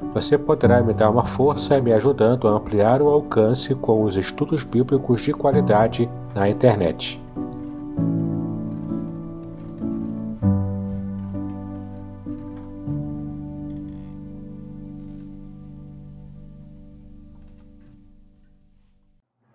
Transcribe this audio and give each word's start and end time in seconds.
Você 0.00 0.36
poderá 0.36 0.82
me 0.82 0.92
dar 0.92 1.10
uma 1.10 1.24
força 1.24 1.80
me 1.80 1.92
ajudando 1.92 2.46
a 2.46 2.50
ampliar 2.52 3.00
o 3.00 3.08
alcance 3.08 3.74
com 3.74 4.02
os 4.02 4.16
estudos 4.16 4.62
bíblicos 4.62 5.22
de 5.22 5.32
qualidade 5.32 6.10
na 6.34 6.48
internet. 6.48 7.22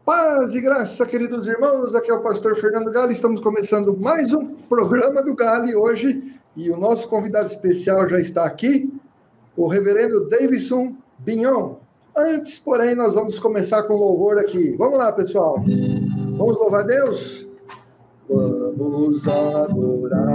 Paz 0.04 0.56
e 0.56 0.62
graça, 0.62 1.06
queridos 1.06 1.46
irmãos. 1.46 1.94
Aqui 1.94 2.10
é 2.10 2.14
o 2.16 2.22
pastor 2.22 2.56
Fernando 2.56 2.92
Gale. 2.92 3.14
Estamos 3.14 3.40
começando 3.40 3.96
mais 3.96 4.34
um 4.34 4.56
programa 4.68 5.22
do 5.22 5.36
Gale 5.36 5.76
hoje 5.76 6.36
e 6.58 6.72
o 6.72 6.78
nosso 6.78 7.08
convidado 7.08 7.48
especial 7.48 8.08
já 8.08 8.20
está 8.20 8.44
aqui 8.44 8.92
o 9.56 9.68
reverendo 9.68 10.28
Davidson 10.30 10.96
Bignon. 11.20 11.76
Antes, 12.16 12.60
porém, 12.60 12.96
nós 12.96 13.16
vamos 13.16 13.40
começar 13.40 13.84
com 13.84 13.96
louvor 13.96 14.38
aqui. 14.38 14.76
Vamos 14.78 14.98
lá, 14.98 15.12
pessoal. 15.12 15.64
Vamos 16.38 16.58
louvar 16.58 16.86
Deus? 16.86 17.48
Vamos 18.28 19.28
adorar 19.28 20.26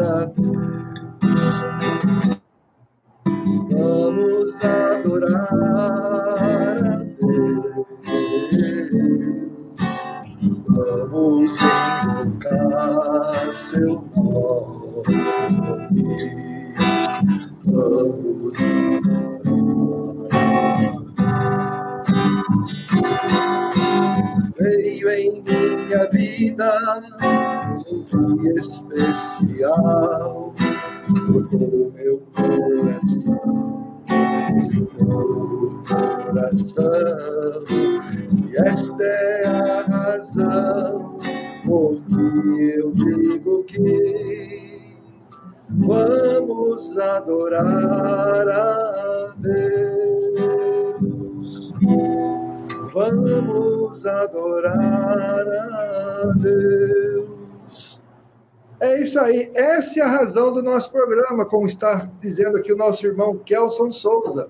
a 0.00 0.24
Deus. 0.24 0.56
Vamos 3.70 4.64
adorar 4.64 5.48
a 6.42 7.04
Deus. 7.20 7.76
Vamos 10.68 11.58
invocar 12.32 13.52
seu 13.52 14.04
nome 14.14 15.26
Veio 24.56 25.10
em 25.10 25.42
minha 25.42 26.08
vida 26.12 26.72
um 27.90 28.36
dia 28.36 28.54
especial, 28.54 30.54
tocou 31.26 31.92
meu 31.92 32.22
coração, 32.36 33.98
meu 34.70 34.86
coração, 35.88 37.64
e 38.48 38.56
esta 38.58 39.04
é 39.04 39.46
a 39.46 39.82
razão 39.82 41.18
por 41.64 42.00
que 42.02 42.74
eu 42.78 42.92
digo 42.92 43.64
que 43.64 44.55
Vamos 45.86 46.98
adorar 46.98 47.64
a 48.48 49.34
Deus. 49.36 49.76
Vamos 52.92 54.04
adorar 54.04 55.46
a 55.48 56.32
Deus. 56.38 58.00
É 58.80 59.00
isso 59.00 59.20
aí. 59.20 59.52
Essa 59.54 60.00
é 60.00 60.02
a 60.02 60.08
razão 60.08 60.52
do 60.52 60.60
nosso 60.60 60.90
programa, 60.90 61.44
como 61.44 61.68
está 61.68 62.10
dizendo 62.20 62.56
aqui 62.56 62.72
o 62.72 62.76
nosso 62.76 63.06
irmão 63.06 63.38
Kelson 63.38 63.92
Souza. 63.92 64.48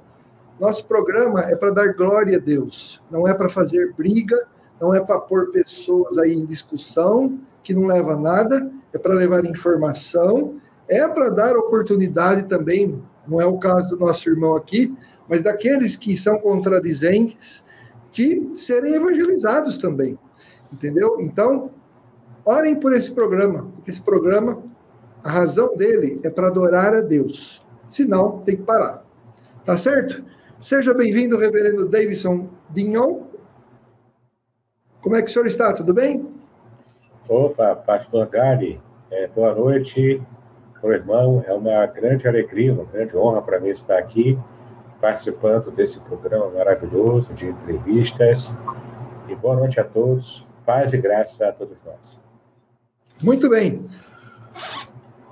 Nosso 0.59 0.87
programa 0.87 1.43
é 1.43 1.55
para 1.55 1.71
dar 1.71 1.93
glória 1.93 2.39
a 2.39 2.41
Deus, 2.41 3.03
não 3.11 3.29
é 3.29 3.35
para 3.35 3.51
fazer 3.51 3.93
briga, 3.93 4.49
não 4.81 4.95
é 4.95 5.01
para 5.01 5.19
pôr 5.19 5.51
pessoas 5.51 6.17
aí 6.17 6.33
em 6.33 6.47
discussão 6.47 7.39
que 7.63 7.75
não 7.75 7.87
leva 7.87 8.15
a 8.15 8.17
nada, 8.17 8.73
é 8.91 8.97
para 8.97 9.13
levar 9.13 9.45
informação 9.45 10.59
é 10.89 11.07
para 11.09 11.29
dar 11.29 11.57
oportunidade 11.57 12.45
também, 12.45 13.03
não 13.27 13.41
é 13.41 13.47
o 13.47 13.59
caso 13.59 13.97
do 13.97 14.05
nosso 14.05 14.29
irmão 14.29 14.55
aqui, 14.55 14.97
mas 15.29 15.43
daqueles 15.43 15.97
que 15.97 16.17
são 16.17 16.39
contradizentes, 16.39 17.65
de 18.13 18.57
serem 18.57 18.95
evangelizados 18.95 19.77
também. 19.77 20.19
Entendeu? 20.73 21.21
Então, 21.21 21.71
orem 22.45 22.75
por 22.75 22.95
esse 22.95 23.11
programa, 23.11 23.71
esse 23.87 24.01
programa, 24.01 24.63
a 25.23 25.31
razão 25.31 25.77
dele 25.77 26.21
é 26.23 26.31
para 26.31 26.47
adorar 26.47 26.95
a 26.95 27.01
Deus. 27.01 27.63
Senão, 27.91 28.39
tem 28.41 28.57
que 28.57 28.63
parar. 28.63 29.05
Tá 29.65 29.77
certo? 29.77 30.25
Seja 30.61 30.95
bem-vindo, 30.95 31.37
reverendo 31.37 31.89
Davidson 31.89 32.49
Bignon. 32.71 33.25
Como 35.03 35.17
é 35.17 35.23
que 35.23 35.29
o 35.29 35.33
senhor 35.33 35.47
está? 35.47 35.73
Tudo 35.73 35.93
bem? 35.93 36.27
Opa, 37.29 37.77
pastor 37.77 38.27
Gari, 38.29 38.81
é, 39.11 39.27
boa 39.27 39.55
noite 39.55 40.23
meu 40.83 40.93
irmão, 40.93 41.45
é 41.47 41.53
uma 41.53 41.87
grande 41.87 42.29
alegria, 42.29 42.73
uma 42.73 42.85
grande 42.85 43.17
honra 43.17 43.43
para 43.43 43.61
mim 43.61 43.69
estar 43.69 43.99
aqui 43.99 44.39
participando 45.01 45.71
desse 45.71 46.01
programa 46.01 46.51
maravilhoso 46.51 47.33
de 47.35 47.47
entrevistas. 47.47 48.57
E 49.29 49.35
boa 49.35 49.57
noite 49.57 49.81
a 49.81 49.85
todos, 49.85 50.47
paz 50.65 50.93
e 50.93 50.99
graça 50.99 51.49
a 51.49 51.53
todos 51.53 51.83
nós. 51.85 52.21
Muito 53.23 53.49
bem. 53.49 53.85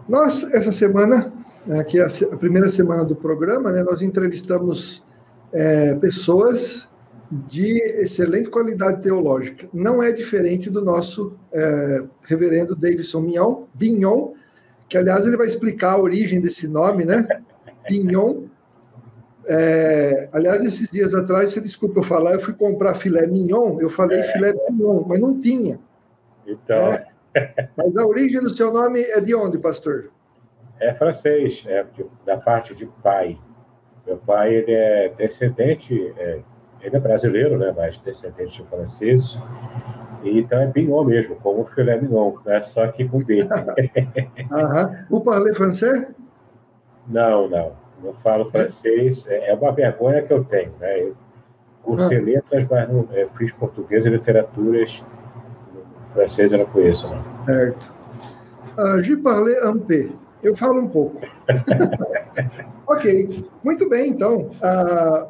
Nós, 0.09 0.43
essa 0.53 0.73
semana, 0.73 1.33
né, 1.67 1.83
que 1.85 1.99
é 1.99 2.05
a 2.05 2.37
primeira 2.37 2.69
semana 2.69 3.05
do 3.05 3.15
programa, 3.15 3.71
né, 3.73 3.83
nós 3.83 4.03
entrevistamos 4.03 5.05
é, 5.53 5.95
pessoas 5.95 6.91
de 7.31 7.79
excelente 8.01 8.51
qualidade 8.51 9.03
teológica. 9.03 9.69
Não 9.73 10.03
é 10.03 10.13
diferente 10.13 10.71
do 10.71 10.83
nosso 10.83 11.37
é, 11.53 12.05
reverendo 12.23 12.77
Davidson 12.77 13.21
Mignon, 13.21 13.65
Bignon, 13.75 14.33
que 14.95 14.99
aliás 14.99 15.27
ele 15.27 15.37
vai 15.37 15.49
explicar 15.49 15.95
a 15.95 16.01
origem 16.01 16.41
desse 16.41 16.69
nome, 16.69 17.05
né? 17.05 17.27
Pignon. 17.89 18.45
É, 19.45 20.29
aliás, 20.33 20.65
esses 20.65 20.89
dias 20.89 21.13
atrás, 21.13 21.53
você 21.53 21.61
desculpa 21.61 21.99
eu 21.99 22.05
falar, 22.05 22.35
eu 22.35 22.39
fui 22.39 22.55
comprar 22.55 22.95
filé 22.95 23.27
mignon, 23.27 23.81
eu 23.81 23.91
falei 23.91 24.21
é. 24.21 24.23
filé 24.23 24.55
mignon, 24.71 25.03
mas 25.05 25.19
não 25.19 25.41
tinha. 25.41 25.81
Então. 26.47 26.93
É, 26.93 27.69
mas 27.77 27.97
a 27.97 28.07
origem 28.07 28.41
do 28.41 28.49
seu 28.49 28.73
nome 28.73 29.03
é 29.03 29.21
de 29.21 29.35
onde, 29.35 29.59
pastor? 29.59 30.13
É 30.79 30.95
francês, 30.95 31.65
é 31.67 31.85
da 32.25 32.37
parte 32.37 32.73
de 32.73 32.87
pai. 33.03 33.37
Meu 34.07 34.19
pai 34.19 34.55
ele 34.55 34.73
é 34.73 35.09
descendente, 35.09 36.15
é, 36.17 36.41
ele 36.81 36.97
é 36.97 37.01
brasileiro, 37.01 37.59
né, 37.59 37.75
mas 37.77 37.99
descendente 37.99 38.63
de 38.63 38.69
franceses. 38.69 39.37
Então 40.25 40.61
é 40.61 40.67
Bignon 40.67 41.05
mesmo, 41.05 41.37
como 41.37 41.65
filé 41.67 42.01
mignon, 42.01 42.33
né? 42.47 42.63
só 42.63 42.89
que 42.89 43.07
com 43.07 43.19
B. 43.19 43.47
Vous 45.11 45.21
parlez 45.23 45.55
français? 45.57 46.09
Não, 47.07 47.49
não. 47.49 47.73
Não 48.03 48.15
falo 48.15 48.51
francês. 48.51 49.27
É, 49.29 49.51
é 49.51 49.55
uma 49.55 49.73
vergonha 49.73 50.23
que 50.23 50.33
eu 50.33 50.43
tenho. 50.45 50.73
Né? 50.81 51.03
Eu 51.03 51.17
cursei 51.83 52.19
ah. 52.19 52.23
letras, 52.23 52.67
mas 52.71 52.89
não, 52.89 53.09
é, 53.13 53.27
fiz 53.37 53.53
português 53.53 54.05
e 54.07 54.11
literaturas. 54.11 55.05
Francês 56.13 56.53
eu 56.53 56.59
não 56.59 56.67
conheço, 56.67 57.09
não. 57.09 57.19
Certo. 57.45 57.93
Uh, 58.79 59.03
je 59.03 59.17
parle 59.17 59.55
un 59.65 59.79
peu. 59.79 60.13
Eu 60.43 60.57
falo 60.57 60.81
um 60.81 60.89
pouco. 60.89 61.21
ok. 62.87 63.45
Muito 63.63 63.89
bem, 63.89 64.11
então. 64.11 64.51
Uh, 64.63 65.29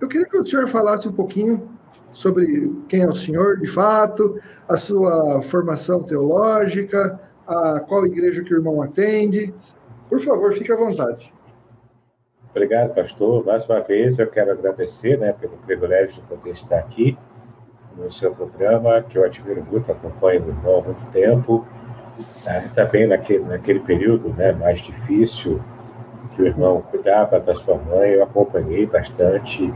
eu 0.00 0.08
queria 0.08 0.26
que 0.26 0.36
o 0.36 0.44
senhor 0.44 0.68
falasse 0.68 1.08
um 1.08 1.12
pouquinho 1.12 1.68
sobre 2.10 2.72
quem 2.88 3.02
é 3.02 3.08
o 3.08 3.14
senhor 3.14 3.58
de 3.58 3.66
fato, 3.66 4.38
a 4.68 4.76
sua 4.76 5.42
formação 5.42 6.02
teológica, 6.02 7.18
a 7.46 7.80
qual 7.80 8.06
igreja 8.06 8.42
que 8.42 8.54
o 8.54 8.58
irmão 8.58 8.82
atende. 8.82 9.52
Por 10.08 10.20
favor, 10.20 10.52
fique 10.52 10.70
à 10.70 10.76
vontade. 10.76 11.32
Obrigado, 12.50 12.94
pastor. 12.94 13.44
Mais 13.46 13.64
uma 13.64 13.80
vez 13.80 14.18
eu 14.18 14.26
quero 14.26 14.52
agradecer 14.52 15.18
né, 15.18 15.32
pelo 15.32 15.56
privilégio 15.58 16.20
de 16.20 16.28
poder 16.28 16.50
estar 16.50 16.78
aqui 16.78 17.16
no 17.96 18.10
seu 18.10 18.34
programa, 18.34 19.02
que 19.02 19.16
eu 19.16 19.24
admiro 19.24 19.64
muito, 19.70 19.90
acompanho 19.90 20.44
o 20.44 20.48
irmão 20.48 20.80
há 20.80 20.82
muito 20.82 21.10
tempo. 21.12 21.66
Ah, 22.46 22.68
também 22.74 23.06
naquele, 23.06 23.44
naquele 23.44 23.80
período 23.80 24.28
né, 24.34 24.52
mais 24.52 24.80
difícil, 24.82 25.62
que 26.34 26.42
o 26.42 26.46
irmão 26.46 26.82
cuidava 26.90 27.40
da 27.40 27.54
sua 27.54 27.76
mãe, 27.76 28.10
eu 28.10 28.22
acompanhei 28.22 28.86
bastante 28.86 29.72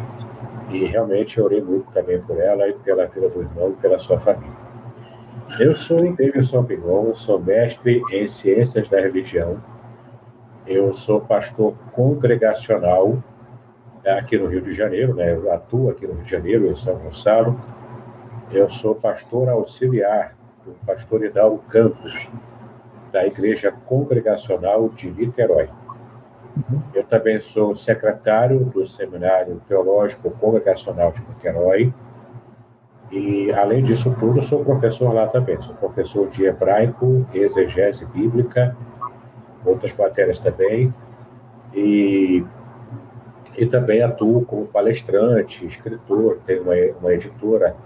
e 0.70 0.84
realmente 0.86 1.40
orei 1.40 1.62
muito 1.62 1.90
também 1.92 2.20
por 2.20 2.38
ela 2.40 2.68
e 2.68 2.72
pela 2.74 3.06
vida 3.06 3.28
do 3.28 3.42
irmão 3.42 3.70
e 3.70 3.80
pela 3.80 3.98
sua 3.98 4.18
família. 4.18 4.66
Eu 5.60 5.76
sou 5.76 6.00
Davidson 6.12 6.64
Pignon, 6.64 7.14
sou 7.14 7.38
mestre 7.38 8.02
em 8.10 8.26
Ciências 8.26 8.88
da 8.88 9.00
Religião. 9.00 9.62
Eu 10.66 10.92
sou 10.92 11.20
pastor 11.20 11.74
congregacional 11.92 13.22
aqui 14.04 14.36
no 14.36 14.46
Rio 14.46 14.60
de 14.60 14.72
Janeiro, 14.72 15.14
né? 15.14 15.34
Eu 15.34 15.52
atuo 15.52 15.90
aqui 15.90 16.06
no 16.06 16.14
Rio 16.14 16.24
de 16.24 16.30
Janeiro, 16.30 16.66
em 16.66 16.76
São 16.76 16.96
Gonçalo. 16.96 17.58
Eu 18.50 18.68
sou 18.68 18.94
pastor 18.94 19.48
auxiliar 19.48 20.36
do 20.64 20.72
pastor 20.84 21.24
Hidalgo 21.24 21.58
Campos, 21.68 22.28
da 23.12 23.24
Igreja 23.26 23.72
Congregacional 23.72 24.88
de 24.88 25.10
Niterói. 25.10 25.68
Eu 26.94 27.04
também 27.04 27.40
sou 27.40 27.76
secretário 27.76 28.64
do 28.64 28.86
Seminário 28.86 29.60
Teológico 29.68 30.30
Congregacional 30.30 31.12
de 31.12 31.20
Niterói 31.20 31.92
e, 33.10 33.52
além 33.52 33.84
disso 33.84 34.14
tudo, 34.18 34.42
sou 34.42 34.64
professor 34.64 35.12
lá 35.12 35.26
também. 35.28 35.60
Sou 35.60 35.74
professor 35.74 36.28
de 36.28 36.44
hebraico, 36.44 37.26
exegese 37.32 38.04
bíblica, 38.06 38.76
outras 39.64 39.94
matérias 39.94 40.38
também. 40.38 40.92
E, 41.74 42.44
e 43.56 43.66
também 43.66 44.02
atuo 44.02 44.44
como 44.44 44.66
palestrante, 44.66 45.66
escritor. 45.66 46.38
Tenho 46.46 46.62
uma, 46.62 46.74
uma 47.00 47.12
editora 47.12 47.76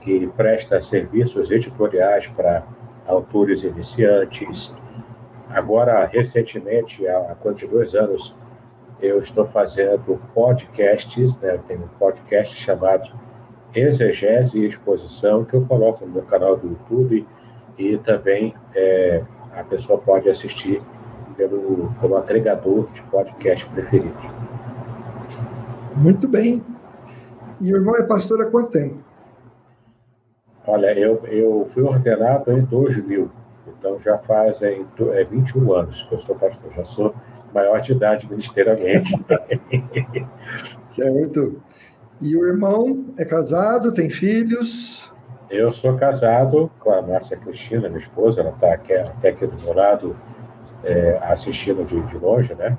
que 0.00 0.26
presta 0.36 0.80
serviços 0.80 1.50
editoriais 1.50 2.26
para 2.28 2.64
autores 3.06 3.62
iniciantes. 3.62 4.76
Agora, 5.54 6.06
recentemente, 6.06 7.06
há 7.06 7.34
coisa 7.40 7.58
de 7.58 7.66
dois 7.66 7.94
anos, 7.94 8.34
eu 9.00 9.18
estou 9.20 9.46
fazendo 9.46 10.20
podcasts, 10.34 11.38
né? 11.40 11.58
Tem 11.66 11.76
um 11.76 11.88
podcast 11.98 12.56
chamado 12.56 13.10
exegese 13.74 14.58
e 14.58 14.66
exposição, 14.66 15.44
que 15.44 15.54
eu 15.54 15.64
coloco 15.66 16.06
no 16.06 16.12
meu 16.12 16.22
canal 16.22 16.56
do 16.56 16.68
YouTube 16.68 17.26
e 17.78 17.96
também 17.98 18.54
é, 18.74 19.22
a 19.54 19.64
pessoa 19.64 19.98
pode 19.98 20.28
assistir 20.28 20.82
pelo, 21.36 21.92
pelo 22.00 22.16
agregador 22.16 22.88
de 22.92 23.02
podcast 23.02 23.66
preferido. 23.66 24.14
Muito 25.96 26.28
bem. 26.28 26.64
E 27.60 27.72
o 27.72 27.76
irmão 27.76 27.96
é 27.96 28.02
pastor 28.02 28.42
há 28.42 28.50
quanto 28.50 28.70
tempo? 28.70 28.98
Olha, 30.66 30.96
eu, 30.98 31.24
eu 31.26 31.68
fui 31.72 31.82
ordenado 31.82 32.52
em 32.52 32.62
2000, 32.62 33.30
então 33.66 33.98
já 33.98 34.18
fazem 34.18 34.86
é, 35.12 35.24
21 35.24 35.72
anos 35.72 36.02
que 36.02 36.14
eu 36.14 36.18
sou 36.18 36.34
pastor, 36.36 36.72
já 36.74 36.84
sou 36.84 37.14
maior 37.54 37.80
de 37.80 37.92
idade 37.92 38.28
ministerialmente. 38.28 39.12
certo. 40.86 41.60
E 42.20 42.36
o 42.36 42.46
irmão 42.46 43.06
é 43.18 43.24
casado, 43.24 43.92
tem 43.92 44.08
filhos? 44.08 45.12
Eu 45.50 45.70
sou 45.70 45.96
casado 45.96 46.70
com 46.80 46.92
a 46.92 47.02
Márcia 47.02 47.36
Cristina, 47.36 47.88
minha 47.88 47.98
esposa, 47.98 48.40
ela 48.40 48.50
está 48.50 48.72
aqui, 48.72 48.94
até 48.94 49.28
aqui 49.30 49.46
do 49.46 49.60
meu 49.62 49.74
lado, 49.74 50.16
é, 50.84 51.18
assistindo 51.22 51.84
de, 51.84 52.00
de 52.02 52.16
longe, 52.16 52.54
né? 52.54 52.76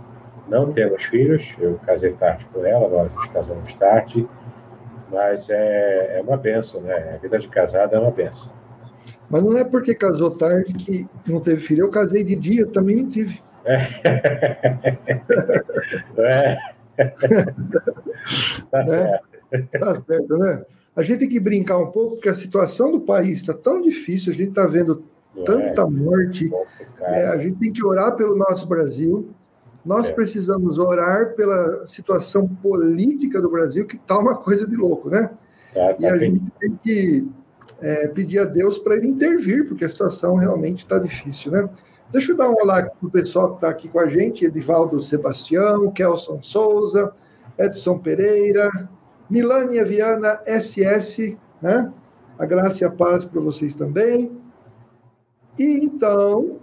Não 0.47 0.73
temos 0.73 1.03
filhos, 1.03 1.53
eu 1.59 1.79
casei 1.85 2.13
tarde 2.13 2.45
com 2.51 2.65
ela, 2.65 2.87
nós 2.89 3.11
nos 3.13 3.27
casamos 3.27 3.73
tarde, 3.73 4.27
mas 5.11 5.49
é, 5.49 6.17
é 6.17 6.21
uma 6.21 6.35
benção, 6.35 6.81
né? 6.81 7.13
A 7.15 7.17
vida 7.17 7.37
de 7.37 7.47
casado 7.47 7.95
é 7.95 7.99
uma 7.99 8.11
benção. 8.11 8.51
Mas 9.33 9.43
não 9.43 9.57
é 9.57 9.63
porque 9.63 9.95
casou 9.95 10.29
tarde 10.29 10.71
que 10.73 11.07
não 11.25 11.39
teve 11.39 11.59
filho. 11.59 11.85
Eu 11.85 11.89
casei 11.89 12.23
de 12.23 12.35
dia, 12.35 12.67
também 12.67 12.97
não 12.97 13.09
tive. 13.09 13.41
É. 13.65 13.77
é. 16.21 16.55
tá 18.69 18.85
certo. 18.85 19.27
Tá 19.79 19.95
certo, 19.95 20.37
né? 20.37 20.63
A 20.95 21.01
gente 21.01 21.21
tem 21.21 21.29
que 21.29 21.39
brincar 21.39 21.79
um 21.79 21.87
pouco, 21.87 22.17
porque 22.17 22.29
a 22.29 22.35
situação 22.35 22.91
do 22.91 23.01
país 23.01 23.37
está 23.37 23.55
tão 23.55 23.81
difícil, 23.81 24.31
a 24.31 24.35
gente 24.35 24.49
está 24.49 24.67
vendo 24.67 25.03
tanta 25.43 25.81
é, 25.81 25.85
morte. 25.85 26.53
É, 27.01 27.25
a 27.25 27.37
gente 27.39 27.57
tem 27.57 27.73
que 27.73 27.83
orar 27.83 28.15
pelo 28.15 28.35
nosso 28.35 28.67
Brasil. 28.67 29.31
Nós 29.83 30.09
é. 30.09 30.13
precisamos 30.13 30.77
orar 30.77 31.33
pela 31.33 31.87
situação 31.87 32.47
política 32.47 33.41
do 33.41 33.49
Brasil, 33.49 33.87
que 33.87 33.95
está 33.95 34.19
uma 34.19 34.35
coisa 34.35 34.67
de 34.67 34.75
louco, 34.75 35.09
né? 35.09 35.31
Tá, 35.73 35.95
tá 35.95 35.95
e 35.99 36.05
a 36.05 36.11
bem. 36.11 36.33
gente 36.33 36.51
tem 36.59 36.79
que 36.83 37.27
é, 37.81 38.07
pedir 38.07 38.39
a 38.39 38.45
Deus 38.45 38.79
para 38.79 38.95
ele 38.95 39.07
intervir, 39.07 39.67
porque 39.67 39.85
a 39.85 39.89
situação 39.89 40.35
realmente 40.35 40.79
está 40.79 40.97
difícil, 40.97 41.51
né? 41.51 41.69
Deixa 42.11 42.31
eu 42.31 42.37
dar 42.37 42.49
um 42.49 42.53
olá 42.53 42.83
para 42.83 43.07
o 43.07 43.09
pessoal 43.09 43.49
que 43.49 43.55
está 43.55 43.69
aqui 43.69 43.89
com 43.89 43.99
a 43.99 44.07
gente: 44.07 44.45
Edivaldo 44.45 45.01
Sebastião, 45.01 45.91
Kelson 45.91 46.39
Souza, 46.41 47.11
Edson 47.57 47.97
Pereira, 47.97 48.69
Milânia 49.29 49.83
Viana 49.83 50.39
SS, 50.45 51.37
né? 51.61 51.91
A 52.37 52.45
graça 52.45 52.83
e 52.83 52.87
a 52.87 52.91
paz 52.91 53.25
para 53.25 53.41
vocês 53.41 53.73
também. 53.73 54.31
E 55.57 55.85
então, 55.85 56.59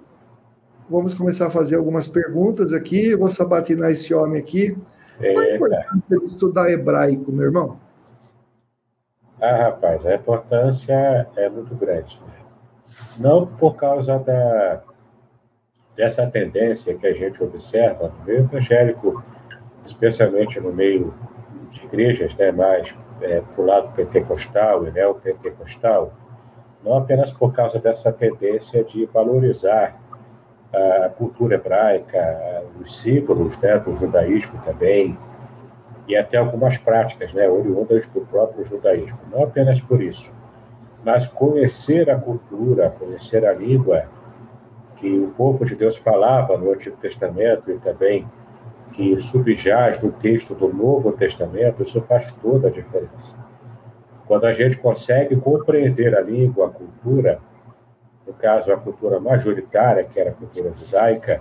vamos 0.88 1.14
começar 1.14 1.46
a 1.46 1.50
fazer 1.50 1.76
algumas 1.76 2.08
perguntas 2.08 2.72
aqui. 2.72 3.10
Eu 3.10 3.18
vou 3.18 3.28
sabatinar 3.28 3.90
esse 3.90 4.12
homem 4.14 4.40
aqui. 4.40 4.76
É, 5.20 5.32
Qual 5.32 5.44
a 5.44 5.54
importância 5.54 6.18
de 6.18 6.26
estudar 6.26 6.70
hebraico, 6.70 7.30
meu 7.30 7.46
irmão? 7.46 7.78
Ah, 9.40 9.56
rapaz, 9.56 10.04
a 10.04 10.14
importância 10.14 11.26
é 11.36 11.48
muito 11.48 11.74
grande. 11.74 12.20
Né? 12.26 12.34
Não 13.18 13.46
por 13.46 13.74
causa 13.74 14.18
da, 14.18 14.82
dessa 15.96 16.26
tendência 16.26 16.94
que 16.94 17.06
a 17.06 17.14
gente 17.14 17.42
observa 17.42 18.08
no 18.08 18.24
meio 18.24 18.40
evangélico, 18.40 19.24
especialmente 19.84 20.60
no 20.60 20.72
meio 20.72 21.14
de 21.70 21.84
igrejas 21.84 22.34
né, 22.34 22.52
mais 22.52 22.94
é, 23.22 23.40
para 23.40 23.62
o 23.62 23.66
lado 23.66 23.92
pentecostal 23.94 24.86
e 24.86 24.90
neopentecostal, 24.90 26.12
não 26.84 26.96
apenas 26.96 27.30
por 27.30 27.52
causa 27.52 27.78
dessa 27.78 28.12
tendência 28.12 28.84
de 28.84 29.06
valorizar 29.06 29.98
a 30.72 31.08
cultura 31.08 31.56
hebraica, 31.56 32.64
os 32.80 33.00
símbolos 33.00 33.58
né, 33.58 33.78
do 33.78 33.96
judaísmo 33.96 34.60
também, 34.64 35.18
e 36.08 36.16
até 36.16 36.38
algumas 36.38 36.78
práticas 36.78 37.32
né, 37.32 37.48
oriundas 37.48 38.06
do 38.06 38.20
próprio 38.22 38.64
judaísmo. 38.64 39.18
Não 39.30 39.44
apenas 39.44 39.80
por 39.80 40.02
isso, 40.02 40.30
mas 41.04 41.28
conhecer 41.28 42.10
a 42.10 42.18
cultura, 42.18 42.90
conhecer 42.90 43.46
a 43.46 43.52
língua 43.52 44.04
que 44.96 45.18
o 45.18 45.28
povo 45.28 45.64
de 45.64 45.74
Deus 45.74 45.96
falava 45.96 46.58
no 46.58 46.72
Antigo 46.72 46.96
Testamento 46.96 47.70
e 47.70 47.78
também 47.78 48.28
que 48.92 49.20
subjaz 49.20 50.02
no 50.02 50.12
texto 50.12 50.54
do 50.54 50.72
Novo 50.72 51.12
Testamento, 51.12 51.82
isso 51.82 52.00
faz 52.02 52.30
toda 52.32 52.68
a 52.68 52.70
diferença. 52.70 53.34
Quando 54.26 54.44
a 54.44 54.52
gente 54.52 54.76
consegue 54.76 55.36
compreender 55.36 56.14
a 56.16 56.20
língua, 56.20 56.66
a 56.66 56.70
cultura, 56.70 57.40
no 58.26 58.32
caso 58.34 58.72
a 58.72 58.76
cultura 58.76 59.18
majoritária, 59.18 60.04
que 60.04 60.20
era 60.20 60.30
a 60.30 60.34
cultura 60.34 60.72
judaica, 60.72 61.40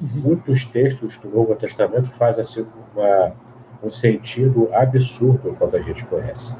muitos 0.00 0.64
textos 0.64 1.16
do 1.18 1.28
Novo 1.28 1.54
Testamento 1.54 2.10
fazem 2.14 2.42
assim, 2.42 2.66
uma, 2.94 3.32
um 3.82 3.90
sentido 3.90 4.68
absurdo 4.72 5.54
quando 5.58 5.76
a 5.76 5.80
gente 5.80 6.04
conhece. 6.06 6.54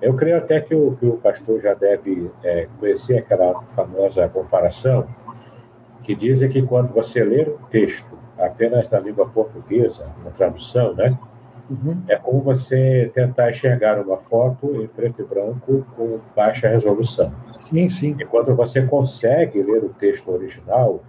Eu 0.00 0.14
creio 0.14 0.36
até 0.36 0.60
que 0.60 0.74
o, 0.74 0.96
que 0.96 1.06
o 1.06 1.16
pastor 1.16 1.60
já 1.60 1.74
deve 1.74 2.30
é, 2.44 2.68
conhecer 2.78 3.18
aquela 3.18 3.60
famosa 3.74 4.28
comparação 4.28 5.08
que 6.04 6.14
dizem 6.14 6.48
que 6.48 6.62
quando 6.62 6.92
você 6.92 7.22
ler 7.24 7.48
um 7.48 7.66
texto 7.68 8.16
apenas 8.38 8.90
na 8.90 9.00
língua 9.00 9.28
portuguesa, 9.28 10.06
na 10.24 10.30
tradução, 10.30 10.94
né? 10.94 11.18
Uhum. 11.68 12.02
É 12.08 12.16
como 12.16 12.40
você 12.40 13.10
tentar 13.12 13.50
enxergar 13.50 14.00
uma 14.00 14.16
foto 14.16 14.74
em 14.82 14.86
preto 14.86 15.20
e 15.20 15.24
branco 15.24 15.84
com 15.96 16.18
baixa 16.34 16.68
resolução. 16.68 17.30
Sim, 17.58 17.90
sim. 17.90 18.16
E 18.18 18.24
quando 18.24 18.54
você 18.54 18.82
consegue 18.82 19.62
ler 19.62 19.84
o 19.84 19.90
texto 19.90 20.30
original, 20.30 21.02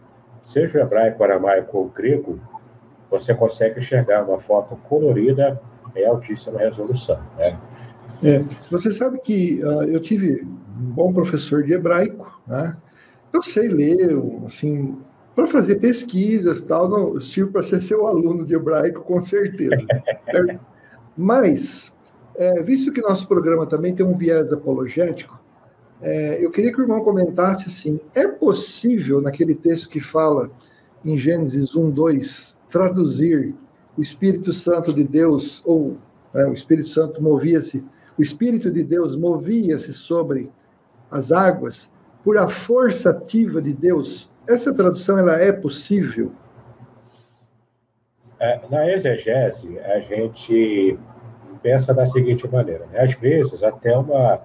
seja 0.43 0.79
o 0.79 0.81
hebraico, 0.81 1.23
aramaico 1.23 1.77
ou 1.77 1.87
grego, 1.87 2.39
você 3.09 3.33
consegue 3.33 3.79
enxergar 3.79 4.23
uma 4.23 4.39
foto 4.39 4.75
colorida 4.87 5.59
em 5.95 6.05
altíssima 6.05 6.59
resolução. 6.59 7.19
Né? 7.37 7.59
É, 8.23 8.43
você 8.69 8.91
sabe 8.91 9.19
que 9.19 9.61
uh, 9.63 9.83
eu 9.83 9.99
tive 9.99 10.43
um 10.43 10.91
bom 10.91 11.13
professor 11.13 11.63
de 11.63 11.73
hebraico, 11.73 12.41
né? 12.47 12.75
Eu 13.31 13.41
sei 13.43 13.67
ler, 13.67 14.09
assim, 14.45 14.97
para 15.35 15.47
fazer 15.47 15.75
pesquisas, 15.75 16.61
tal, 16.61 16.89
não 16.89 17.21
sirvo 17.21 17.51
para 17.51 17.63
ser 17.63 17.79
seu 17.79 18.07
aluno 18.07 18.45
de 18.45 18.55
hebraico, 18.55 19.01
com 19.01 19.23
certeza. 19.23 19.85
Mas, 21.15 21.93
é, 22.35 22.61
visto 22.61 22.91
que 22.91 23.01
nosso 23.01 23.27
programa 23.27 23.65
também 23.65 23.93
tem 23.93 24.05
um 24.05 24.17
viés 24.17 24.51
apologético, 24.51 25.39
é, 26.01 26.43
eu 26.43 26.49
queria 26.49 26.71
que 26.71 26.79
o 26.79 26.83
irmão 26.83 27.01
comentasse 27.01 27.67
assim: 27.67 27.99
é 28.15 28.27
possível, 28.27 29.21
naquele 29.21 29.53
texto 29.53 29.89
que 29.89 29.99
fala 29.99 30.49
em 31.05 31.17
Gênesis 31.17 31.75
1, 31.75 31.89
2, 31.89 32.57
traduzir 32.69 33.55
o 33.97 34.01
Espírito 34.01 34.53
Santo 34.53 34.93
de 34.93 35.03
Deus, 35.03 35.61
ou 35.65 35.97
é, 36.33 36.45
o 36.45 36.53
Espírito 36.53 36.89
Santo 36.89 37.21
movia-se, 37.21 37.83
o 38.17 38.21
Espírito 38.21 38.69
de 38.71 38.83
Deus 38.83 39.15
movia-se 39.15 39.93
sobre 39.93 40.51
as 41.09 41.31
águas 41.31 41.91
por 42.23 42.37
a 42.37 42.47
força 42.47 43.11
ativa 43.11 43.61
de 43.61 43.73
Deus. 43.73 44.31
Essa 44.47 44.73
tradução 44.73 45.17
ela 45.17 45.41
é 45.41 45.51
possível? 45.51 46.31
É, 48.39 48.61
na 48.69 48.89
exegese, 48.89 49.79
a 49.79 49.99
gente 49.99 50.97
pensa 51.61 51.93
da 51.93 52.07
seguinte 52.07 52.47
maneira: 52.47 52.85
né? 52.87 53.01
às 53.01 53.13
vezes, 53.13 53.63
até 53.63 53.97
uma, 53.97 54.41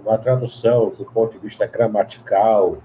uma 0.00 0.18
tradução 0.18 0.90
do 0.90 1.04
ponto 1.04 1.32
de 1.32 1.38
vista 1.38 1.66
gramatical, 1.66 2.78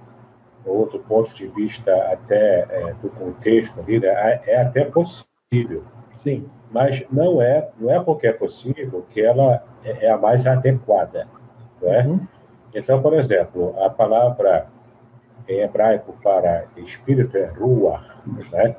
ou 0.69 0.85
do 0.87 0.99
ponto 0.99 1.33
de 1.33 1.47
vista 1.47 1.93
até 2.11 2.65
é, 2.69 2.93
do 3.01 3.09
contexto 3.09 3.79
ali, 3.79 3.99
né? 3.99 4.41
é 4.45 4.61
até 4.61 4.85
possível. 4.85 5.83
Sim. 6.15 6.49
Mas 6.71 7.03
não 7.11 7.41
é, 7.41 7.69
não 7.79 7.89
é 7.89 7.99
porque 7.99 8.27
é 8.27 8.33
possível 8.33 9.05
que 9.09 9.21
ela 9.21 9.63
é, 9.83 10.05
é 10.05 10.11
a 10.11 10.17
mais 10.17 10.45
adequada. 10.45 11.27
Não 11.81 11.93
é? 11.93 12.05
Uhum. 12.05 12.27
Então, 12.75 13.01
por 13.01 13.13
exemplo, 13.13 13.75
a 13.83 13.89
palavra 13.89 14.67
em 15.47 15.61
hebraico 15.61 16.15
para 16.21 16.65
espírito 16.77 17.35
é 17.35 17.45
ruach, 17.45 18.05
né? 18.51 18.75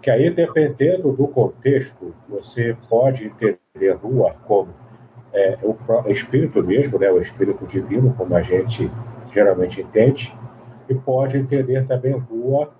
que 0.00 0.10
aí, 0.10 0.30
dependendo 0.30 1.12
do 1.12 1.28
contexto, 1.28 2.14
você 2.28 2.74
pode 2.88 3.26
entender 3.26 3.92
ruach 4.02 4.36
como 4.46 4.68
é, 5.34 5.58
o 5.62 5.76
espírito 6.10 6.62
mesmo, 6.62 6.98
né? 6.98 7.10
o 7.10 7.20
espírito 7.20 7.66
divino, 7.66 8.14
como 8.16 8.34
a 8.34 8.42
gente 8.42 8.90
geralmente 9.32 9.82
entende, 9.82 10.34
e 10.88 10.94
pode 10.94 11.36
entender 11.36 11.86
também 11.86 12.12
rua 12.12 12.70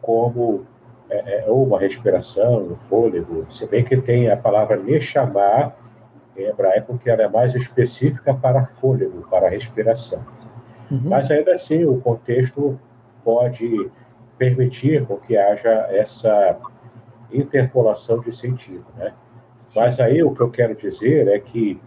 como 0.00 0.66
é, 1.08 1.44
é, 1.46 1.50
uma 1.50 1.78
respiração, 1.78 2.62
um 2.62 2.76
fôlego, 2.88 3.46
se 3.50 3.66
bem 3.66 3.84
que 3.84 3.96
tem 3.96 4.30
a 4.30 4.36
palavra 4.36 4.76
nechamar 4.76 5.76
em 6.36 6.44
hebraico, 6.44 6.98
que 6.98 7.08
ela 7.08 7.22
é 7.22 7.28
mais 7.28 7.54
específica 7.54 8.34
para 8.34 8.66
fôlego, 8.80 9.26
para 9.30 9.48
respiração. 9.48 10.20
Uhum. 10.90 11.00
Mas 11.04 11.30
ainda 11.30 11.54
assim, 11.54 11.84
o 11.84 12.00
contexto 12.00 12.78
pode 13.24 13.90
permitir 14.36 15.06
que 15.26 15.36
haja 15.36 15.86
essa 15.90 16.58
interpolação 17.32 18.20
de 18.20 18.36
sentido, 18.36 18.84
né? 18.96 19.12
Mas 19.74 19.98
aí 19.98 20.22
o 20.22 20.32
que 20.32 20.40
eu 20.40 20.50
quero 20.50 20.76
dizer 20.76 21.26
é 21.26 21.40
que, 21.40 21.80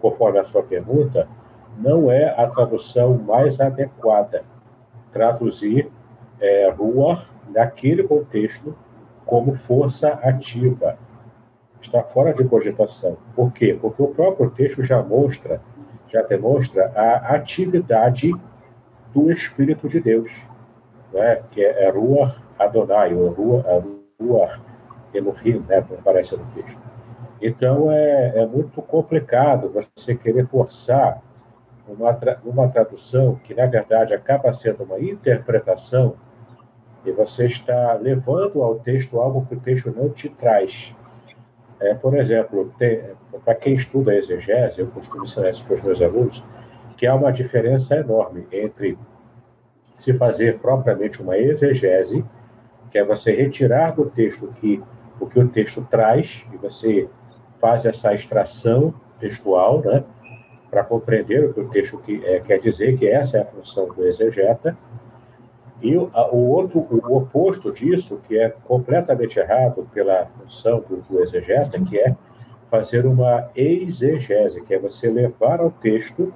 conforme 0.00 0.38
a 0.38 0.44
sua 0.44 0.62
pergunta, 0.62 1.26
não 1.78 2.10
é 2.10 2.28
a 2.40 2.46
tradução 2.46 3.18
mais 3.18 3.60
adequada 3.60 4.44
traduzir 5.10 5.90
é, 6.40 6.70
rua 6.70 7.22
naquele 7.48 8.02
contexto 8.02 8.76
como 9.24 9.56
força 9.56 10.08
ativa. 10.22 10.98
Está 11.80 12.02
fora 12.02 12.32
de 12.32 12.44
cogitação. 12.44 13.16
Por 13.34 13.52
quê? 13.52 13.76
Porque 13.80 14.02
o 14.02 14.08
próprio 14.08 14.50
texto 14.50 14.82
já 14.82 15.02
mostra, 15.02 15.60
já 16.08 16.22
demonstra 16.22 16.92
a 16.94 17.34
atividade 17.34 18.32
do 19.12 19.30
Espírito 19.30 19.88
de 19.88 20.00
Deus, 20.00 20.46
né? 21.12 21.42
que 21.50 21.64
é, 21.64 21.84
é 21.84 21.90
Ruach 21.90 22.36
Adonai, 22.58 23.14
ou 23.14 23.28
Ruach 24.20 24.60
Elohim, 25.12 25.64
né? 25.68 25.82
como 25.82 26.00
aparece 26.00 26.36
no 26.36 26.44
texto. 26.46 26.80
Então, 27.40 27.90
é, 27.90 28.32
é 28.38 28.46
muito 28.46 28.80
complicado 28.82 29.70
você 29.70 30.14
querer 30.14 30.46
forçar 30.46 31.22
uma, 31.88 32.12
tra 32.14 32.38
uma 32.44 32.68
tradução 32.68 33.36
que, 33.44 33.54
na 33.54 33.66
verdade, 33.66 34.14
acaba 34.14 34.52
sendo 34.52 34.84
uma 34.84 34.98
interpretação, 34.98 36.16
e 37.04 37.12
você 37.12 37.46
está 37.46 37.94
levando 37.94 38.62
ao 38.62 38.76
texto 38.80 39.20
algo 39.20 39.46
que 39.46 39.54
o 39.54 39.60
texto 39.60 39.94
não 39.96 40.10
te 40.10 40.28
traz. 40.28 40.94
É, 41.78 41.94
por 41.94 42.16
exemplo, 42.16 42.72
para 43.44 43.54
quem 43.54 43.74
estuda 43.74 44.14
exegese, 44.14 44.80
eu 44.80 44.88
costumo 44.88 45.22
ensinar 45.22 45.50
isso 45.50 45.64
para 45.64 45.74
os 45.74 45.82
meus 45.82 46.02
alunos, 46.02 46.44
que 46.96 47.06
há 47.06 47.14
uma 47.14 47.30
diferença 47.30 47.96
enorme 47.96 48.46
entre 48.50 48.98
se 49.94 50.12
fazer 50.14 50.58
propriamente 50.58 51.22
uma 51.22 51.38
exegese, 51.38 52.24
que 52.90 52.98
é 52.98 53.04
você 53.04 53.32
retirar 53.32 53.92
do 53.92 54.06
texto 54.06 54.48
que, 54.56 54.82
o 55.20 55.26
que 55.26 55.38
o 55.38 55.48
texto 55.48 55.86
traz, 55.88 56.46
e 56.52 56.56
você 56.56 57.08
faz 57.60 57.84
essa 57.84 58.12
extração 58.14 58.92
textual, 59.20 59.80
né? 59.80 60.02
Para 60.76 60.84
compreender 60.84 61.42
o 61.42 61.54
que 61.54 61.60
o 61.60 61.68
texto 61.70 61.96
que, 61.96 62.22
é, 62.26 62.38
quer 62.38 62.60
dizer, 62.60 62.98
que 62.98 63.08
essa 63.08 63.38
é 63.38 63.40
a 63.40 63.46
função 63.46 63.88
do 63.88 64.06
exegeta, 64.06 64.76
e 65.80 65.96
o, 65.96 66.10
a, 66.12 66.30
o 66.30 66.50
outro, 66.50 66.80
o 66.90 67.16
oposto 67.16 67.72
disso, 67.72 68.20
que 68.28 68.38
é 68.38 68.50
completamente 68.50 69.38
errado 69.38 69.88
pela 69.94 70.26
função 70.26 70.84
do, 70.86 70.96
do 70.96 71.22
exegeta, 71.22 71.80
que 71.80 71.98
é 71.98 72.14
fazer 72.70 73.06
uma 73.06 73.48
exegese, 73.56 74.60
que 74.60 74.74
é 74.74 74.78
você 74.78 75.08
levar 75.08 75.60
ao 75.60 75.70
texto 75.70 76.30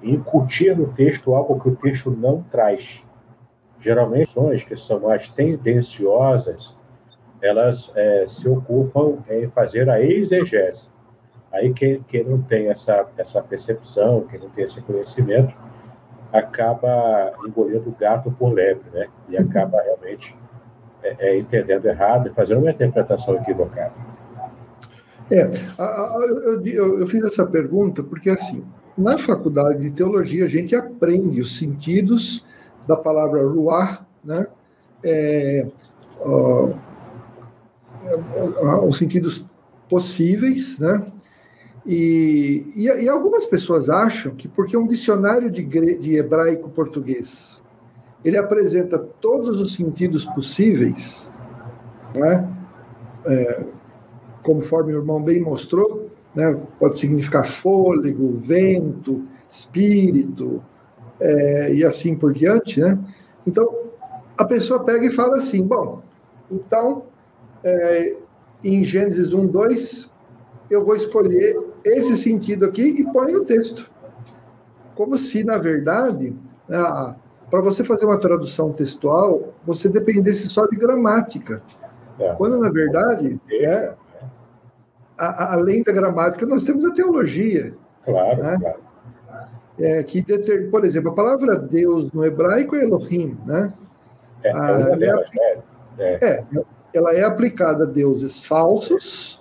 e 0.00 0.12
incutir 0.12 0.76
no 0.78 0.86
texto 0.92 1.34
algo 1.34 1.58
que 1.58 1.68
o 1.68 1.74
texto 1.74 2.12
não 2.12 2.42
traz. 2.42 3.02
Geralmente, 3.80 4.28
ações 4.28 4.62
que 4.62 4.76
são 4.76 5.00
mais 5.00 5.26
tendenciosas, 5.26 6.76
elas 7.42 7.90
é, 7.96 8.28
se 8.28 8.48
ocupam 8.48 9.18
em 9.28 9.48
fazer 9.48 9.90
a 9.90 10.00
exegese. 10.00 10.88
Aí 11.56 11.72
quem, 11.72 12.02
quem 12.06 12.22
não 12.24 12.42
tem 12.42 12.68
essa, 12.68 13.06
essa 13.16 13.42
percepção, 13.42 14.26
quem 14.30 14.38
não 14.38 14.50
tem 14.50 14.64
esse 14.64 14.80
conhecimento, 14.82 15.58
acaba 16.30 17.32
engolindo 17.46 17.88
o 17.88 17.96
gato 17.98 18.30
por 18.30 18.52
lebre, 18.52 18.84
né? 18.92 19.08
E 19.28 19.38
acaba 19.38 19.80
realmente 19.80 20.36
é, 21.02 21.16
é, 21.18 21.38
entendendo 21.38 21.86
errado 21.86 22.28
e 22.28 22.34
fazendo 22.34 22.60
uma 22.60 22.70
interpretação 22.70 23.36
equivocada. 23.36 23.94
É, 25.30 25.50
a, 25.78 25.84
a, 25.84 26.18
eu, 26.28 26.66
eu, 26.66 27.00
eu, 27.00 27.06
fiz 27.06 27.24
essa 27.24 27.44
pergunta 27.46 28.02
porque, 28.02 28.28
assim, 28.28 28.62
na 28.96 29.16
faculdade 29.16 29.80
de 29.80 29.90
teologia 29.90 30.44
a 30.44 30.48
gente 30.48 30.76
aprende 30.76 31.40
os 31.40 31.58
sentidos 31.58 32.44
da 32.86 32.96
palavra 32.96 33.42
ruar, 33.46 34.06
né? 34.22 34.46
É, 35.02 35.66
ó, 36.20 36.68
os 38.86 38.98
sentidos 38.98 39.44
possíveis, 39.88 40.78
né? 40.78 41.12
E, 41.86 42.66
e, 42.74 42.86
e, 42.86 43.08
algumas 43.08 43.46
pessoas 43.46 43.88
acham 43.88 44.34
que 44.34 44.48
porque 44.48 44.76
um 44.76 44.86
dicionário 44.86 45.48
de, 45.50 45.62
de 45.62 46.16
hebraico-português 46.16 47.62
ele 48.24 48.36
apresenta 48.36 48.98
todos 48.98 49.60
os 49.60 49.74
sentidos 49.74 50.24
possíveis, 50.24 51.30
né? 52.12 52.52
É, 53.24 53.64
conforme 54.42 54.94
o 54.94 54.98
irmão 54.98 55.22
bem 55.22 55.40
mostrou, 55.40 56.06
né? 56.34 56.60
pode 56.78 56.98
significar 56.98 57.44
fôlego, 57.44 58.34
vento, 58.36 59.24
espírito, 59.48 60.62
é, 61.20 61.74
e 61.74 61.84
assim 61.84 62.14
por 62.14 62.32
diante. 62.32 62.80
Né? 62.80 62.98
Então, 63.46 63.74
a 64.36 64.44
pessoa 64.44 64.84
pega 64.84 65.06
e 65.06 65.10
fala 65.10 65.38
assim: 65.38 65.62
bom, 65.62 66.02
então, 66.50 67.04
é, 67.64 68.16
em 68.62 68.84
Gênesis 68.84 69.32
1, 69.32 69.46
2, 69.46 70.10
eu 70.70 70.84
vou 70.84 70.94
escolher 70.94 71.56
esse 71.86 72.16
sentido 72.16 72.66
aqui 72.66 72.82
e 72.82 73.12
põe 73.12 73.32
no 73.32 73.44
texto. 73.44 73.90
Como 74.94 75.16
se, 75.18 75.44
na 75.44 75.58
verdade, 75.58 76.34
né, 76.68 77.16
para 77.50 77.60
você 77.60 77.84
fazer 77.84 78.06
uma 78.06 78.18
tradução 78.18 78.72
textual, 78.72 79.54
você 79.64 79.88
dependesse 79.88 80.46
só 80.46 80.66
de 80.66 80.76
gramática. 80.76 81.62
É. 82.18 82.34
Quando, 82.34 82.58
na 82.58 82.70
verdade, 82.70 83.40
é, 83.50 83.94
a, 85.18 85.54
além 85.54 85.82
da 85.82 85.92
gramática, 85.92 86.44
nós 86.46 86.64
temos 86.64 86.84
a 86.84 86.92
teologia. 86.92 87.74
Claro, 88.04 88.42
né? 88.42 88.58
claro. 88.60 88.86
É, 89.78 90.02
que, 90.02 90.24
por 90.70 90.84
exemplo, 90.84 91.10
a 91.10 91.14
palavra 91.14 91.58
Deus 91.58 92.10
no 92.12 92.24
hebraico 92.24 92.74
é 92.74 92.82
Elohim, 92.82 93.36
né? 93.46 93.72
É, 94.42 94.48
é, 94.48 94.52
ah, 94.52 94.96
delas, 94.96 95.28
né? 95.34 95.62
é, 95.98 96.24
é, 96.24 96.44
ela 96.94 97.12
é 97.12 97.24
aplicada 97.24 97.84
a 97.84 97.86
deuses 97.86 98.44
falsos 98.44 99.38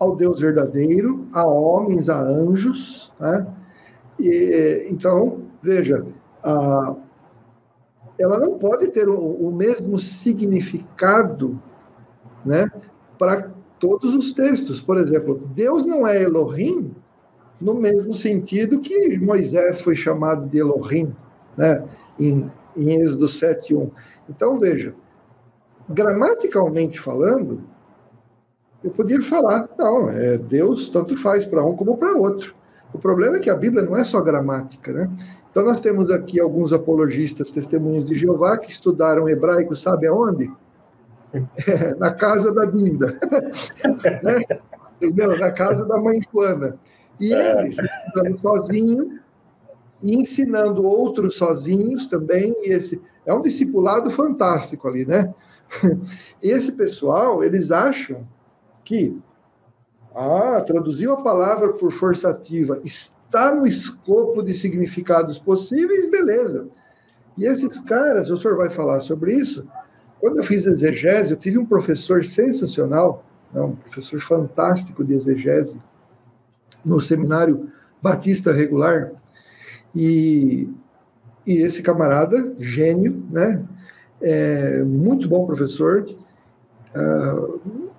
ao 0.00 0.16
Deus 0.16 0.40
verdadeiro, 0.40 1.28
a 1.30 1.44
homens, 1.44 2.08
a 2.08 2.18
anjos. 2.18 3.12
Né? 3.20 3.46
E, 4.18 4.88
então, 4.90 5.42
veja, 5.62 6.06
a, 6.42 6.96
ela 8.18 8.38
não 8.38 8.58
pode 8.58 8.88
ter 8.88 9.08
o, 9.08 9.18
o 9.18 9.52
mesmo 9.52 9.98
significado 9.98 11.60
né, 12.44 12.70
para 13.18 13.50
todos 13.78 14.14
os 14.14 14.32
textos. 14.32 14.80
Por 14.80 14.96
exemplo, 14.96 15.42
Deus 15.54 15.84
não 15.84 16.06
é 16.06 16.22
Elohim 16.22 16.94
no 17.60 17.74
mesmo 17.74 18.14
sentido 18.14 18.80
que 18.80 19.18
Moisés 19.18 19.82
foi 19.82 19.94
chamado 19.94 20.48
de 20.48 20.58
Elohim, 20.58 21.14
né, 21.58 21.84
em, 22.18 22.50
em 22.74 23.00
Êxodo 23.02 23.26
7.1. 23.26 23.90
Então, 24.30 24.56
veja, 24.56 24.94
gramaticalmente 25.86 26.98
falando, 26.98 27.60
eu 28.82 28.90
podia 28.90 29.20
falar, 29.22 29.68
não, 29.78 30.08
é, 30.08 30.38
Deus 30.38 30.88
tanto 30.90 31.16
faz 31.16 31.44
para 31.44 31.64
um 31.64 31.76
como 31.76 31.96
para 31.96 32.14
outro. 32.14 32.54
O 32.92 32.98
problema 32.98 33.36
é 33.36 33.40
que 33.40 33.50
a 33.50 33.54
Bíblia 33.54 33.82
não 33.82 33.96
é 33.96 34.02
só 34.02 34.20
gramática, 34.20 34.92
né? 34.92 35.10
Então 35.50 35.64
nós 35.64 35.80
temos 35.80 36.10
aqui 36.10 36.40
alguns 36.40 36.72
apologistas, 36.72 37.50
testemunhos 37.50 38.04
de 38.04 38.14
Jeová, 38.14 38.56
que 38.56 38.70
estudaram 38.70 39.28
hebraico, 39.28 39.74
sabe 39.74 40.06
aonde? 40.06 40.50
É, 41.32 41.94
na 41.98 42.12
casa 42.12 42.52
da 42.52 42.64
Dinda, 42.64 43.18
né? 44.22 44.42
Entendeu? 44.96 45.38
Na 45.38 45.50
casa 45.52 45.84
da 45.84 45.98
mãe 45.98 46.20
Juana. 46.32 46.76
E 47.18 47.32
é. 47.32 47.58
ele 47.58 47.68
estudando 47.68 48.38
sozinho, 48.40 49.20
e 50.02 50.14
ensinando 50.16 50.84
outros 50.84 51.36
sozinhos 51.36 52.06
também, 52.06 52.54
e 52.62 52.72
esse 52.72 53.00
é 53.26 53.34
um 53.34 53.42
discipulado 53.42 54.10
fantástico 54.10 54.88
ali, 54.88 55.04
né? 55.04 55.32
Esse 56.42 56.72
pessoal, 56.72 57.44
eles 57.44 57.70
acham 57.70 58.26
que 58.84 59.18
ah, 60.14 60.60
traduziu 60.66 61.12
a 61.12 61.22
palavra 61.22 61.72
por 61.72 61.92
forçativa, 61.92 62.80
está 62.84 63.54
no 63.54 63.66
escopo 63.66 64.42
de 64.42 64.52
significados 64.52 65.38
possíveis, 65.38 66.10
beleza. 66.10 66.68
E 67.38 67.44
esses 67.44 67.78
caras, 67.80 68.30
o 68.30 68.36
senhor 68.36 68.56
vai 68.56 68.68
falar 68.68 69.00
sobre 69.00 69.34
isso. 69.34 69.66
Quando 70.20 70.38
eu 70.38 70.44
fiz 70.44 70.66
exegese, 70.66 71.32
eu 71.32 71.36
tive 71.36 71.58
um 71.58 71.64
professor 71.64 72.24
sensacional, 72.24 73.24
né, 73.52 73.60
um 73.60 73.74
professor 73.74 74.20
fantástico 74.20 75.04
de 75.04 75.14
exegese, 75.14 75.80
no 76.84 77.00
seminário 77.00 77.70
Batista 78.02 78.52
Regular. 78.52 79.12
E, 79.94 80.70
e 81.46 81.58
esse 81.58 81.82
camarada, 81.82 82.54
gênio, 82.58 83.24
né? 83.30 83.64
É, 84.20 84.82
muito 84.84 85.28
bom 85.28 85.46
professor. 85.46 86.06
Uh, 86.94 87.90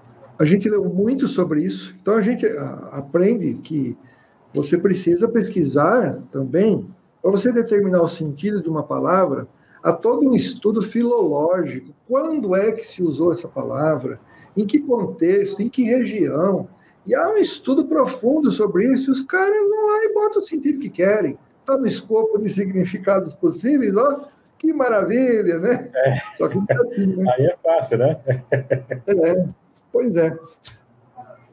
a 0.42 0.46
gente 0.46 0.68
leu 0.68 0.84
muito 0.86 1.28
sobre 1.28 1.62
isso, 1.62 1.96
então 2.02 2.16
a 2.16 2.22
gente 2.22 2.48
uh, 2.48 2.88
aprende 2.94 3.54
que 3.64 3.96
você 4.52 4.76
precisa 4.76 5.28
pesquisar 5.28 6.20
também, 6.32 6.84
para 7.22 7.30
você 7.30 7.54
determinar 7.54 8.02
o 8.02 8.08
sentido 8.08 8.60
de 8.60 8.68
uma 8.68 8.82
palavra, 8.82 9.48
há 9.84 9.94
todo 9.94 10.28
um 10.28 10.34
estudo 10.34 10.82
filológico. 10.82 11.94
Quando 12.08 12.56
é 12.56 12.72
que 12.72 12.84
se 12.84 13.04
usou 13.04 13.32
essa 13.32 13.48
palavra? 13.48 14.20
Em 14.58 14.66
que 14.66 14.80
contexto? 14.80 15.62
Em 15.62 15.70
que 15.70 15.84
região? 15.84 16.68
E 17.06 17.14
há 17.14 17.30
um 17.30 17.38
estudo 17.38 17.86
profundo 17.86 18.50
sobre 18.50 18.92
isso, 18.92 19.12
e 19.12 19.14
os 19.14 19.22
caras 19.22 19.70
vão 19.70 19.88
lá 19.90 20.04
e 20.04 20.12
botam 20.12 20.42
o 20.42 20.44
sentido 20.44 20.80
que 20.80 20.90
querem. 20.90 21.38
Está 21.60 21.78
no 21.78 21.86
escopo 21.86 22.40
de 22.40 22.50
significados 22.50 23.32
possíveis, 23.36 23.96
ó, 23.96 24.22
que 24.58 24.74
maravilha, 24.74 25.60
né? 25.60 25.92
É. 25.94 26.16
Só 26.34 26.48
que 26.48 26.58
é 26.58 26.74
assim, 26.74 27.16
né? 27.16 27.32
Aí 27.38 27.46
é 27.46 27.58
fácil, 27.64 27.98
né? 28.00 28.20
é, 28.52 29.46
pois 29.92 30.16
é. 30.16 30.32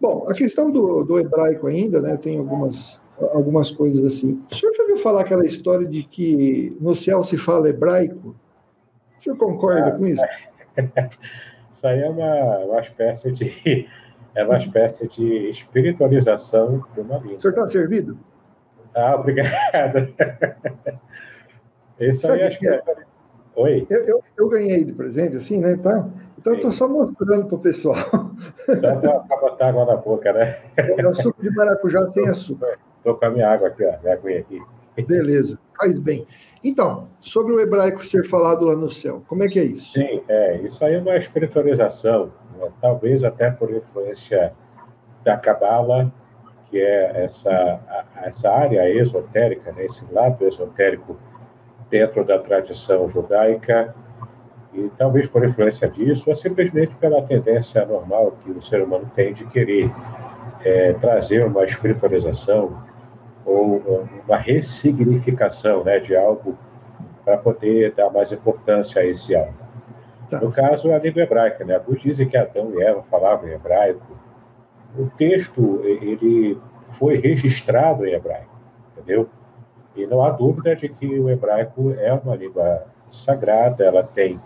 Bom, 0.01 0.27
a 0.29 0.35
questão 0.35 0.71
do, 0.71 1.03
do 1.03 1.19
hebraico 1.19 1.67
ainda, 1.67 2.01
né? 2.01 2.17
Tem 2.17 2.39
algumas, 2.39 3.01
algumas 3.19 3.71
coisas 3.71 4.05
assim. 4.05 4.43
O 4.51 4.55
senhor 4.55 4.75
já 4.75 4.83
ouviu 4.83 4.97
falar 4.99 5.23
aquela 5.23 5.45
história 5.45 5.87
de 5.87 6.05
que 6.05 6.77
no 6.81 6.95
céu 6.95 7.23
se 7.23 7.37
fala 7.37 7.69
hebraico? 7.69 8.37
O 9.19 9.23
senhor 9.23 9.37
concorda 9.37 9.89
ah, 9.89 9.91
com 9.93 10.05
isso? 10.05 10.23
Isso 11.73 11.87
aí 11.87 12.01
é 12.01 12.09
uma, 12.09 12.59
uma 12.65 12.81
espécie 12.81 13.31
de 13.31 13.89
é 14.35 14.45
uma 14.45 14.57
espécie 14.57 15.09
de 15.09 15.51
espiritualização 15.51 16.85
de 16.95 17.01
uma 17.01 17.19
língua. 17.19 17.39
O 17.39 17.41
senhor 17.41 17.55
está 17.55 17.69
servido? 17.69 18.19
Ah, 18.95 19.17
obrigado. 19.17 20.15
Isso 21.99 22.31
aí 22.31 22.43
acho 22.43 22.59
que 22.59 22.69
é. 22.69 22.83
Oi? 23.59 23.85
Eu, 23.91 24.05
eu, 24.05 24.25
eu, 24.37 24.49
ganhei 24.49 24.85
de 24.85 24.93
presente, 24.93 25.37
assim, 25.37 25.61
né? 25.61 25.77
Tá? 25.77 26.09
Então, 26.39 26.53
eu 26.53 26.57
estou 26.59 26.73
só 26.73 26.89
mostrando 26.89 27.47
para 27.47 27.57
o 27.57 27.59
pessoal. 27.59 27.97
Só 27.99 28.97
para 28.97 29.37
botar 29.37 29.71
água 29.71 29.85
na 29.85 29.97
boca, 29.97 30.33
né? 30.33 30.57
É 30.77 31.05
o 31.05 31.13
suco 31.13 31.43
de 31.43 31.51
maracujá 31.51 32.07
sem 32.07 32.29
açúcar. 32.29 32.79
Estou 32.99 33.17
com 33.17 33.25
a 33.25 33.31
minha 33.31 33.51
água 33.51 33.67
aqui, 33.67 33.85
ó, 33.85 34.01
minha 34.01 34.15
aguinha 34.15 34.39
aqui. 34.39 34.63
Beleza, 35.03 35.59
faz 35.77 35.99
bem. 35.99 36.25
Então, 36.63 37.09
sobre 37.21 37.53
o 37.53 37.59
hebraico 37.59 38.07
ser 38.07 38.23
falado 38.23 38.65
lá 38.65 38.77
no 38.77 38.89
céu, 38.89 39.25
como 39.27 39.43
é 39.43 39.49
que 39.49 39.59
é 39.59 39.65
isso? 39.65 39.93
Sim, 39.93 40.23
é, 40.29 40.59
isso 40.59 40.85
aí 40.85 40.95
é 40.95 41.01
uma 41.01 41.17
espiritualização, 41.17 42.33
né? 42.57 42.71
talvez 42.81 43.25
até 43.25 43.51
por 43.51 43.73
influência 43.73 44.53
da 45.25 45.37
Cabala, 45.37 46.13
que 46.71 46.79
é 46.81 47.25
essa, 47.25 47.81
essa 48.23 48.51
área 48.51 48.89
esotérica, 48.89 49.73
né? 49.73 49.87
esse 49.87 50.05
lado 50.13 50.47
esotérico 50.47 51.17
dentro 51.91 52.25
da 52.25 52.39
tradição 52.39 53.09
judaica, 53.09 53.95
e 54.73 54.91
talvez 54.97 55.27
por 55.27 55.45
influência 55.45 55.89
disso, 55.89 56.29
ou 56.29 56.37
simplesmente 56.37 56.95
pela 56.97 57.23
tendência 57.23 57.85
normal 57.87 58.37
que 58.43 58.51
o 58.51 58.63
ser 58.63 58.83
humano 58.83 59.11
tem 59.15 59.33
de 59.33 59.45
querer 59.47 59.91
é, 60.65 60.93
trazer 60.95 61.45
uma 61.45 61.65
espiritualização 61.65 62.83
ou 63.45 64.07
uma 64.27 64.37
ressignificação 64.37 65.83
né, 65.85 65.99
de 65.99 66.15
algo 66.15 66.57
para 67.25 67.39
poder 67.39 67.93
dar 67.93 68.11
mais 68.11 68.31
importância 68.31 69.01
a 69.01 69.07
esse 69.07 69.35
algo. 69.35 69.55
Tá. 70.31 70.41
No 70.41 70.53
caso, 70.53 70.93
a 70.93 70.99
língua 70.99 71.23
hebraica, 71.23 71.65
né? 71.65 71.75
Alguns 71.75 72.03
dizem 72.03 72.29
que 72.29 72.37
Adão 72.37 72.73
e 72.75 72.83
Eva 72.83 73.03
falavam 73.11 73.49
em 73.49 73.53
hebraico. 73.53 74.07
O 74.99 75.07
texto, 75.17 75.81
ele 75.85 76.59
foi 76.93 77.17
registrado 77.17 78.07
em 78.07 78.13
hebraico, 78.13 78.55
entendeu? 78.93 79.29
E 79.97 80.07
não 80.07 80.23
há 80.23 80.31
dúvida 80.31 80.77
de 80.77 80.89
que 80.89 81.07
o 81.07 81.29
hebraico 81.29 81.93
é 81.99 82.13
uma 82.13 82.37
língua 82.37 82.85
sagrada, 83.11 83.85
ela 83.85 84.03
tem 84.03 84.41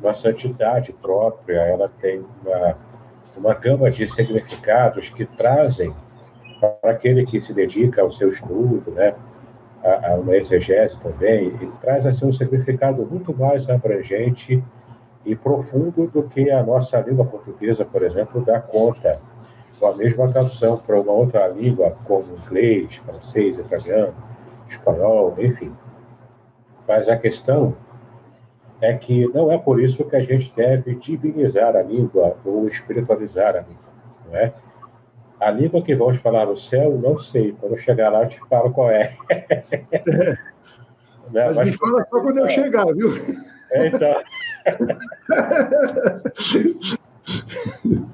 uma 0.00 0.14
santidade 0.14 0.92
própria, 0.92 1.58
ela 1.58 1.90
tem 2.00 2.24
uma, 2.44 2.76
uma 3.36 3.54
gama 3.54 3.90
de 3.90 4.06
significados 4.06 5.08
que 5.10 5.24
trazem 5.24 5.92
para 6.60 6.92
aquele 6.92 7.24
que 7.24 7.40
se 7.40 7.52
dedica 7.52 8.02
ao 8.02 8.10
seu 8.10 8.28
estudo, 8.28 8.90
né, 8.92 9.14
a, 9.82 10.12
a 10.12 10.14
uma 10.14 10.36
exegese 10.36 10.98
também, 11.00 11.48
e 11.60 11.66
traz 11.80 12.06
assim 12.06 12.26
um 12.26 12.32
significado 12.32 13.04
muito 13.04 13.36
mais 13.36 13.68
abrangente 13.68 14.62
e 15.24 15.34
profundo 15.34 16.06
do 16.06 16.22
que 16.22 16.50
a 16.50 16.62
nossa 16.62 17.00
língua 17.00 17.24
portuguesa, 17.24 17.84
por 17.84 18.02
exemplo, 18.02 18.44
dá 18.44 18.60
conta. 18.60 19.20
Com 19.78 19.88
a 19.88 19.94
mesma 19.94 20.32
tradução 20.32 20.78
para 20.78 20.98
uma 20.98 21.12
outra 21.12 21.48
língua, 21.48 21.94
como 22.04 22.24
inglês, 22.34 22.96
francês, 22.96 23.58
italiano, 23.58 24.14
espanhol, 24.68 25.34
enfim. 25.38 25.72
Mas 26.86 27.08
a 27.08 27.16
questão 27.16 27.74
é 28.80 28.94
que 28.94 29.26
não 29.28 29.50
é 29.50 29.58
por 29.58 29.80
isso 29.80 30.04
que 30.04 30.16
a 30.16 30.20
gente 30.20 30.52
deve 30.54 30.94
divinizar 30.94 31.74
a 31.76 31.82
língua 31.82 32.36
ou 32.44 32.68
espiritualizar 32.68 33.56
a 33.56 33.60
língua, 33.60 33.76
não 34.26 34.36
é? 34.36 34.52
A 35.40 35.50
língua 35.50 35.82
que 35.82 35.94
vamos 35.94 36.18
falar 36.18 36.46
no 36.46 36.56
céu, 36.56 36.98
não 36.98 37.18
sei. 37.18 37.54
Quando 37.60 37.72
eu 37.72 37.78
chegar 37.78 38.10
lá, 38.10 38.22
eu 38.22 38.28
te 38.28 38.40
falo 38.48 38.72
qual 38.72 38.90
é. 38.90 39.12
Né? 41.30 41.32
Mas, 41.32 41.56
Mas, 41.56 41.70
me 41.70 41.76
fala 41.76 42.06
só 42.08 42.20
quando 42.20 42.38
eu 42.38 42.48
chegar, 42.48 42.86
viu? 42.86 43.10
É, 43.70 43.88
então. 43.88 44.22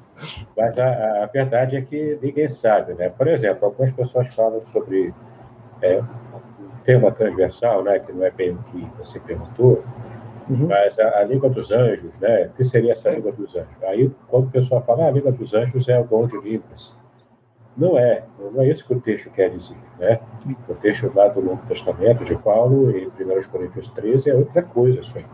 Mas 0.55 0.77
a, 0.77 1.23
a, 1.23 1.25
verdade 1.27 1.77
é 1.77 1.81
que 1.81 2.19
ninguém 2.21 2.49
sabe, 2.49 2.93
né? 2.93 3.09
Por 3.09 3.27
exemplo, 3.27 3.65
algumas 3.65 3.91
pessoas 3.93 4.27
falam 4.33 4.61
sobre 4.61 5.13
é, 5.81 6.01
tema 6.83 7.11
transversal, 7.11 7.83
né, 7.83 7.99
que 7.99 8.11
não 8.11 8.25
é 8.25 8.31
bem 8.31 8.51
o 8.51 8.63
que 8.63 8.87
você 8.97 9.19
perguntou, 9.19 9.83
uhum. 10.49 10.67
mas 10.67 10.99
a, 10.99 11.19
a, 11.19 11.23
língua 11.23 11.49
dos 11.49 11.71
anjos, 11.71 12.17
né, 12.19 12.47
o 12.47 12.49
que 12.51 12.63
seria 12.63 12.91
essa 12.91 13.09
língua 13.09 13.31
dos 13.31 13.55
anjos? 13.55 13.83
Aí, 13.83 14.11
quando 14.27 14.47
o 14.47 14.51
pessoal 14.51 14.83
fala, 14.83 15.05
ah, 15.05 15.07
a 15.07 15.11
língua 15.11 15.31
dos 15.31 15.53
anjos 15.53 15.87
é 15.89 15.99
o 15.99 16.03
dom 16.03 16.27
de 16.27 16.39
línguas. 16.39 16.95
Não 17.75 17.97
é, 17.97 18.23
não 18.39 18.61
é 18.61 18.69
isso 18.69 18.85
que 18.85 18.93
o 18.93 19.01
texto 19.01 19.31
quer 19.31 19.49
dizer, 19.49 19.77
né? 19.99 20.19
O 20.69 20.75
texto 20.75 21.11
lá 21.15 21.27
do 21.27 21.41
Novo 21.41 21.65
Testamento 21.67 22.23
de 22.23 22.35
Paulo, 22.35 22.91
em 22.91 23.07
1 23.07 23.49
Coríntios 23.49 23.87
13, 23.87 24.29
é 24.29 24.35
outra 24.35 24.61
coisa 24.61 24.99
isso 24.99 25.17
aí. 25.17 25.25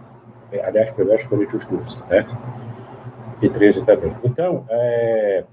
É, 0.54 0.66
aliás, 0.66 0.92
1 0.92 1.28
Coríntios 1.28 1.66
12, 1.66 2.00
né? 2.10 2.26
E 3.42 3.50
13 3.50 3.86
também. 3.86 4.16
Então, 4.24 4.66
é, 4.70 5.44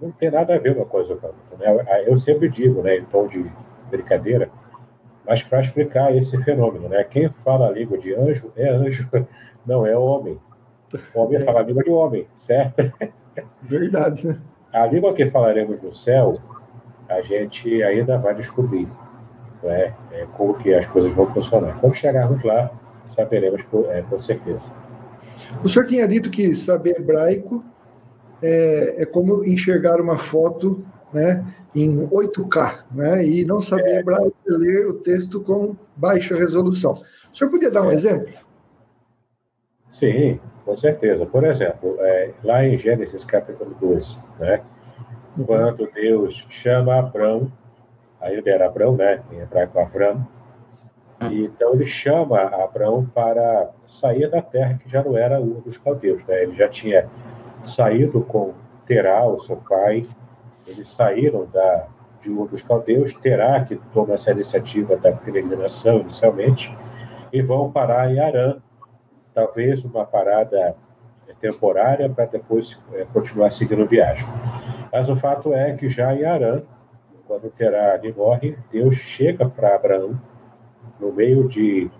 não 0.00 0.12
tem 0.12 0.30
nada 0.30 0.54
a 0.54 0.58
ver 0.58 0.76
uma 0.76 0.86
coisa 0.86 1.16
com 1.16 1.26
a 1.26 1.30
outra. 1.30 1.58
Né? 1.58 2.04
Eu 2.06 2.16
sempre 2.16 2.48
digo, 2.48 2.82
né, 2.82 2.98
em 2.98 3.04
tom 3.04 3.26
de 3.26 3.50
brincadeira, 3.90 4.48
mas 5.28 5.42
para 5.42 5.60
explicar 5.60 6.16
esse 6.16 6.42
fenômeno, 6.42 6.88
né? 6.88 7.04
Quem 7.04 7.28
fala 7.28 7.68
a 7.68 7.70
língua 7.70 7.98
de 7.98 8.14
anjo 8.14 8.50
é 8.56 8.70
anjo, 8.70 9.06
não 9.66 9.86
é 9.86 9.94
homem. 9.94 10.40
O 11.14 11.20
homem 11.20 11.44
fala 11.44 11.60
a 11.60 11.62
língua 11.62 11.84
de 11.84 11.90
homem, 11.90 12.26
certo? 12.34 12.90
Verdade. 13.60 14.26
Né? 14.26 14.40
A 14.72 14.86
língua 14.86 15.12
que 15.12 15.26
falaremos 15.26 15.82
no 15.82 15.94
céu, 15.94 16.38
a 17.10 17.20
gente 17.20 17.82
ainda 17.82 18.16
vai 18.16 18.34
descobrir 18.34 18.88
né? 19.62 19.94
é, 20.12 20.26
como 20.34 20.54
que 20.54 20.72
as 20.72 20.86
coisas 20.86 21.12
vão 21.12 21.26
funcionar. 21.26 21.78
Quando 21.78 21.94
chegarmos 21.94 22.42
lá, 22.42 22.70
saberemos 23.04 23.62
com, 23.64 23.84
é, 23.90 24.00
com 24.00 24.18
certeza. 24.18 24.70
O 25.62 25.68
senhor 25.68 25.86
tinha 25.86 26.08
dito 26.08 26.30
que 26.30 26.54
saber 26.54 26.96
hebraico 26.96 27.62
é, 28.42 29.02
é 29.02 29.04
como 29.04 29.44
enxergar 29.44 30.00
uma 30.00 30.16
foto 30.16 30.82
né, 31.12 31.44
em 31.74 32.06
8K, 32.08 32.84
né, 32.90 33.24
e 33.24 33.44
não 33.44 33.60
saber 33.60 34.04
é. 34.06 34.20
ler 34.46 34.86
o 34.86 34.94
texto 34.94 35.40
com 35.40 35.76
baixa 35.96 36.36
resolução. 36.36 36.92
O 37.32 37.36
senhor 37.36 37.50
podia 37.50 37.70
dar 37.70 37.82
um 37.82 37.90
é. 37.90 37.94
exemplo? 37.94 38.32
Sim, 39.92 40.38
com 40.64 40.76
certeza. 40.76 41.24
Por 41.26 41.44
exemplo, 41.44 41.96
é, 42.00 42.30
lá 42.44 42.64
em 42.64 42.76
Gênesis 42.78 43.24
capítulo 43.24 43.74
2, 43.80 44.18
né, 44.38 44.62
uhum. 45.36 45.44
quando 45.44 45.90
Deus 45.92 46.46
chama 46.48 46.98
Abraão, 46.98 47.50
aí 48.20 48.36
ele 48.36 48.50
era 48.50 48.66
Abraão, 48.66 48.96
né, 48.96 49.22
em 49.32 49.40
hebraico 49.40 49.78
Avram, 49.78 50.26
e 51.30 51.44
então 51.44 51.74
ele 51.74 51.86
chama 51.86 52.40
Abraão 52.40 53.04
para 53.12 53.70
sair 53.88 54.30
da 54.30 54.40
terra 54.40 54.78
que 54.78 54.88
já 54.88 55.02
não 55.02 55.16
era 55.16 55.40
um 55.40 55.60
dos 55.60 55.76
caldeus, 55.76 56.24
né, 56.24 56.42
ele 56.42 56.54
já 56.54 56.68
tinha 56.68 57.08
saído 57.64 58.20
com 58.22 58.54
Terá, 58.86 59.26
o 59.26 59.38
seu 59.38 59.56
pai, 59.56 60.06
eles 60.68 60.88
saíram 60.90 61.46
da, 61.52 61.86
de 62.20 62.30
um 62.30 62.46
dos 62.46 62.62
caldeus, 62.62 63.12
terá 63.14 63.64
que 63.64 63.76
tomar 63.92 64.14
essa 64.14 64.30
iniciativa 64.30 64.96
da 64.96 65.12
peregrinação 65.12 66.00
inicialmente, 66.00 66.76
e 67.32 67.42
vão 67.42 67.70
parar 67.70 68.10
em 68.10 68.20
Arã, 68.20 68.56
talvez 69.34 69.84
uma 69.84 70.04
parada 70.04 70.76
temporária 71.40 72.08
para 72.08 72.26
depois 72.26 72.78
é, 72.92 73.04
continuar 73.12 73.50
seguindo 73.52 73.86
viagem. 73.86 74.26
Mas 74.92 75.08
o 75.08 75.16
fato 75.16 75.52
é 75.52 75.72
que 75.74 75.88
já 75.88 76.14
em 76.14 76.24
Arã, 76.24 76.62
quando 77.26 77.50
Terá 77.50 78.00
morre, 78.16 78.56
Deus 78.72 78.96
chega 78.96 79.48
para 79.48 79.74
Abraão 79.74 80.18
no 80.98 81.12
meio 81.12 81.46
de, 81.46 81.90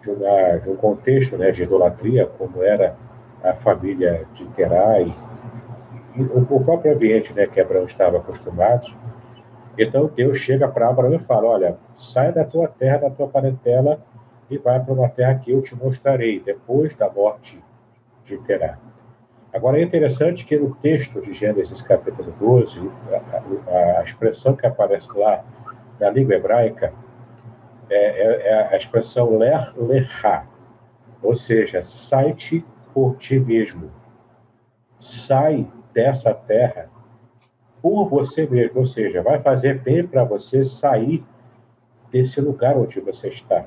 de, 0.00 0.10
uma, 0.10 0.58
de, 0.58 0.70
um 0.70 0.76
contexto 0.76 1.36
né, 1.36 1.50
de 1.50 1.64
idolatria, 1.64 2.26
como 2.26 2.62
era 2.62 2.96
a 3.42 3.52
família 3.52 4.26
de 4.34 4.44
Terá 4.48 5.00
e 5.00 5.12
o, 6.18 6.64
próprio 6.64 6.94
ambiente 6.94 7.32
né, 7.32 7.46
que 7.46 7.60
Abraão 7.60 7.84
estava 7.84 8.18
acostumado. 8.18 8.92
Então 9.78 10.10
Deus 10.14 10.38
chega 10.38 10.68
para 10.68 10.88
Abraão 10.88 11.14
e 11.14 11.18
fala: 11.20 11.48
Olha, 11.48 11.78
sai 11.94 12.32
da 12.32 12.44
tua 12.44 12.68
terra, 12.68 12.98
da 12.98 13.10
tua 13.10 13.28
parentela 13.28 14.00
e 14.50 14.58
vai 14.58 14.80
para 14.80 14.92
uma 14.92 15.08
terra 15.08 15.36
que 15.36 15.52
eu 15.52 15.62
te 15.62 15.74
mostrarei 15.76 16.40
depois 16.40 16.94
da 16.94 17.08
morte 17.08 17.62
de 18.24 18.36
Terá. 18.38 18.78
Agora 19.52 19.78
é 19.78 19.82
interessante 19.82 20.44
que 20.44 20.56
no 20.56 20.74
texto 20.76 21.20
de 21.20 21.32
Gênesis 21.32 21.82
capítulo 21.82 22.32
12, 22.38 22.90
a, 23.12 23.72
a, 23.72 24.00
a 24.00 24.02
expressão 24.02 24.54
que 24.54 24.66
aparece 24.66 25.10
lá 25.16 25.44
na 25.98 26.10
língua 26.10 26.34
hebraica 26.34 26.92
é, 27.88 27.96
é, 27.96 28.48
é 28.48 28.68
a 28.72 28.76
expressão 28.76 29.36
ler 29.36 29.72
lerá, 29.76 30.46
ou 31.22 31.34
seja, 31.34 31.82
sai-te 31.82 32.64
por 32.94 33.16
ti 33.16 33.38
mesmo. 33.38 33.90
Sai 35.00 35.66
dessa 36.00 36.32
terra 36.32 36.88
por 37.82 38.08
você 38.08 38.46
mesmo, 38.46 38.80
ou 38.80 38.86
seja, 38.86 39.22
vai 39.22 39.38
fazer 39.40 39.80
bem 39.80 40.06
para 40.06 40.24
você 40.24 40.64
sair 40.64 41.22
desse 42.10 42.40
lugar 42.40 42.76
onde 42.76 43.00
você 43.00 43.28
está. 43.28 43.66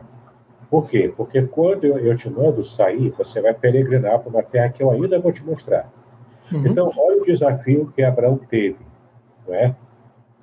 Por 0.70 0.90
quê? 0.90 1.14
Porque 1.16 1.44
quando 1.44 1.86
eu, 1.86 2.16
te 2.16 2.30
mando 2.30 2.64
sair, 2.64 3.10
você 3.12 3.40
vai 3.40 3.54
peregrinar 3.54 4.20
para 4.20 4.30
uma 4.30 4.42
terra 4.42 4.70
que 4.70 4.82
eu 4.82 4.90
ainda 4.90 5.20
vou 5.20 5.32
te 5.32 5.44
mostrar. 5.44 5.92
Uhum. 6.52 6.66
Então, 6.66 6.92
olha 6.98 7.22
o 7.22 7.26
desafio 7.26 7.92
que 7.96 8.04
Abraão 8.04 8.38
teve, 8.38 8.80
não 9.48 9.54
é? 9.54 9.76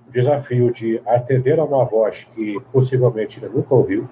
O 0.09 0.13
desafio 0.13 0.73
de 0.73 1.03
atender 1.05 1.59
a 1.59 1.65
uma 1.65 1.85
voz 1.85 2.29
que 2.33 2.61
possivelmente 2.73 3.41
ele 3.41 3.53
nunca 3.53 3.75
ouviu, 3.75 4.09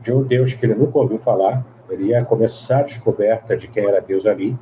de 0.00 0.12
um 0.12 0.22
Deus 0.22 0.52
que 0.52 0.66
ele 0.66 0.74
nunca 0.74 0.98
ouviu 0.98 1.18
falar, 1.18 1.64
ele 1.88 2.08
ia 2.08 2.24
começar 2.24 2.80
a 2.80 2.82
descoberta 2.82 3.56
de 3.56 3.68
quem 3.68 3.86
era 3.86 4.00
Deus 4.00 4.26
ali, 4.26 4.56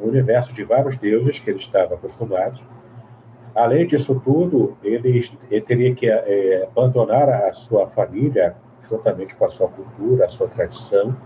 um 0.00 0.08
universo 0.08 0.52
de 0.52 0.64
vários 0.64 0.96
deuses 0.96 1.38
que 1.38 1.50
ele 1.50 1.58
estava 1.58 1.94
acostumado. 1.94 2.60
Além 3.54 3.86
disso 3.86 4.20
tudo, 4.20 4.76
ele, 4.82 5.22
ele 5.50 5.60
teria 5.60 5.94
que 5.94 6.08
é, 6.08 6.64
abandonar 6.70 7.28
a 7.28 7.52
sua 7.52 7.88
família, 7.88 8.56
juntamente 8.82 9.34
com 9.34 9.44
a 9.44 9.48
sua 9.48 9.68
cultura, 9.68 10.26
a 10.26 10.28
sua 10.28 10.48
tradição, 10.48 11.16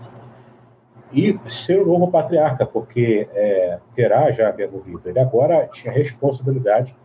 e 1.12 1.38
ser 1.46 1.82
o 1.82 1.86
novo 1.86 2.10
patriarca, 2.10 2.64
porque 2.64 3.28
é, 3.34 3.78
Terá 3.94 4.30
já 4.30 4.48
havia 4.48 4.70
morrido. 4.70 5.02
Ele 5.04 5.18
agora 5.18 5.66
tinha 5.66 5.92
a 5.92 5.96
responsabilidade 5.96 6.96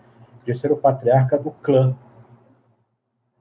de 0.45 0.55
ser 0.55 0.71
o 0.71 0.77
patriarca 0.77 1.37
do 1.37 1.51
clã. 1.51 1.95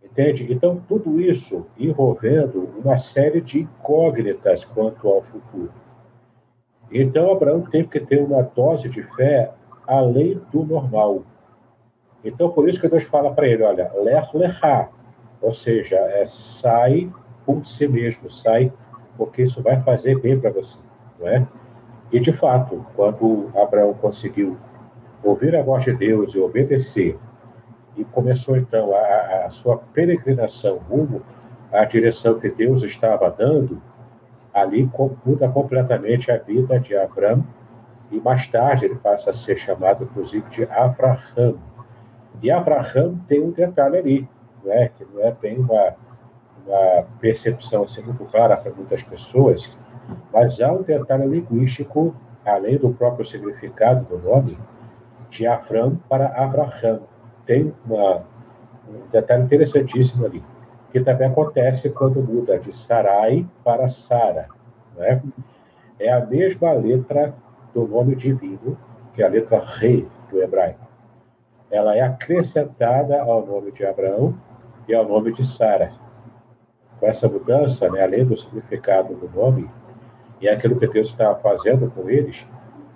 Entende? 0.03 0.53
Então, 0.53 0.83
tudo 0.89 1.21
isso 1.21 1.67
envolvendo 1.79 2.69
uma 2.83 2.99
série 2.99 3.41
de 3.41 3.61
incógnitas 3.61 4.65
quanto 4.65 5.07
ao 5.07 5.23
futuro. 5.23 5.73
Então, 6.91 7.31
Abraão 7.31 7.63
teve 7.63 7.89
que 7.89 8.01
ter 8.01 8.23
uma 8.23 8.43
dose 8.43 8.89
de 8.89 9.03
fé 9.03 9.51
além 9.87 10.41
do 10.53 10.65
normal. 10.65 11.23
Então, 12.25 12.51
por 12.51 12.69
isso 12.69 12.81
que 12.81 12.89
Deus 12.89 13.05
fala 13.05 13.33
para 13.33 13.47
ele: 13.47 13.63
olha, 13.63 13.91
ler, 13.95 14.29
lerá, 14.35 14.89
ou 15.41 15.53
seja, 15.53 15.97
é, 15.97 16.25
sai 16.25 17.11
por 17.45 17.65
si 17.65 17.87
mesmo, 17.87 18.31
sai 18.31 18.73
porque 19.17 19.43
isso 19.43 19.63
vai 19.63 19.81
fazer 19.81 20.21
bem 20.21 20.39
para 20.39 20.51
você, 20.51 20.79
não 21.19 21.29
é? 21.29 21.47
E 22.13 22.21
de 22.21 22.33
fato, 22.33 22.85
quando 22.95 23.51
Abraão 23.57 23.95
conseguiu 23.95 24.57
ouvir 25.23 25.57
a 25.57 25.63
voz 25.63 25.85
de 25.85 25.93
Deus 25.93 26.35
e 26.35 26.39
obedecer, 26.39 27.19
e 27.97 28.05
começou 28.05 28.57
então 28.57 28.95
a, 28.95 29.47
a 29.47 29.51
sua 29.51 29.79
peregrinação 29.79 30.79
rumo 30.79 31.23
à 31.73 31.85
direção 31.85 32.39
que 32.39 32.51
Deus 32.51 32.83
estava 32.83 33.31
dando, 33.31 33.81
ali 34.57 34.91
muda 35.25 35.49
completamente 35.51 36.33
a 36.33 36.39
vida 36.39 36.81
de 36.81 36.97
Abraão 36.97 37.45
e 38.11 38.19
mais 38.19 38.47
tarde 38.47 38.87
ele 38.87 38.95
passa 38.95 39.31
a 39.31 39.35
ser 39.35 39.57
chamado, 39.57 40.05
inclusive, 40.05 40.49
de 40.49 40.65
Abraham. 40.65 41.57
E 42.43 42.51
Abraham 42.51 43.19
tem 43.29 43.43
um 43.43 43.51
detalhe 43.51 43.99
ali, 43.99 44.29
não 44.65 44.73
é? 44.73 44.89
que 44.89 45.05
não 45.05 45.23
é 45.23 45.31
bem 45.31 45.59
uma, 45.59 45.95
uma 46.67 47.03
percepção 47.21 47.83
assim, 47.83 48.03
muito 48.03 48.25
clara 48.25 48.57
para 48.57 48.73
muitas 48.73 49.03
pessoas, 49.03 49.79
mas 50.33 50.59
há 50.63 50.73
um 50.73 50.83
detalhe 50.83 51.27
linguístico, 51.27 52.15
além 52.45 52.79
do 52.79 52.95
próprio 52.95 53.27
significado 53.27 54.07
do 54.07 54.19
nome, 54.19 54.57
de 55.29 55.47
Afram 55.47 55.97
para 56.09 56.29
Avraham. 56.29 57.01
Tem 57.45 57.75
uma, 57.85 58.25
um 58.89 59.07
detalhe 59.13 59.43
interessantíssimo 59.43 60.25
ali, 60.25 60.43
que 60.97 61.05
também 61.05 61.29
acontece 61.29 61.91
quando 61.91 62.23
muda 62.23 62.59
de 62.59 62.75
Sarai 62.75 63.47
para 63.63 63.87
Sara. 63.87 64.49
Né? 64.97 65.23
É 66.01 66.11
a 66.11 66.25
mesma 66.25 66.73
letra 66.73 67.35
do 67.75 67.87
nome 67.87 68.17
divino, 68.17 68.79
que 69.13 69.23
é 69.23 69.27
a 69.27 69.29
letra 69.29 69.63
Re 69.63 70.09
do 70.31 70.43
hebraico. 70.43 70.87
Ela 71.71 71.95
é 71.95 72.01
acrescentada 72.01 73.21
ao 73.21 73.45
nome 73.45 73.73
de 73.73 73.85
Abraão 73.85 74.35
e 74.89 74.95
ao 74.95 75.07
nome 75.07 75.35
de 75.35 75.45
Sara. 75.45 75.91
Com 76.99 77.07
essa 77.07 77.29
mudança, 77.29 77.91
né, 77.91 78.03
além 78.03 78.25
do 78.25 78.35
significado 78.35 79.15
do 79.15 79.29
nome, 79.29 79.71
e 80.41 80.49
aquilo 80.49 80.79
que 80.79 80.87
Deus 80.87 81.09
estava 81.09 81.39
fazendo 81.41 81.91
com 81.91 82.09
eles, 82.09 82.47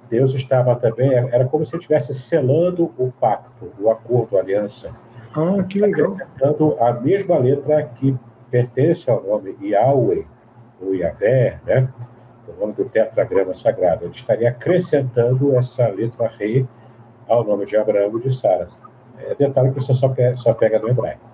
Deus 0.08 0.32
estava 0.32 0.74
também, 0.74 1.12
era 1.12 1.44
como 1.44 1.66
se 1.66 1.76
estivesse 1.76 2.14
selando 2.14 2.94
o 2.96 3.12
pacto, 3.12 3.70
o 3.78 3.90
acordo, 3.90 4.38
a 4.38 4.40
aliança. 4.40 4.90
Ah, 5.34 5.62
que 5.62 5.80
legal. 5.80 6.12
Acrescentando 6.12 6.76
a 6.80 6.92
mesma 6.92 7.38
letra 7.38 7.84
que 7.84 8.16
pertence 8.50 9.10
ao 9.10 9.22
nome 9.22 9.56
Yahweh, 9.62 10.26
ou 10.80 10.94
Yahvé, 10.94 11.60
né? 11.66 11.88
o 12.48 12.60
nome 12.60 12.72
do 12.72 12.84
tetragrama 12.84 13.54
sagrado. 13.54 14.04
Ele 14.04 14.14
estaria 14.14 14.48
acrescentando 14.48 15.54
essa 15.56 15.88
letra 15.88 16.28
rei 16.28 16.66
ao 17.28 17.44
nome 17.44 17.66
de 17.66 17.76
Abraão 17.76 18.18
e 18.18 18.22
de 18.22 18.34
Sara. 18.34 18.68
É 19.18 19.34
detalhe 19.34 19.70
que 19.70 19.80
você 19.80 19.94
só 19.94 20.08
pega, 20.08 20.36
só 20.36 20.52
pega 20.52 20.78
no 20.78 20.88
hebraico. 20.88 21.30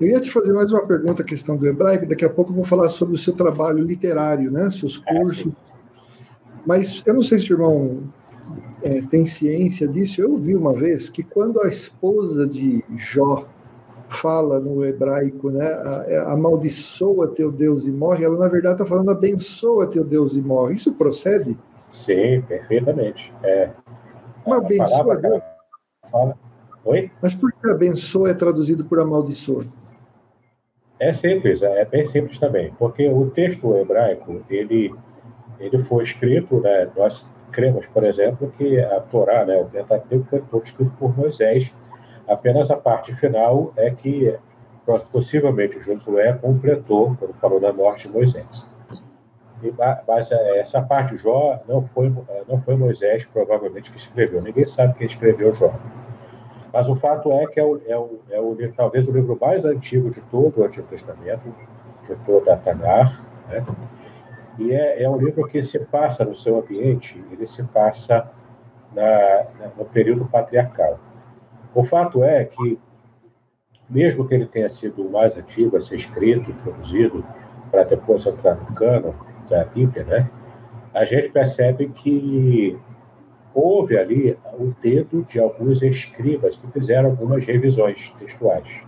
Eu 0.00 0.08
ia 0.08 0.20
te 0.20 0.30
fazer 0.30 0.52
mais 0.52 0.72
uma 0.72 0.86
pergunta, 0.86 1.22
a 1.22 1.26
questão 1.26 1.56
do 1.56 1.66
hebraico, 1.66 2.06
daqui 2.06 2.24
a 2.24 2.30
pouco 2.30 2.50
eu 2.50 2.56
vou 2.56 2.64
falar 2.64 2.88
sobre 2.88 3.14
o 3.14 3.18
seu 3.18 3.34
trabalho 3.34 3.84
literário, 3.84 4.50
né? 4.50 4.68
seus 4.70 5.02
ah, 5.06 5.14
cursos. 5.14 5.52
Mas 6.66 7.06
eu 7.06 7.14
não 7.14 7.22
sei 7.22 7.38
se 7.38 7.52
o 7.52 7.54
irmão 7.54 8.02
é, 8.82 9.02
tem 9.02 9.26
ciência 9.26 9.86
disso. 9.86 10.20
Eu 10.20 10.36
vi 10.36 10.54
uma 10.54 10.72
vez 10.72 11.08
que 11.10 11.22
quando 11.22 11.60
a 11.60 11.68
esposa 11.68 12.46
de 12.46 12.84
Jó 12.96 13.46
fala 14.08 14.58
no 14.58 14.84
hebraico, 14.84 15.50
né, 15.50 15.66
é, 16.06 16.18
amaldiçoa 16.18 17.28
teu 17.28 17.50
Deus 17.50 17.86
e 17.86 17.92
morre, 17.92 18.24
ela 18.24 18.36
na 18.36 18.48
verdade 18.48 18.74
está 18.74 18.86
falando 18.86 19.10
abençoa 19.10 19.86
teu 19.86 20.04
Deus 20.04 20.34
e 20.34 20.40
morre. 20.40 20.74
Isso 20.74 20.92
procede? 20.92 21.56
Sim, 21.90 22.42
perfeitamente. 22.42 23.32
É, 23.42 23.70
Uma 24.44 24.58
abençoa 24.58 25.16
Deus. 25.16 25.42
Fala. 26.10 26.36
Oi? 26.84 27.10
Mas 27.22 27.34
por 27.34 27.52
que 27.52 27.70
abençoa 27.70 28.30
é 28.30 28.34
traduzido 28.34 28.84
por 28.84 29.00
amaldiçoa? 29.00 29.64
É 30.98 31.12
simples, 31.12 31.62
é 31.62 31.84
bem 31.84 32.04
simples 32.04 32.38
também, 32.38 32.74
porque 32.78 33.08
o 33.08 33.30
texto 33.30 33.74
hebraico, 33.74 34.42
ele, 34.50 34.94
ele 35.58 35.78
foi 35.84 36.04
escrito, 36.04 36.60
né, 36.60 36.90
nós 36.94 37.26
cremos, 37.50 37.86
por 37.86 38.04
exemplo, 38.04 38.52
que 38.56 38.80
a 38.80 39.00
Torá, 39.00 39.44
né, 39.44 39.56
o 39.56 39.66
Pentateuco, 39.66 40.26
foi 40.28 40.40
todo 40.40 40.64
escrito 40.64 40.92
por 40.98 41.16
Moisés, 41.16 41.74
apenas 42.26 42.70
a 42.70 42.76
parte 42.76 43.14
final 43.14 43.72
é 43.76 43.90
que 43.90 44.36
possivelmente 45.12 45.80
Josué 45.80 46.32
completou 46.32 47.16
quando 47.18 47.34
falou 47.34 47.60
da 47.60 47.72
morte 47.72 48.08
de 48.08 48.14
Moisés. 48.14 48.66
E, 49.62 49.72
mas 50.08 50.30
é, 50.32 50.58
essa 50.58 50.80
parte 50.80 51.16
Jó 51.16 51.60
não 51.68 51.86
foi, 51.88 52.12
não 52.48 52.60
foi 52.60 52.76
Moisés 52.76 53.24
provavelmente 53.26 53.90
que 53.90 53.98
escreveu, 53.98 54.40
ninguém 54.40 54.66
sabe 54.66 54.94
quem 54.94 55.06
escreveu 55.06 55.54
Jó. 55.54 55.72
Mas 56.72 56.88
o 56.88 56.96
fato 56.96 57.32
é 57.32 57.46
que 57.46 57.58
é, 57.58 57.64
o, 57.64 57.80
é, 57.86 57.98
o, 57.98 58.20
é 58.30 58.40
o, 58.40 58.56
talvez 58.72 59.08
o 59.08 59.12
livro 59.12 59.36
mais 59.40 59.64
antigo 59.64 60.10
de 60.10 60.20
todo 60.22 60.60
o 60.60 60.64
Antigo 60.64 60.86
Testamento, 60.86 61.52
de 62.08 62.14
toda 62.24 62.54
a 62.54 62.56
Tanar, 62.56 63.24
né? 63.48 63.64
E 64.58 64.72
é, 64.72 65.02
é 65.02 65.08
um 65.08 65.16
livro 65.16 65.46
que 65.46 65.62
se 65.62 65.78
passa 65.78 66.24
no 66.24 66.34
seu 66.34 66.58
ambiente, 66.58 67.22
ele 67.30 67.46
se 67.46 67.62
passa 67.64 68.30
na, 68.92 69.46
no 69.76 69.84
período 69.84 70.26
patriarcal. 70.26 70.98
O 71.74 71.84
fato 71.84 72.24
é 72.24 72.44
que, 72.44 72.78
mesmo 73.88 74.26
que 74.26 74.34
ele 74.34 74.46
tenha 74.46 74.68
sido 74.68 75.06
o 75.06 75.12
mais 75.12 75.36
antigo 75.36 75.76
a 75.76 75.80
ser 75.80 75.96
escrito 75.96 76.50
e 76.50 76.54
produzido, 76.54 77.24
para 77.70 77.84
depois 77.84 78.26
entrar 78.26 78.56
no 78.56 78.74
cano 78.74 79.14
da 79.48 79.64
Bíblia, 79.64 80.04
né? 80.04 80.30
a 80.94 81.04
gente 81.04 81.30
percebe 81.30 81.88
que 81.88 82.78
houve 83.54 83.96
ali 83.96 84.36
o 84.58 84.74
dedo 84.80 85.24
de 85.28 85.40
alguns 85.40 85.82
escribas 85.82 86.56
que 86.56 86.66
fizeram 86.72 87.10
algumas 87.10 87.44
revisões 87.44 88.10
textuais. 88.18 88.84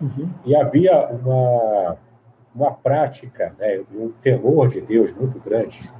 Uhum. 0.00 0.30
E 0.44 0.56
havia 0.56 1.08
uma, 1.08 1.96
uma 2.54 2.72
prática, 2.72 3.54
né, 3.58 3.82
um 3.94 4.10
temor 4.20 4.68
de 4.68 4.80
Deus 4.80 5.14
muito 5.14 5.38
grande, 5.40 5.90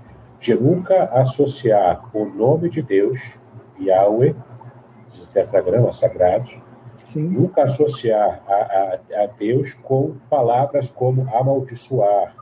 de 0.40 0.54
nunca 0.54 1.04
associar 1.04 2.08
o 2.16 2.24
nome 2.24 2.68
de 2.68 2.82
Deus, 2.82 3.38
Yahweh, 3.78 4.34
o 5.20 5.26
tetragrama 5.32 5.92
sagrado, 5.92 6.50
Sim. 6.96 7.28
nunca 7.28 7.64
associar 7.64 8.42
a, 8.46 8.52
a, 8.52 9.24
a, 9.24 9.26
Deus 9.26 9.74
com 9.74 10.16
palavras 10.28 10.88
como 10.88 11.28
amaldiçoar, 11.34 12.34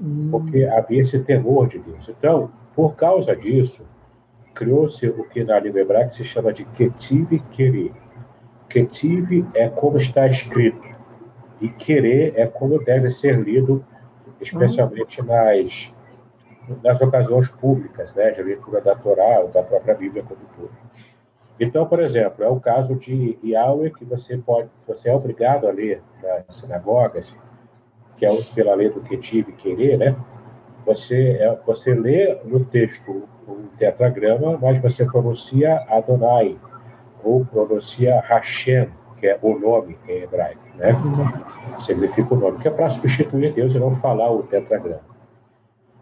hum. 0.00 0.28
porque 0.30 0.64
havia 0.64 1.00
esse 1.00 1.20
temor 1.20 1.68
de 1.68 1.78
Deus. 1.78 2.08
Então, 2.08 2.50
por 2.74 2.94
causa 2.94 3.34
disso, 3.34 3.84
criou-se 4.54 5.06
o 5.08 5.24
que 5.24 5.44
na 5.44 5.58
língua 5.58 5.80
hebraica 5.80 6.10
se 6.10 6.24
chama 6.24 6.52
de 6.52 6.64
Ketiv 6.64 7.42
Keri. 7.50 7.92
Ketiv 8.68 9.46
é 9.54 9.68
como 9.68 9.96
está 9.96 10.26
escrito, 10.26 10.89
e 11.60 11.68
querer 11.68 12.34
é 12.36 12.46
como 12.46 12.82
deve 12.82 13.10
ser 13.10 13.38
lido, 13.38 13.84
especialmente 14.40 15.22
nas, 15.22 15.92
nas 16.82 17.00
ocasiões 17.00 17.50
públicas, 17.50 18.14
né, 18.14 18.30
de 18.30 18.42
leitura 18.42 18.80
da 18.80 18.94
Torá 18.94 19.40
ou 19.40 19.48
da 19.48 19.62
própria 19.62 19.94
Bíblia 19.94 20.22
como 20.22 20.40
todo. 20.56 20.70
Então, 21.58 21.86
por 21.86 22.00
exemplo, 22.00 22.42
é 22.42 22.48
o 22.48 22.58
caso 22.58 22.96
de 22.96 23.38
Yahweh 23.44 23.90
que 23.90 24.04
você 24.04 24.38
pode, 24.38 24.70
você 24.86 25.10
é 25.10 25.14
obrigado 25.14 25.68
a 25.68 25.70
ler 25.70 26.02
nas 26.22 26.56
sinagogas, 26.56 27.36
que 28.16 28.24
é 28.24 28.42
pela 28.54 28.74
lei 28.74 28.88
do 28.88 29.02
Ketiv 29.02 29.52
querer, 29.52 29.98
né? 29.98 30.16
Você 30.86 31.32
é, 31.32 31.58
você 31.66 31.92
lê 31.92 32.38
no 32.44 32.64
texto 32.64 33.28
um 33.46 33.66
tetragrama, 33.76 34.58
mas 34.60 34.80
você 34.80 35.04
pronuncia 35.04 35.76
Adonai 35.88 36.58
ou 37.22 37.44
pronuncia 37.44 38.18
Hashem, 38.20 38.88
que 39.20 39.26
é 39.26 39.38
o 39.42 39.58
nome 39.58 39.98
em 40.08 40.22
hebraico, 40.22 40.62
né? 40.76 40.96
Significa 41.78 42.34
o 42.34 42.36
nome, 42.36 42.58
que 42.58 42.66
é 42.66 42.70
para 42.70 42.88
substituir 42.88 43.52
Deus 43.52 43.74
e 43.74 43.78
não 43.78 43.94
falar 43.96 44.32
o 44.32 44.42
tetragrama. 44.42 45.10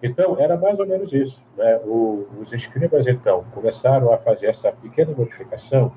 Então, 0.01 0.37
era 0.39 0.57
mais 0.57 0.79
ou 0.79 0.87
menos 0.87 1.13
isso. 1.13 1.45
Né? 1.57 1.77
O, 1.85 2.27
os 2.41 2.53
escribas, 2.53 3.09
então, 3.09 3.45
começaram 3.53 4.13
a 4.13 4.19
fazer 4.19 4.47
essa 4.47 4.71
pequena 4.71 5.13
modificação 5.13 5.93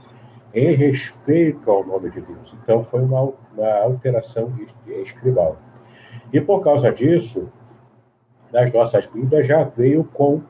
em 0.54 0.74
respeito 0.74 1.70
ao 1.70 1.86
nome 1.86 2.10
de 2.10 2.22
Deus. 2.22 2.56
Então, 2.64 2.84
foi 2.84 3.02
uma, 3.02 3.32
uma 3.56 3.74
alteração 3.84 4.52
escribal. 4.88 5.58
E 6.34 6.42
por 6.42 6.64
causa 6.64 6.92
disso, 6.92 7.48
nas 8.52 8.74
nossas 8.74 9.06
Bíblias 9.06 9.46
já 9.46 9.64
veio 9.64 10.04
com, 10.04 10.42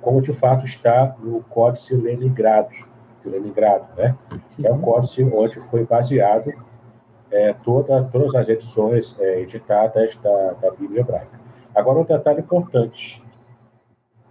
como 0.00 0.22
de 0.22 0.32
fato 0.32 0.64
está 0.64 1.14
no 1.22 1.42
Códice 1.42 1.94
Leningrado, 1.94 2.74
Leningrado, 3.28 3.86
né? 3.96 4.16
Que 4.56 4.66
é 4.66 4.72
o 4.72 4.78
códice 4.78 5.22
onde 5.24 5.60
foi 5.70 5.84
baseado 5.84 6.52
é, 7.30 7.54
toda, 7.64 8.04
todas 8.04 8.34
as 8.34 8.48
edições 8.48 9.16
é, 9.18 9.40
editadas 9.40 10.16
da, 10.16 10.52
da 10.60 10.70
Bíblia 10.70 11.00
hebraica. 11.00 11.40
Agora, 11.74 11.98
um 12.00 12.04
detalhe 12.04 12.40
importante. 12.40 13.22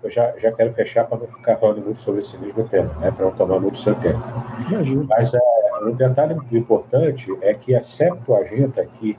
Eu 0.01 0.09
já, 0.09 0.37
já 0.37 0.51
quero 0.51 0.73
fechar 0.73 1.05
para 1.05 1.17
não 1.17 1.27
ficar 1.27 1.57
falando 1.57 1.81
muito 1.81 1.99
sobre 1.99 2.21
esse 2.21 2.37
mesmo 2.37 2.63
tema, 2.67 2.93
né, 2.95 3.11
para 3.11 3.25
não 3.25 3.33
tomar 3.33 3.59
muito 3.59 3.77
seu 3.77 3.95
tempo. 3.95 4.21
Imagina. 4.69 5.05
Mas 5.09 5.33
é, 5.33 5.39
um 5.81 5.91
detalhe 5.91 6.35
importante 6.51 7.35
é 7.41 7.53
que 7.53 7.75
a 7.75 7.81
Septuaginta, 7.81 8.85
que 8.85 9.17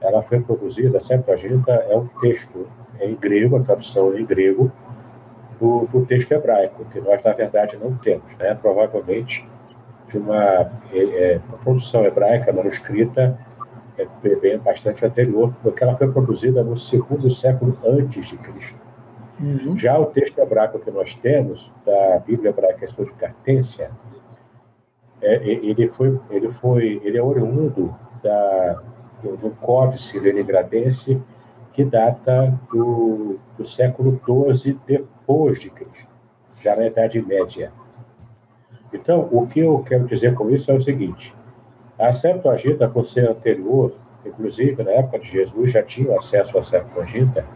ela 0.00 0.22
foi 0.22 0.40
produzida, 0.40 0.98
a 0.98 1.00
Septuaginta 1.00 1.72
é 1.72 1.96
um 1.96 2.06
texto 2.20 2.66
em 3.00 3.14
grego, 3.14 3.56
a 3.56 3.60
tradução 3.60 4.18
em 4.18 4.24
grego, 4.24 4.70
do, 5.60 5.86
do, 5.86 6.04
texto 6.06 6.32
hebraico, 6.32 6.84
que 6.86 7.00
nós, 7.00 7.22
na 7.22 7.32
verdade, 7.32 7.76
não 7.76 7.96
temos. 7.96 8.36
Né? 8.36 8.54
Provavelmente 8.54 9.48
de 10.08 10.18
uma, 10.18 10.70
é, 10.92 11.34
é 11.34 11.40
uma 11.48 11.58
produção 11.58 12.04
hebraica 12.04 12.52
manuscrita 12.52 13.38
é 13.98 14.36
bem 14.36 14.58
bastante 14.58 15.04
anterior, 15.04 15.52
porque 15.62 15.82
ela 15.82 15.96
foi 15.96 16.10
produzida 16.12 16.62
no 16.62 16.76
segundo 16.76 17.28
século 17.30 17.76
antes 17.84 18.28
de 18.28 18.36
Cristo. 18.38 18.78
Uhum. 19.40 19.76
Já 19.76 19.98
o 19.98 20.06
texto 20.06 20.38
hebraico 20.38 20.78
que 20.78 20.90
nós 20.90 21.14
temos, 21.14 21.72
da 21.84 22.18
Bíblia 22.20 22.50
Hebraica 22.50 22.86
de 22.86 23.12
Cartência, 23.14 23.90
é, 25.20 25.34
ele, 25.44 25.88
foi, 25.88 26.18
ele, 26.30 26.52
foi, 26.52 27.00
ele 27.04 27.18
é 27.18 27.22
oriundo 27.22 27.94
da, 28.22 28.82
de 29.20 29.46
um 29.46 29.50
códice 29.50 30.18
leningradense 30.18 31.20
que 31.78 31.84
data 31.84 32.58
do, 32.72 33.38
do 33.56 33.64
século 33.64 34.20
XII 34.26 34.80
depois 34.84 35.60
de 35.60 35.70
Cristo, 35.70 36.10
já 36.60 36.74
na 36.74 36.88
Idade 36.88 37.22
Média. 37.22 37.70
Então, 38.92 39.28
o 39.30 39.46
que 39.46 39.60
eu 39.60 39.78
quero 39.86 40.04
dizer 40.04 40.34
com 40.34 40.50
isso 40.50 40.72
é 40.72 40.74
o 40.74 40.80
seguinte: 40.80 41.32
a 41.96 42.12
Septuaginta, 42.12 42.88
por 42.88 43.04
ser 43.04 43.30
anterior, 43.30 43.92
inclusive 44.26 44.82
na 44.82 44.90
época 44.90 45.20
de 45.20 45.28
Jesus 45.28 45.70
já 45.70 45.80
tinha 45.80 46.16
acesso 46.16 46.58
à 46.58 46.64
Septuaginta, 46.64 47.46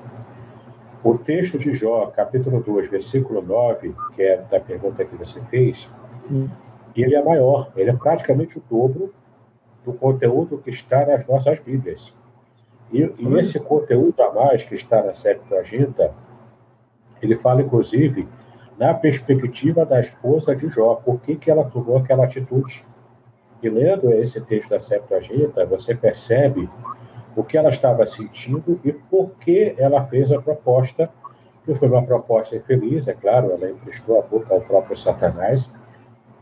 o 1.02 1.18
texto 1.18 1.58
de 1.58 1.74
Jó, 1.74 2.06
capítulo 2.14 2.62
2, 2.62 2.90
versículo 2.90 3.42
9, 3.42 3.92
que 4.14 4.22
é 4.22 4.36
da 4.48 4.60
pergunta 4.60 5.04
que 5.04 5.16
você 5.16 5.40
fez, 5.46 5.90
hum. 6.30 6.48
ele 6.94 7.16
é 7.16 7.24
maior, 7.24 7.72
ele 7.74 7.90
é 7.90 7.96
praticamente 7.96 8.56
o 8.58 8.62
dobro 8.70 9.12
do 9.84 9.92
conteúdo 9.92 10.58
que 10.58 10.70
está 10.70 11.04
nas 11.04 11.26
nossas 11.26 11.58
Bíblias. 11.58 12.14
E, 12.92 13.12
e 13.18 13.38
esse 13.38 13.58
conteúdo 13.60 14.20
a 14.22 14.32
mais 14.32 14.64
que 14.64 14.74
está 14.74 15.02
na 15.02 15.14
Septuaginta, 15.14 16.12
ele 17.22 17.36
fala, 17.36 17.62
inclusive, 17.62 18.28
na 18.78 18.92
perspectiva 18.92 19.86
da 19.86 20.00
esposa 20.00 20.54
de 20.54 20.68
Jó, 20.68 20.96
por 20.96 21.20
que, 21.20 21.36
que 21.36 21.50
ela 21.50 21.64
tomou 21.64 21.96
aquela 21.96 22.24
atitude. 22.24 22.84
E 23.62 23.68
lendo 23.68 24.10
esse 24.12 24.40
texto 24.40 24.70
da 24.70 24.80
Septuaginta, 24.80 25.64
você 25.64 25.94
percebe 25.94 26.68
o 27.34 27.42
que 27.42 27.56
ela 27.56 27.70
estava 27.70 28.04
sentindo 28.06 28.78
e 28.84 28.92
por 28.92 29.30
que 29.40 29.74
ela 29.78 30.04
fez 30.06 30.32
a 30.32 30.42
proposta, 30.42 31.08
que 31.64 31.74
foi 31.74 31.88
uma 31.88 32.02
proposta 32.02 32.56
infeliz, 32.56 33.08
é 33.08 33.14
claro, 33.14 33.52
ela 33.52 33.70
emprestou 33.70 34.18
a 34.18 34.22
boca 34.22 34.52
ao 34.52 34.60
próprio 34.60 34.96
Satanás 34.96 35.70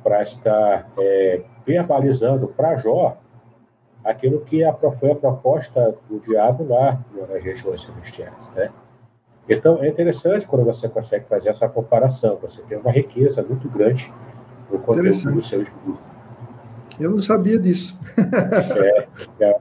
para 0.03 0.23
estar 0.23 0.91
é, 0.99 1.43
verbalizando 1.67 2.49
para 2.49 2.77
Jó 2.77 3.19
aquilo 4.05 4.41
que 4.41 4.63
foi 4.99 5.11
a 5.11 5.15
proposta 5.15 5.95
do 6.09 6.19
diabo 6.21 6.67
lá 6.69 7.01
nas 7.29 7.43
regiões 7.43 7.83
celestiais, 7.83 8.51
né? 8.55 8.71
Então, 9.49 9.83
é 9.83 9.89
interessante 9.89 10.47
quando 10.47 10.65
você 10.65 10.89
consegue 10.89 11.27
fazer 11.27 11.49
essa 11.49 11.69
comparação, 11.69 12.39
você 12.41 12.63
tem 12.63 12.79
uma 12.79 12.93
riqueza 12.93 13.43
muito 13.43 13.69
grande 13.69 14.13
no 14.71 14.79
conteúdo 14.79 15.33
do 15.33 15.43
seu 15.43 15.63
estudo. 15.63 15.99
Eu 17.01 17.11
não 17.11 17.23
sabia 17.23 17.59
disso. 17.59 17.99
É, 18.85 19.09
é. 19.45 19.61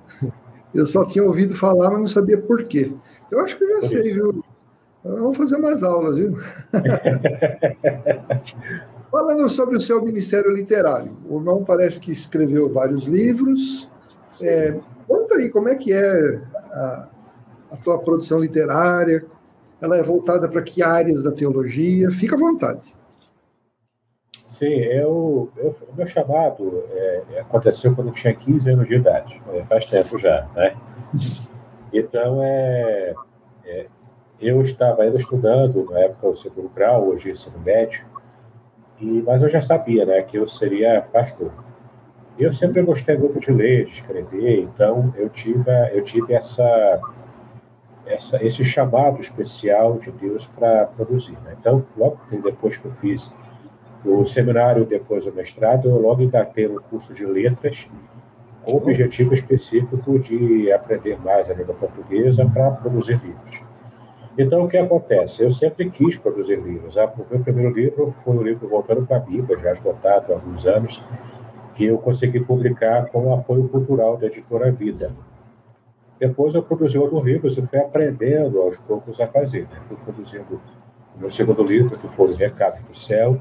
Eu 0.74 0.86
só 0.86 1.06
tinha 1.06 1.24
ouvido 1.24 1.56
falar, 1.56 1.90
mas 1.90 2.00
não 2.00 2.08
sabia 2.08 2.38
por 2.38 2.64
quê. 2.66 2.94
Eu 3.32 3.40
acho 3.40 3.58
que 3.58 3.64
eu 3.64 3.70
já 3.70 3.80
por 3.80 3.88
sei, 3.88 4.02
isso. 4.02 4.14
viu? 4.14 4.44
Vamos 5.04 5.38
fazer 5.38 5.56
umas 5.56 5.82
aulas, 5.82 6.18
viu? 6.18 6.36
Falando 9.10 9.50
sobre 9.50 9.76
o 9.78 9.82
seu 9.82 10.04
ministério 10.04 10.52
literário, 10.54 11.18
o 11.28 11.38
irmão 11.38 11.64
parece 11.64 12.00
que 12.00 12.12
escreveu 12.12 12.72
vários 12.72 13.06
livros. 13.06 13.90
É, 14.42 14.80
conta 15.08 15.36
aí 15.36 15.50
como 15.50 15.70
é 15.70 15.76
que 15.76 15.94
é 15.94 16.42
a, 16.72 17.08
a 17.72 17.78
tua 17.78 18.00
produção 18.00 18.40
literária, 18.40 19.26
ela 19.82 19.98
é 19.98 20.04
voltada 20.04 20.48
para 20.50 20.62
que 20.62 20.84
áreas 20.84 21.24
da 21.24 21.32
teologia? 21.32 22.12
Fica 22.12 22.36
à 22.36 22.40
vontade. 22.40 22.94
Sim, 24.50 24.66
eu, 24.66 25.50
eu, 25.58 25.76
o 25.88 25.96
meu 25.96 26.08
chamado 26.08 26.84
é, 26.92 27.40
aconteceu 27.40 27.94
quando 27.96 28.08
eu 28.08 28.14
tinha 28.14 28.34
15 28.34 28.70
anos 28.70 28.88
de 28.88 28.96
idade, 28.96 29.42
é, 29.54 29.64
faz 29.66 29.86
tempo 29.86 30.18
já, 30.18 30.48
né? 30.56 30.76
Então, 31.94 32.42
é, 32.44 33.14
é, 33.64 33.86
eu 34.42 34.62
estava 34.62 35.04
ainda 35.04 35.18
estudando, 35.18 35.86
na 35.92 36.00
época, 36.00 36.28
o 36.28 36.36
segundo 36.36 36.70
grau, 36.70 37.10
hoje 37.10 37.30
ensino 37.30 37.60
médio, 37.60 38.06
e, 39.00 39.22
mas 39.22 39.42
eu 39.42 39.50
já 39.50 39.62
sabia 39.62 40.06
né, 40.06 40.22
que 40.24 40.38
eu 40.38 40.48
seria 40.48 41.02
pastor. 41.02 41.52
Eu 42.40 42.54
sempre 42.54 42.82
gostei 42.82 43.18
muito 43.18 43.38
de 43.38 43.52
ler, 43.52 43.86
de 43.86 43.92
escrever, 43.92 44.62
então 44.62 45.14
eu 45.18 45.28
tive, 45.28 45.70
eu 45.92 46.02
tive 46.06 46.34
essa, 46.34 47.02
essa, 48.06 48.42
esse 48.42 48.64
chamado 48.64 49.20
especial 49.20 49.98
de 49.98 50.10
Deus 50.12 50.46
para 50.46 50.86
produzir. 50.86 51.38
Né? 51.44 51.58
Então, 51.60 51.86
logo 51.98 52.18
depois 52.42 52.78
que 52.78 52.86
eu 52.86 52.92
fiz 53.02 53.34
o 54.06 54.26
seminário, 54.26 54.86
depois 54.86 55.26
o 55.26 55.34
mestrado, 55.34 55.90
eu 55.90 56.00
logo 56.00 56.22
engatei 56.22 56.66
no 56.66 56.82
curso 56.82 57.14
de 57.14 57.26
letras, 57.26 57.90
com 58.64 58.74
o 58.74 58.78
objetivo 58.78 59.34
específico 59.34 60.18
de 60.18 60.72
aprender 60.72 61.20
mais 61.20 61.50
a 61.50 61.54
língua 61.54 61.76
portuguesa 61.76 62.46
para 62.46 62.72
produzir 62.72 63.20
livros. 63.22 63.62
Então, 64.38 64.64
o 64.64 64.70
que 64.70 64.78
acontece? 64.78 65.44
Eu 65.44 65.52
sempre 65.52 65.90
quis 65.90 66.18
produzir 66.18 66.56
livros. 66.56 66.98
Ah, 66.98 67.12
o 67.18 67.26
meu 67.30 67.44
primeiro 67.44 67.74
livro 67.74 68.16
foi 68.24 68.34
um 68.38 68.42
livro 68.42 68.70
voltando 68.70 69.06
para 69.06 69.18
a 69.18 69.20
Bíblia, 69.20 69.60
já 69.60 69.74
esgotado 69.74 70.32
há 70.32 70.36
alguns 70.36 70.66
anos, 70.66 71.04
que 71.80 71.86
eu 71.86 71.98
consegui 71.98 72.42
publicar 72.42 73.06
com 73.06 73.28
o 73.28 73.34
apoio 73.34 73.70
cultural 73.70 74.18
da 74.18 74.28
editora 74.28 74.70
Vida. 74.70 75.14
Depois 76.20 76.54
eu 76.54 76.62
produzi 76.62 76.98
outros 76.98 77.24
livros 77.24 77.58
e 77.58 77.66
fui 77.66 77.80
aprendendo 77.80 78.60
aos 78.60 78.78
poucos 78.80 79.22
a 79.22 79.28
fazer. 79.28 79.62
Né? 79.62 79.80
Fui 79.88 79.96
produzindo 80.04 80.60
o 81.16 81.20
meu 81.22 81.32
segundo 81.32 81.64
livro, 81.64 81.98
que 81.98 82.06
foi 82.10 82.34
Recados 82.34 82.84
do 82.84 82.94
Céu, 82.94 83.38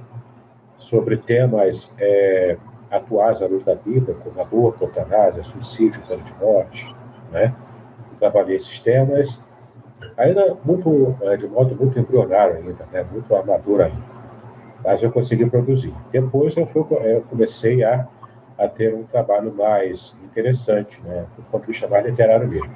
sobre 0.77 1.17
temas 1.17 1.93
é, 1.99 2.57
atuais 2.93 3.43
à 3.43 3.47
luz 3.49 3.65
da 3.65 3.75
Bíblia, 3.75 4.15
como 4.23 4.41
aborto, 4.41 4.85
eutanásia, 4.85 5.43
suicídio, 5.43 6.01
pena 6.07 6.23
de 6.23 6.33
morte, 6.35 6.95
né? 7.33 7.53
Trabalhei 8.21 8.55
esses 8.55 8.79
temas, 8.79 9.43
ainda 10.17 10.57
muito, 10.65 11.17
é, 11.23 11.37
de 11.37 11.49
modo 11.49 11.75
muito 11.75 11.99
embrionário 11.99 12.59
ainda, 12.59 12.87
né? 12.93 13.05
Muito 13.11 13.35
amador 13.35 13.81
ainda. 13.81 14.19
Mas 14.85 15.03
eu 15.03 15.11
consegui 15.11 15.51
produzir. 15.51 15.93
Depois 16.13 16.57
eu, 16.57 16.67
fui, 16.69 16.87
eu 17.01 17.23
comecei 17.23 17.83
a, 17.83 18.07
a 18.59 18.69
ter 18.69 18.95
um 18.95 19.05
trabalho 19.05 19.55
mais 19.55 20.17
interessante, 20.25 21.01
né? 21.03 21.27
Do 21.37 21.43
ponto 21.45 21.63
de 21.63 21.69
vista 21.69 21.87
mais 21.87 22.05
literário 22.05 22.49
mesmo. 22.49 22.75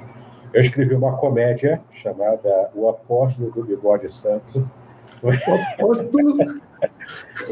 Eu 0.53 0.61
escrevi 0.61 0.93
uma 0.95 1.17
comédia 1.17 1.81
chamada 1.91 2.69
O 2.75 2.87
Apóstolo 2.87 3.51
do 3.51 3.63
Bigode 3.63 4.11
Santo, 4.11 4.69
o 5.23 5.31
apóstolo. 5.31 6.49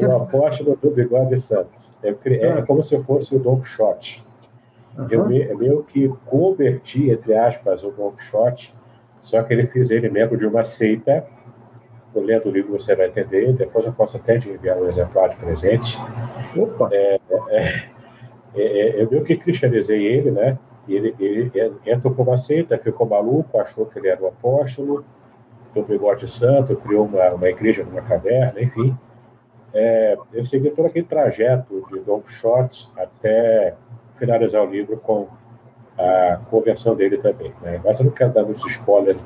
o 0.00 0.16
apóstolo 0.16 0.78
do 0.80 0.90
bigode 0.90 1.38
santo. 1.38 1.70
É, 2.02 2.10
é 2.10 2.52
ah. 2.52 2.62
como 2.62 2.82
se 2.82 3.02
fosse 3.02 3.34
o 3.34 3.38
Don 3.38 3.60
Quixote. 3.60 4.24
Uhum. 4.98 5.08
Eu, 5.10 5.32
eu 5.32 5.58
meio 5.58 5.82
que 5.82 6.08
converti, 6.26 7.10
entre 7.10 7.34
aspas, 7.34 7.82
o 7.82 7.90
Don 7.90 8.12
Quixote, 8.12 8.74
só 9.22 9.42
que 9.42 9.54
ele 9.54 9.66
fez 9.66 9.90
ele 9.90 10.10
membro 10.10 10.36
de 10.36 10.46
uma 10.46 10.64
seita. 10.64 11.26
Eu 12.14 12.22
lendo 12.22 12.48
o 12.48 12.52
livro 12.52 12.72
você 12.78 12.94
vai 12.94 13.06
entender, 13.06 13.54
depois 13.54 13.86
eu 13.86 13.92
posso 13.92 14.18
até 14.18 14.38
te 14.38 14.50
enviar 14.50 14.76
um 14.76 14.86
exemplar 14.86 15.30
de 15.30 15.36
presente. 15.36 15.98
Opa! 16.54 16.90
É, 16.92 17.18
é, 17.48 17.88
é, 18.54 18.62
é 18.62 19.02
eu 19.02 19.10
meio 19.10 19.24
que 19.24 19.36
cristianizei 19.36 20.04
ele, 20.04 20.30
né? 20.30 20.58
Ele, 20.88 21.14
ele, 21.18 21.52
entrou 21.86 22.12
por 22.12 22.26
uma 22.26 22.36
seita, 22.36 22.76
ficou 22.76 23.06
maluco, 23.06 23.58
achou 23.58 23.86
que 23.86 23.98
ele 23.98 24.08
era 24.08 24.22
o 24.22 24.26
apóstolo, 24.26 25.04
do 25.74 25.82
Bigode 25.82 26.30
Santo, 26.30 26.76
criou 26.76 27.06
uma, 27.06 27.30
uma 27.30 27.48
igreja 27.48 27.84
numa 27.84 28.02
caverna, 28.02 28.60
enfim. 28.60 28.96
É, 29.74 30.16
eu 30.32 30.44
segui 30.44 30.70
todo 30.70 30.86
aquele 30.86 31.06
trajeto 31.06 31.86
de 31.90 32.00
Don 32.00 32.20
Quixote 32.20 32.90
até 32.96 33.74
finalizar 34.16 34.62
o 34.62 34.70
livro 34.70 34.98
com 34.98 35.28
a 35.98 36.38
conversão 36.50 36.94
dele 36.94 37.16
também. 37.18 37.52
Né? 37.62 37.80
Mas 37.82 37.98
eu 37.98 38.04
não 38.04 38.12
quero 38.12 38.32
dar 38.32 38.44
muitos 38.44 38.64
spoilers. 38.66 39.20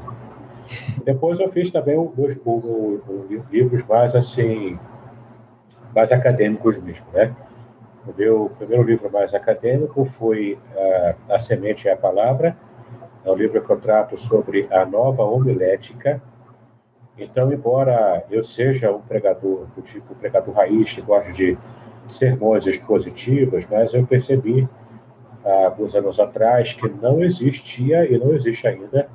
Depois 1.04 1.38
eu 1.38 1.50
fiz 1.50 1.70
também 1.70 1.98
um, 1.98 2.12
um, 2.16 3.00
um, 3.08 3.42
livros 3.50 3.84
mais 3.84 4.14
assim, 4.14 4.78
mais 5.94 6.10
acadêmicos 6.10 6.80
mesmo, 6.82 7.06
né? 7.12 7.34
Meu 8.16 8.50
primeiro 8.58 8.82
livro 8.82 9.10
mais 9.10 9.34
acadêmico 9.34 10.04
foi 10.18 10.58
uh, 10.74 11.32
A 11.32 11.38
Semente 11.38 11.86
e 11.86 11.90
a 11.90 11.96
Palavra. 11.96 12.56
É 13.24 13.30
um 13.30 13.34
livro 13.34 13.60
que 13.60 13.70
eu 13.70 13.80
trato 13.80 14.16
sobre 14.16 14.68
a 14.70 14.84
nova 14.86 15.24
homilética, 15.24 16.22
então, 17.18 17.50
embora 17.52 18.24
eu 18.30 18.42
seja 18.42 18.92
um 18.92 19.00
pregador 19.00 19.66
do 19.74 19.82
tipo 19.82 20.14
pregador 20.14 20.54
raiz, 20.54 20.92
que 20.92 21.00
gosta 21.00 21.32
de 21.32 21.56
sermões 22.08 22.66
expositivos, 22.66 23.66
mas 23.66 23.94
eu 23.94 24.06
percebi 24.06 24.68
há 25.44 25.66
alguns 25.66 25.94
anos 25.94 26.20
atrás 26.20 26.74
que 26.74 26.88
não 26.88 27.24
existia 27.24 28.04
e 28.10 28.18
não 28.18 28.34
existe 28.34 28.68
ainda 28.68 29.08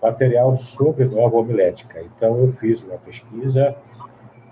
material 0.00 0.56
sobre 0.56 1.04
nova 1.06 1.36
homilética. 1.36 2.00
Então, 2.00 2.38
eu 2.38 2.52
fiz 2.52 2.82
uma 2.82 2.96
pesquisa 2.98 3.74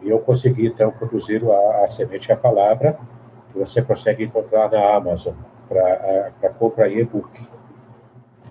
e 0.03 0.11
eu 0.11 0.18
consegui, 0.18 0.66
então, 0.66 0.90
produzir 0.90 1.42
a, 1.48 1.85
a 1.85 1.88
Semente 1.88 2.29
e 2.29 2.33
a 2.33 2.37
Palavra, 2.37 2.98
que 3.53 3.59
você 3.59 3.83
consegue 3.83 4.25
encontrar 4.25 4.71
na 4.71 4.95
Amazon 4.95 5.35
para 5.69 6.51
compra 6.59 6.89
em 6.89 6.99
e-book. 6.99 7.29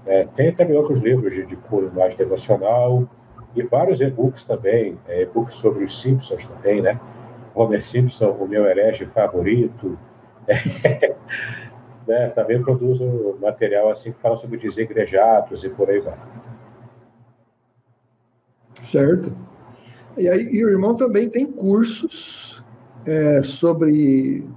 É, 0.05 0.25
tem 0.35 0.53
também 0.53 0.77
outros 0.77 1.01
livros 1.01 1.33
de, 1.33 1.45
de 1.45 1.55
cunho 1.55 1.91
mais 1.93 2.15
devocional, 2.15 3.07
e 3.55 3.63
vários 3.63 3.99
e-books 4.01 4.43
também, 4.45 4.97
é, 5.07 5.23
e-books 5.23 5.55
sobre 5.55 5.83
os 5.83 5.99
Simpsons 5.99 6.43
também, 6.45 6.81
né? 6.81 6.99
Homer 7.55 7.83
Simpson, 7.83 8.29
o 8.29 8.47
meu 8.47 8.65
herege 8.65 9.05
favorito. 9.07 9.97
né? 12.07 12.29
Também 12.29 12.61
produzo 12.61 13.37
material 13.41 13.89
assim 13.89 14.11
que 14.11 14.21
fala 14.21 14.37
sobre 14.37 14.57
desigrejados 14.57 15.63
e 15.63 15.69
por 15.69 15.89
aí 15.89 15.99
vai. 15.99 16.17
Certo. 18.75 19.35
E 20.15 20.29
aí, 20.29 20.47
e 20.51 20.63
o 20.63 20.69
irmão 20.69 20.95
também 20.95 21.29
tem 21.29 21.51
cursos 21.51 22.63
é, 23.05 23.41
sobre 23.43 24.47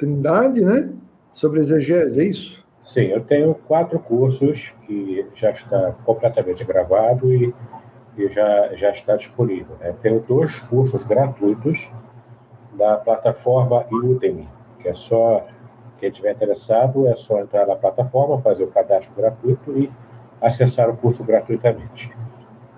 Trindade, 0.00 0.64
né? 0.64 0.94
Sobre 1.34 1.60
exegese, 1.60 2.18
é 2.18 2.24
isso? 2.24 2.64
Sim, 2.82 3.02
eu 3.02 3.20
tenho 3.20 3.54
quatro 3.54 3.98
cursos 3.98 4.72
que 4.86 5.26
já 5.34 5.50
está 5.50 5.92
completamente 6.06 6.64
gravado 6.64 7.30
e 7.30 7.54
que 8.16 8.26
já, 8.30 8.74
já 8.74 8.90
está 8.90 9.14
disponível. 9.16 9.76
Né? 9.78 9.94
Tenho 10.00 10.20
dois 10.20 10.58
cursos 10.60 11.02
gratuitos 11.02 11.90
da 12.72 12.96
plataforma 12.96 13.84
Udemy, 13.92 14.48
que 14.78 14.88
é 14.88 14.94
só 14.94 15.44
quem 15.98 16.08
estiver 16.08 16.32
interessado 16.32 17.06
é 17.06 17.14
só 17.14 17.38
entrar 17.38 17.66
na 17.66 17.76
plataforma, 17.76 18.40
fazer 18.40 18.64
o 18.64 18.68
cadastro 18.68 19.14
gratuito 19.14 19.78
e 19.78 19.92
acessar 20.40 20.88
o 20.88 20.96
curso 20.96 21.22
gratuitamente. 21.24 22.10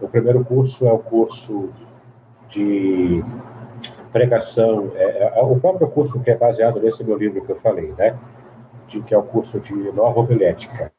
O 0.01 0.09
primeiro 0.09 0.45
curso 0.45 0.89
é 0.89 0.93
o 0.93 0.99
curso 0.99 1.71
de 2.49 3.25
pregação, 4.13 4.93
é, 4.95 5.39
é, 5.39 5.43
o 5.43 5.59
próprio 5.59 5.89
curso 5.89 6.21
que 6.21 6.31
é 6.31 6.37
baseado 6.37 6.81
nesse 6.81 7.03
meu 7.03 7.17
livro 7.17 7.45
que 7.45 7.51
eu 7.51 7.57
falei, 7.57 7.93
né? 7.97 8.19
De, 8.87 9.01
que 9.03 9.15
é 9.15 9.19
o 9.19 9.23
curso 9.23 9.59
de 9.59 9.75
nova 9.93 10.21
homilética. 10.21 10.93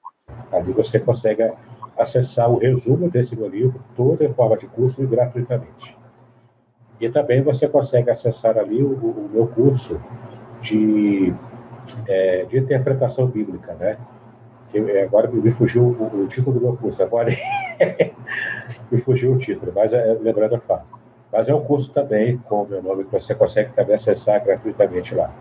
Ali 0.52 0.72
você 0.72 1.00
consegue 1.00 1.52
acessar 1.98 2.50
o 2.50 2.58
resumo 2.58 3.10
desse 3.10 3.36
meu 3.38 3.48
livro, 3.48 3.80
toda 3.96 4.26
em 4.26 4.34
forma 4.34 4.58
de 4.58 4.68
curso 4.68 5.04
e 5.04 5.06
gratuitamente. 5.06 5.96
E 7.00 7.10
também 7.10 7.42
você 7.42 7.68
consegue 7.68 8.10
acessar 8.10 8.58
ali 8.58 8.82
o, 8.82 8.94
o 8.94 9.30
meu 9.32 9.48
curso 9.48 10.02
de, 10.62 11.34
é, 12.08 12.46
de 12.46 12.58
interpretação 12.58 13.28
bíblica, 13.28 13.74
né? 13.76 13.98
É, 14.74 15.04
agora 15.04 15.30
me 15.30 15.52
fugiu 15.52 15.84
o, 15.86 16.28
título 16.28 16.60
do 16.60 16.66
meu 16.66 16.76
curso, 16.76 17.04
agora 17.04 17.30
me 18.92 18.98
fugiu 18.98 19.34
o 19.34 19.38
título, 19.38 19.72
mas 19.76 19.94
é, 19.94 20.18
lembrando 20.20 20.56
a 20.56 20.60
fala. 20.60 21.03
Mas 21.34 21.50
é 21.50 21.56
um 21.56 21.64
curso 21.64 21.92
também 21.92 22.38
com 22.38 22.62
o 22.62 22.68
meu 22.68 22.82
nome 22.84 23.06
que 23.06 23.12
você 23.12 23.34
consegue 23.34 23.74
também 23.74 23.96
acessar 23.96 24.46
gratuitamente 24.46 25.16
lá. 25.16 25.34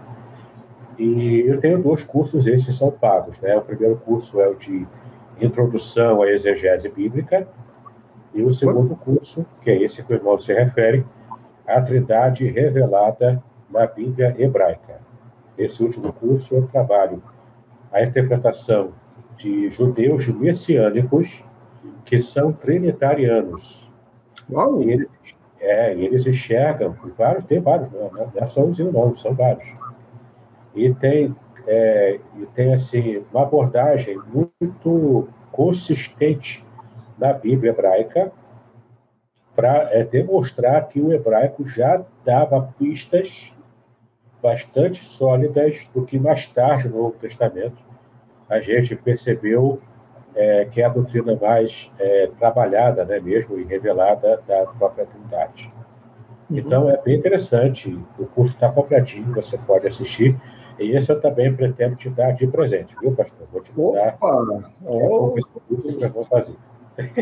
E 0.98 1.40
eu 1.40 1.61
tenho 1.61 1.83
dois 1.83 2.02
cursos, 2.02 2.46
esses 2.46 2.74
são 2.76 2.90
pagos, 2.90 3.38
né? 3.40 3.55
O 3.57 3.61
primeiro 3.61 3.96
curso 3.96 4.40
é 4.40 4.48
o 4.48 4.55
de 4.55 4.87
Introdução 5.38 6.22
à 6.22 6.31
Exegese 6.31 6.88
Bíblica, 6.88 7.46
e 8.33 8.42
o 8.42 8.52
segundo 8.52 8.96
curso, 8.96 9.44
que 9.61 9.70
é 9.70 9.83
esse 9.83 10.02
que 10.02 10.12
o 10.12 10.16
irmão 10.16 10.38
se 10.38 10.55
refere, 10.55 11.05
a 11.66 11.81
Trindade 11.81 12.46
Revelada 12.46 13.42
na 13.70 13.87
Bíblia 13.87 14.35
Hebraica. 14.38 15.00
Esse 15.59 15.83
último 15.83 16.12
curso 16.12 16.55
eu 16.55 16.66
trabalho 16.68 17.22
a 17.92 18.02
interpretação 18.02 18.92
de 19.37 19.70
judeus 19.70 20.26
messiânicos 20.28 21.44
que 22.05 22.18
são 22.20 22.52
trinitarianos. 22.52 23.90
Uau! 24.50 24.83
E 24.83 24.92
eles, 24.92 25.09
é, 25.62 25.94
eles 25.94 26.27
enxergam, 26.27 26.94
vários, 27.16 27.44
tem 27.46 27.61
vários, 27.61 27.90
não, 27.90 28.11
não 28.11 28.33
é 28.35 28.46
só 28.46 28.62
um 28.64 28.72
não, 28.92 29.16
são 29.16 29.33
vários. 29.33 29.75
E 30.75 30.92
tem 30.94 31.35
é, 31.66 32.18
e 32.37 32.46
tem 32.46 32.75
assim 32.75 33.18
uma 33.31 33.42
abordagem 33.42 34.18
muito 34.33 35.29
consistente 35.53 36.64
da 37.16 37.33
Bíblia 37.33 37.70
hebraica 37.70 38.33
para 39.55 39.88
é, 39.92 40.03
demonstrar 40.03 40.88
que 40.88 41.01
o 41.01 41.12
hebraico 41.12 41.66
já 41.66 42.05
dava 42.25 42.75
pistas 42.79 43.55
bastante 44.42 45.05
sólidas 45.05 45.88
do 45.94 46.05
que 46.05 46.18
mais 46.18 46.46
tarde 46.46 46.88
no 46.88 47.03
Novo 47.03 47.16
Testamento 47.20 47.81
a 48.48 48.61
gente 48.61 48.96
percebeu 48.96 49.81
é, 50.35 50.66
que 50.66 50.81
é 50.81 50.85
a 50.85 50.88
doutrina 50.88 51.37
mais 51.40 51.90
é, 51.99 52.30
trabalhada, 52.39 53.05
né, 53.05 53.20
mesmo 53.20 53.59
e 53.59 53.64
revelada 53.64 54.43
da 54.47 54.66
própria 54.66 55.07
Trindade. 55.07 55.72
Uhum. 56.51 56.59
Então 56.59 56.91
é 56.91 57.01
bem 57.03 57.16
interessante. 57.16 57.99
O 58.18 58.26
curso 58.26 58.55
está 58.55 58.70
completinho, 58.70 59.33
você 59.35 59.59
pode 59.59 59.87
assistir. 59.87 60.39
E 60.78 60.97
esse 60.97 61.11
eu 61.11 61.20
também 61.20 61.55
pretendo 61.55 61.97
te 61.97 62.09
dar 62.09 62.33
de 62.33 62.47
presente, 62.47 62.95
viu, 63.01 63.12
pastor? 63.12 63.47
Vou 63.53 63.61
te 63.61 63.72
dar. 63.72 64.16
Opa! 64.20 64.72
Oh. 64.85 65.35
eu 65.68 66.11
vou 66.11 66.24
fazer. 66.24 66.57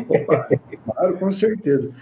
Opa, 0.09 0.49
claro, 0.85 1.19
com 1.19 1.33
certeza. 1.33 1.93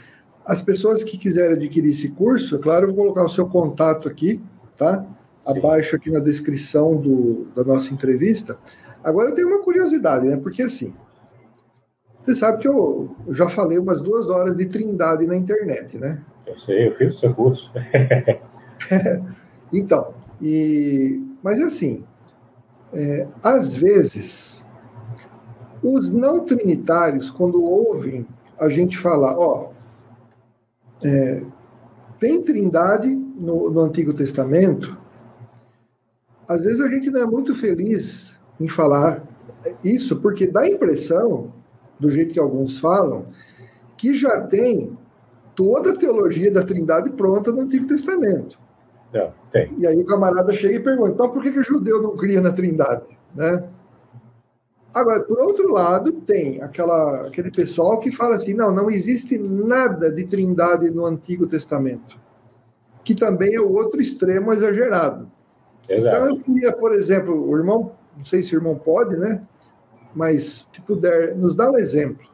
As 0.44 0.62
pessoas 0.62 1.04
que 1.04 1.18
quiserem 1.18 1.56
adquirir 1.56 1.90
esse 1.90 2.08
curso, 2.08 2.56
é 2.56 2.58
claro, 2.58 2.88
eu 2.88 2.94
vou 2.94 3.04
colocar 3.04 3.24
o 3.24 3.28
seu 3.28 3.46
contato 3.46 4.08
aqui, 4.08 4.42
tá? 4.76 5.02
Sim. 5.02 5.08
Abaixo 5.44 5.96
aqui 5.96 6.10
na 6.10 6.20
descrição 6.20 6.96
do, 6.96 7.46
da 7.54 7.64
nossa 7.64 7.92
entrevista. 7.92 8.58
Agora 9.02 9.30
eu 9.30 9.34
tenho 9.34 9.48
uma 9.48 9.62
curiosidade, 9.62 10.26
né? 10.26 10.36
Porque 10.36 10.62
assim, 10.62 10.94
você 12.20 12.34
sabe 12.34 12.58
que 12.58 12.68
eu 12.68 13.14
já 13.30 13.48
falei 13.48 13.78
umas 13.78 14.00
duas 14.00 14.28
horas 14.28 14.56
de 14.56 14.66
trindade 14.66 15.26
na 15.26 15.36
internet, 15.36 15.98
né? 15.98 16.22
Eu 16.46 16.56
sei, 16.56 16.88
eu 16.88 16.96
fiz 16.96 17.16
o 17.16 17.18
seu 17.20 17.34
curso. 17.34 17.72
então, 19.72 20.14
e 20.40 21.22
mas 21.42 21.62
assim, 21.62 22.04
é, 22.92 23.26
às 23.42 23.74
vezes, 23.74 24.64
os 25.82 26.10
não 26.10 26.44
trinitários, 26.44 27.30
quando 27.30 27.62
ouvem 27.62 28.26
a 28.58 28.68
gente 28.68 28.98
falar, 28.98 29.38
ó, 29.38 29.70
é, 31.04 31.42
tem 32.18 32.42
trindade 32.42 33.14
no, 33.14 33.70
no 33.70 33.80
Antigo 33.80 34.12
Testamento, 34.12 34.98
às 36.48 36.62
vezes 36.62 36.80
a 36.80 36.88
gente 36.88 37.10
não 37.10 37.22
é 37.22 37.26
muito 37.26 37.54
feliz 37.54 38.37
em 38.60 38.68
falar 38.68 39.22
isso, 39.82 40.16
porque 40.16 40.46
dá 40.46 40.60
a 40.60 40.68
impressão, 40.68 41.52
do 41.98 42.10
jeito 42.10 42.32
que 42.32 42.40
alguns 42.40 42.80
falam, 42.80 43.26
que 43.96 44.14
já 44.14 44.40
tem 44.40 44.96
toda 45.54 45.90
a 45.90 45.96
teologia 45.96 46.50
da 46.50 46.62
Trindade 46.62 47.10
pronta 47.10 47.50
no 47.50 47.62
Antigo 47.62 47.86
Testamento. 47.86 48.58
Não, 49.12 49.32
tem. 49.50 49.74
E 49.78 49.86
aí 49.86 50.00
o 50.00 50.06
camarada 50.06 50.52
chega 50.52 50.76
e 50.76 50.80
pergunta: 50.80 51.10
então 51.10 51.30
por 51.30 51.42
que, 51.42 51.50
que 51.50 51.58
o 51.58 51.64
judeu 51.64 52.00
não 52.00 52.16
cria 52.16 52.40
na 52.40 52.52
Trindade? 52.52 53.18
Né? 53.34 53.68
Agora, 54.92 55.20
por 55.20 55.38
outro 55.38 55.72
lado, 55.72 56.12
tem 56.12 56.62
aquela, 56.62 57.26
aquele 57.26 57.50
pessoal 57.50 57.98
que 57.98 58.12
fala 58.12 58.36
assim: 58.36 58.54
não, 58.54 58.70
não 58.70 58.90
existe 58.90 59.38
nada 59.38 60.10
de 60.10 60.24
Trindade 60.24 60.90
no 60.90 61.04
Antigo 61.04 61.46
Testamento, 61.46 62.18
que 63.02 63.14
também 63.14 63.54
é 63.54 63.60
o 63.60 63.72
outro 63.72 64.00
extremo 64.00 64.52
exagerado. 64.52 65.30
Exato. 65.88 66.16
Então, 66.16 66.28
eu 66.28 66.40
queria, 66.40 66.72
por 66.72 66.92
exemplo, 66.92 67.48
o 67.48 67.56
irmão, 67.56 67.92
não 68.18 68.24
sei 68.24 68.42
se 68.42 68.54
o 68.54 68.58
irmão 68.58 68.74
pode, 68.74 69.16
né? 69.16 69.42
Mas, 70.14 70.68
se 70.70 70.82
puder, 70.82 71.34
nos 71.36 71.54
dá 71.54 71.70
um 71.70 71.78
exemplo 71.78 72.26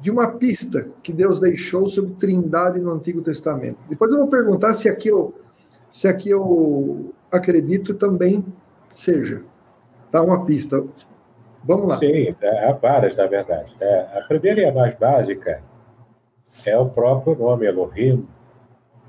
de 0.00 0.10
uma 0.10 0.32
pista 0.32 0.88
que 1.02 1.12
Deus 1.12 1.40
deixou 1.40 1.88
sobre 1.88 2.14
Trindade 2.14 2.78
no 2.78 2.92
Antigo 2.92 3.20
Testamento. 3.22 3.78
Depois 3.88 4.12
eu 4.12 4.18
vou 4.18 4.28
perguntar 4.28 4.74
se 4.74 4.88
aqui 4.88 5.08
eu, 5.08 5.34
se 5.90 6.06
aqui 6.06 6.30
eu 6.30 7.12
acredito 7.32 7.94
também 7.94 8.44
seja. 8.92 9.42
Dá 10.12 10.22
uma 10.22 10.44
pista. 10.44 10.84
Vamos 11.64 11.88
lá. 11.88 11.96
Sim, 11.96 12.34
há 12.42 12.72
várias, 12.72 13.16
na 13.16 13.26
verdade. 13.26 13.74
É, 13.80 14.18
a 14.18 14.24
primeira 14.28 14.60
e 14.60 14.64
a 14.66 14.72
mais 14.72 14.96
básica 14.96 15.62
é 16.64 16.78
o 16.78 16.88
próprio 16.88 17.36
nome 17.36 17.66
Elohim, 17.66 18.26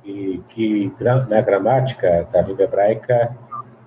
e 0.03 0.41
que 0.49 0.91
na 0.99 1.41
gramática 1.41 2.27
da 2.31 2.41
língua 2.41 2.63
hebraica, 2.63 3.35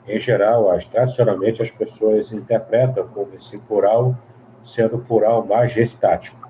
em 0.07 0.19
geral, 0.19 0.71
as, 0.71 0.85
tradicionalmente 0.85 1.63
as 1.63 1.71
pessoas 1.71 2.33
interpretam 2.33 3.07
como 3.09 3.35
esse 3.35 3.57
plural 3.59 4.17
sendo 4.65 4.99
plural 4.99 5.45
majestático. 5.45 6.49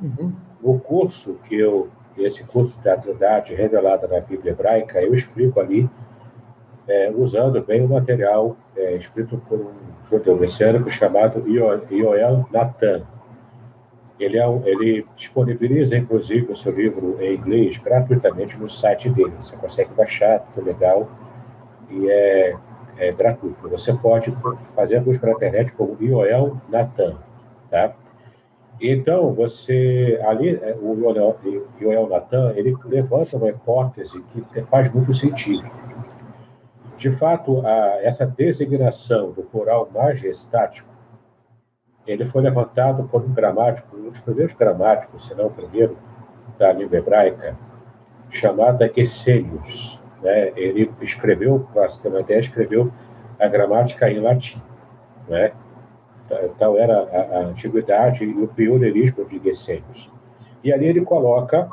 Uhum. 0.00 0.32
No 0.62 0.78
curso 0.78 1.38
que 1.44 1.58
eu, 1.58 1.88
esse 2.16 2.44
curso 2.44 2.78
de 2.80 2.96
Trindade 2.96 3.54
revelada 3.54 4.06
na 4.06 4.20
Bíblia 4.20 4.52
hebraica, 4.52 5.00
eu 5.00 5.14
explico 5.14 5.60
ali, 5.60 5.88
é, 6.88 7.10
usando 7.14 7.60
bem 7.62 7.84
o 7.84 7.88
material 7.88 8.56
é, 8.76 8.94
escrito 8.94 9.38
por 9.48 9.58
um 9.58 9.72
judeu 10.08 10.36
messiânico 10.36 10.90
chamado 10.90 11.44
Yoel 11.48 12.46
Natan. 12.52 13.02
Ele, 14.18 14.38
é 14.38 14.48
um, 14.48 14.64
ele 14.64 15.06
disponibiliza, 15.16 15.96
inclusive, 15.96 16.50
o 16.50 16.56
seu 16.56 16.72
livro 16.72 17.16
em 17.20 17.34
inglês 17.34 17.76
gratuitamente 17.76 18.56
no 18.56 18.68
site 18.68 19.10
dele. 19.10 19.32
Você 19.42 19.56
consegue 19.56 19.92
baixar, 19.94 20.40
tudo 20.54 20.64
legal, 20.64 21.08
e 21.90 22.08
é, 22.08 22.56
é 22.98 23.12
gratuito. 23.12 23.68
Você 23.68 23.92
pode 23.92 24.36
fazer 24.74 24.96
a 24.96 25.00
busca 25.00 25.26
na 25.26 25.32
internet 25.32 25.72
como 25.72 25.96
Yoel 26.00 26.60
Natan, 26.68 27.16
tá? 27.70 27.94
Então, 28.80 29.32
você, 29.32 30.20
ali, 30.26 30.56
é, 30.56 30.76
o 30.80 30.94
Yoel 31.80 32.08
Natan, 32.08 32.52
ele 32.56 32.76
levanta 32.84 33.36
uma 33.36 33.48
hipótese 33.48 34.22
que 34.52 34.62
faz 34.62 34.92
muito 34.92 35.14
sentido. 35.14 35.64
De 36.98 37.10
fato, 37.10 37.66
a, 37.66 38.02
essa 38.02 38.26
designação 38.26 39.32
do 39.32 39.42
plural 39.42 39.88
majestático, 39.92 40.88
ele 42.06 42.24
foi 42.26 42.42
levantado 42.42 43.04
por 43.04 43.22
um 43.22 43.32
gramático, 43.32 43.96
um 43.96 44.10
dos 44.10 44.20
primeiros 44.20 44.54
gramáticos, 44.54 45.26
se 45.26 45.34
não 45.34 45.46
o 45.46 45.50
primeiro, 45.50 45.96
da 46.58 46.72
língua 46.72 46.98
hebraica, 46.98 47.56
chamado 48.30 48.84
Gesenius. 48.94 50.00
Né? 50.22 50.52
Ele 50.56 50.90
escreveu, 51.00 51.66
ideia, 52.20 52.40
escreveu 52.40 52.92
a 53.38 53.48
gramática 53.48 54.10
em 54.10 54.20
latim. 54.20 54.60
Né? 55.28 55.52
tal 56.58 56.76
era 56.76 57.02
a, 57.02 57.38
a 57.38 57.40
antiguidade 57.42 58.24
e 58.24 58.42
o 58.42 58.48
pioneirismo 58.48 59.24
de 59.24 59.38
Gesenius. 59.38 60.10
E 60.62 60.72
ali 60.72 60.86
ele 60.86 61.02
coloca 61.02 61.68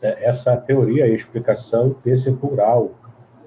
né, 0.00 0.16
essa 0.20 0.56
teoria 0.56 1.08
e 1.08 1.14
explicação 1.14 1.96
desse 2.04 2.30
plural 2.32 2.92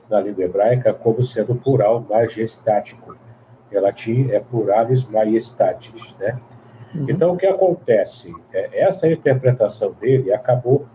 na 0.09 0.19
língua 0.19 0.43
hebraica 0.43 0.93
como 0.93 1.23
sendo 1.23 1.55
plural 1.55 2.05
majestático. 2.09 3.15
Em 3.71 3.79
latim 3.79 4.29
é 4.31 4.39
pluralis 4.39 5.03
majestatis, 5.03 6.15
né? 6.19 6.39
Uhum. 6.93 7.05
Então, 7.07 7.33
o 7.33 7.37
que 7.37 7.45
acontece? 7.45 8.33
É, 8.51 8.81
essa 8.81 9.07
interpretação 9.07 9.93
dele 9.93 10.33
acabou 10.33 10.87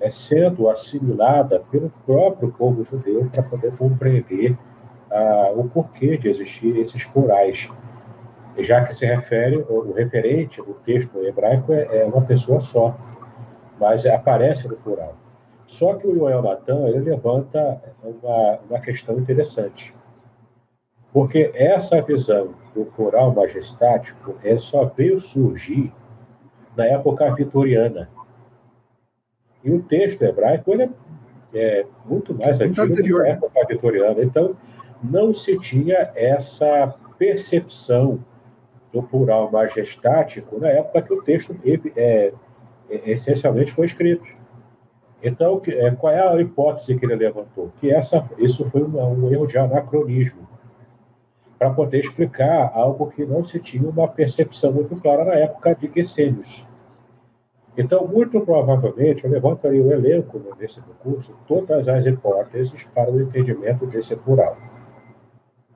é, 0.00 0.10
sendo 0.10 0.68
assimilada 0.68 1.60
pelo 1.70 1.90
próprio 2.06 2.50
povo 2.52 2.84
judeu 2.84 3.28
para 3.32 3.42
poder 3.42 3.76
compreender 3.76 4.56
ah, 5.10 5.52
o 5.54 5.68
porquê 5.68 6.16
de 6.16 6.28
existir 6.28 6.76
esses 6.76 7.04
plurais 7.04 7.68
já 8.58 8.84
que 8.84 8.94
se 8.94 9.06
refere, 9.06 9.64
o 9.68 9.92
referente 9.92 10.60
do 10.62 10.74
texto 10.74 11.18
hebraico 11.24 11.72
é, 11.72 12.00
é 12.00 12.04
uma 12.04 12.22
pessoa 12.22 12.60
só, 12.60 12.96
mas 13.78 14.04
aparece 14.06 14.68
no 14.68 14.76
plural. 14.76 15.14
Só 15.66 15.94
que 15.94 16.06
o 16.06 16.12
Yoel 16.12 16.42
Natan, 16.42 16.88
ele 16.88 16.98
levanta 16.98 17.80
uma, 18.02 18.58
uma 18.68 18.80
questão 18.80 19.18
interessante. 19.18 19.94
Porque 21.12 21.50
essa 21.54 22.00
visão 22.02 22.54
do 22.74 22.84
plural 22.86 23.34
majestático 23.34 24.36
ele 24.42 24.58
só 24.58 24.84
veio 24.84 25.18
surgir 25.18 25.92
na 26.76 26.84
época 26.84 27.32
vitoriana. 27.34 28.08
E 29.62 29.70
o 29.70 29.82
texto 29.82 30.22
hebraico 30.22 30.72
ele 30.72 30.82
é, 30.82 31.80
é 31.80 31.86
muito 32.04 32.34
mais 32.34 32.60
antigo 32.60 32.94
do 32.94 33.02
que 33.02 33.22
a 33.22 33.28
época 33.28 33.66
vitoriana. 33.68 34.22
Então, 34.22 34.56
não 35.02 35.32
se 35.32 35.58
tinha 35.58 36.10
essa 36.14 36.94
percepção 37.18 38.20
do 38.92 39.02
plural 39.02 39.50
majestático 39.50 40.58
na 40.58 40.68
época 40.68 41.02
que 41.02 41.12
o 41.12 41.22
texto 41.22 41.56
é, 41.64 41.80
é, 41.96 42.32
essencialmente 43.10 43.72
foi 43.72 43.86
escrito. 43.86 44.26
Então, 45.22 45.60
é, 45.68 45.90
qual 45.90 46.12
é 46.12 46.26
a 46.26 46.40
hipótese 46.40 46.98
que 46.98 47.04
ele 47.04 47.14
levantou? 47.14 47.70
Que 47.78 47.90
essa, 47.90 48.28
isso 48.38 48.68
foi 48.70 48.82
um, 48.82 48.98
um 48.98 49.30
erro 49.30 49.46
de 49.46 49.58
anacronismo, 49.58 50.48
para 51.58 51.70
poder 51.70 52.00
explicar 52.00 52.72
algo 52.74 53.10
que 53.10 53.22
não 53.26 53.44
se 53.44 53.60
tinha 53.60 53.86
uma 53.86 54.08
percepção 54.08 54.72
muito 54.72 54.94
clara 54.96 55.26
na 55.26 55.34
época 55.34 55.74
de 55.74 55.90
Gesenius. 55.94 56.66
Então, 57.76 58.06
muito 58.06 58.40
provavelmente, 58.40 59.24
eu 59.24 59.30
levanto 59.30 59.66
aí 59.66 59.80
o 59.80 59.92
elenco 59.92 60.40
nesse 60.58 60.80
curso, 61.02 61.36
todas 61.46 61.88
as 61.88 62.04
hipóteses 62.04 62.84
para 62.94 63.10
o 63.10 63.20
entendimento 63.20 63.86
desse 63.86 64.16
plural. 64.16 64.56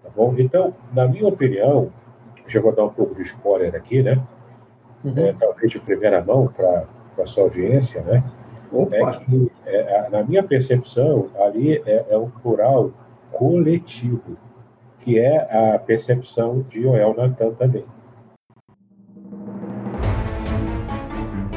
Tá 0.02 0.10
bom? 0.14 0.34
Então, 0.36 0.74
na 0.92 1.06
minha 1.06 1.26
opinião, 1.26 1.90
já 2.46 2.60
vou 2.60 2.74
dar 2.74 2.84
um 2.84 2.90
pouco 2.90 3.14
de 3.14 3.22
spoiler 3.22 3.74
aqui, 3.74 4.02
né? 4.02 4.20
Uhum. 5.04 5.18
É, 5.18 5.32
talvez 5.32 5.70
de 5.70 5.80
primeira 5.80 6.22
mão 6.22 6.48
para 6.48 6.84
a 7.18 7.26
sua 7.26 7.44
audiência, 7.44 8.02
né? 8.02 8.24
Opa. 8.72 8.96
É 8.96 9.24
que, 9.24 9.52
é, 9.66 10.08
na 10.10 10.22
minha 10.24 10.42
percepção, 10.42 11.26
ali 11.38 11.76
é, 11.86 12.06
é 12.10 12.16
o 12.16 12.28
plural 12.42 12.90
coletivo, 13.30 14.36
que 15.00 15.18
é 15.18 15.74
a 15.74 15.78
percepção 15.78 16.62
de 16.62 16.82
Joel 16.82 17.14
Natan 17.14 17.52
também. 17.52 17.84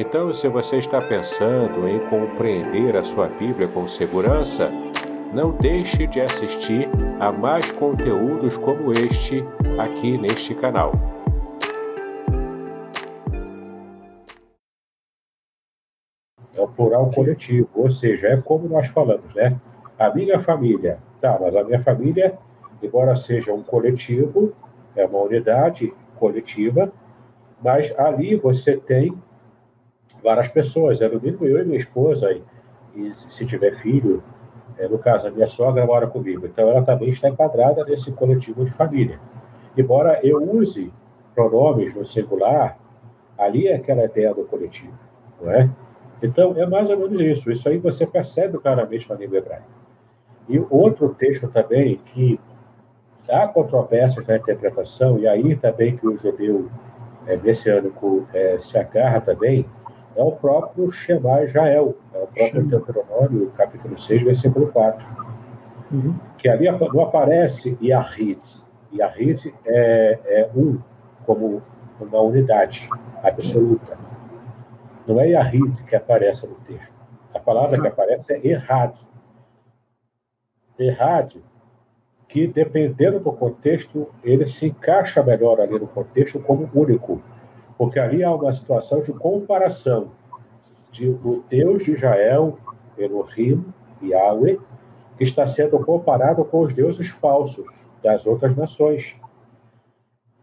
Então, 0.00 0.32
se 0.32 0.48
você 0.48 0.76
está 0.76 1.02
pensando 1.02 1.88
em 1.88 1.98
compreender 2.08 2.96
a 2.96 3.02
sua 3.02 3.28
Bíblia 3.28 3.66
com 3.66 3.84
segurança, 3.88 4.70
não 5.34 5.50
deixe 5.50 6.06
de 6.06 6.20
assistir 6.20 6.88
a 7.18 7.32
mais 7.32 7.72
conteúdos 7.72 8.56
como 8.56 8.92
este 8.92 9.42
aqui 9.76 10.16
neste 10.16 10.54
canal. 10.54 10.92
é 16.54 16.62
o 16.62 16.68
plural 16.68 17.10
coletivo, 17.12 17.68
ou 17.74 17.90
seja, 17.90 18.28
é 18.28 18.36
como 18.40 18.68
nós 18.68 18.86
falamos, 18.86 19.34
né? 19.34 19.60
A 19.98 20.14
minha 20.14 20.38
família, 20.38 21.00
tá, 21.20 21.36
mas 21.40 21.56
a 21.56 21.64
minha 21.64 21.80
família, 21.80 22.38
embora 22.80 23.16
seja 23.16 23.52
um 23.52 23.64
coletivo, 23.64 24.52
é 24.94 25.04
uma 25.04 25.18
unidade 25.22 25.92
coletiva, 26.20 26.92
mas 27.60 27.92
ali 27.98 28.36
você 28.36 28.76
tem 28.76 29.12
várias 30.22 30.48
pessoas, 30.48 31.00
é 31.00 31.08
no 31.08 31.20
mínimo 31.20 31.44
eu 31.44 31.60
e 31.60 31.64
minha 31.64 31.78
esposa, 31.78 32.32
e, 32.32 32.42
e 32.94 33.14
se 33.14 33.44
tiver 33.44 33.74
filho, 33.74 34.22
é, 34.78 34.88
no 34.88 34.98
caso, 34.98 35.26
a 35.26 35.30
minha 35.30 35.46
sogra 35.46 35.84
mora 35.84 36.06
comigo, 36.06 36.46
então 36.46 36.68
ela 36.68 36.82
também 36.82 37.08
está 37.08 37.28
enquadrada 37.28 37.84
nesse 37.84 38.12
coletivo 38.12 38.64
de 38.64 38.70
família. 38.70 39.18
embora 39.76 40.20
eu 40.22 40.42
use 40.42 40.92
pronomes 41.34 41.94
no 41.94 42.04
singular, 42.04 42.78
ali 43.36 43.68
é 43.68 43.76
aquela 43.76 44.04
ideia 44.04 44.34
do 44.34 44.44
coletivo, 44.44 44.98
não 45.40 45.50
é? 45.52 45.70
Então, 46.22 46.54
é 46.56 46.66
mais 46.66 46.90
ou 46.90 46.98
menos 46.98 47.20
isso. 47.20 47.50
Isso 47.50 47.68
aí 47.68 47.78
você 47.78 48.06
percebe 48.06 48.58
claramente 48.58 49.08
na 49.08 49.14
língua 49.14 49.38
hebraica. 49.38 49.78
E 50.48 50.58
outro 50.70 51.14
texto 51.14 51.48
também 51.48 52.00
que 52.06 52.40
há 53.30 53.46
controvérsias 53.46 54.26
na 54.26 54.36
interpretação, 54.36 55.18
e 55.18 55.28
aí 55.28 55.54
também 55.56 55.96
que 55.96 56.06
o 56.06 56.16
judeu 56.16 56.68
é, 57.26 57.36
messiânico 57.36 58.26
é, 58.32 58.58
se 58.58 58.78
agarra 58.78 59.20
também, 59.20 59.66
é 60.16 60.22
o 60.22 60.32
próprio 60.32 60.90
Shema 60.90 61.42
Israel, 61.42 61.94
é 62.12 62.18
o 62.18 62.26
próprio 62.26 62.64
Deuteronômio, 62.64 63.52
capítulo 63.56 63.98
6, 63.98 64.22
versículo 64.22 64.72
4. 64.72 65.06
Uhum. 65.90 66.16
Que 66.36 66.48
ali 66.48 66.66
não 66.70 67.02
aparece 67.02 67.78
Yahid. 67.82 68.40
Yahid 68.92 69.54
é, 69.64 70.18
é 70.24 70.50
um, 70.54 70.78
como 71.24 71.62
uma 72.00 72.20
unidade 72.20 72.88
absoluta. 73.22 73.98
Não 75.06 75.20
é 75.20 75.28
Yahid 75.28 75.84
que 75.84 75.96
aparece 75.96 76.46
no 76.46 76.54
texto. 76.56 76.94
A 77.34 77.38
palavra 77.38 77.80
que 77.80 77.88
aparece 77.88 78.34
é 78.34 78.46
Errad. 78.46 78.98
Errad, 80.78 81.36
que 82.28 82.46
dependendo 82.46 83.18
do 83.18 83.32
contexto, 83.32 84.08
ele 84.22 84.46
se 84.46 84.66
encaixa 84.66 85.22
melhor 85.22 85.60
ali 85.60 85.78
no 85.78 85.86
contexto 85.86 86.40
como 86.40 86.68
único. 86.74 87.22
Porque 87.78 87.98
ali 87.98 88.24
há 88.24 88.34
uma 88.34 88.52
situação 88.52 89.00
de 89.00 89.12
comparação 89.12 90.10
de 90.90 91.08
o 91.08 91.44
Deus 91.48 91.84
de 91.84 91.92
Israel, 91.92 92.58
Elohim, 92.98 93.64
Yahweh, 94.02 94.58
que 95.16 95.24
está 95.24 95.46
sendo 95.46 95.78
comparado 95.84 96.44
com 96.44 96.60
os 96.60 96.72
deuses 96.72 97.08
falsos 97.08 97.66
das 98.02 98.26
outras 98.26 98.56
nações. 98.56 99.16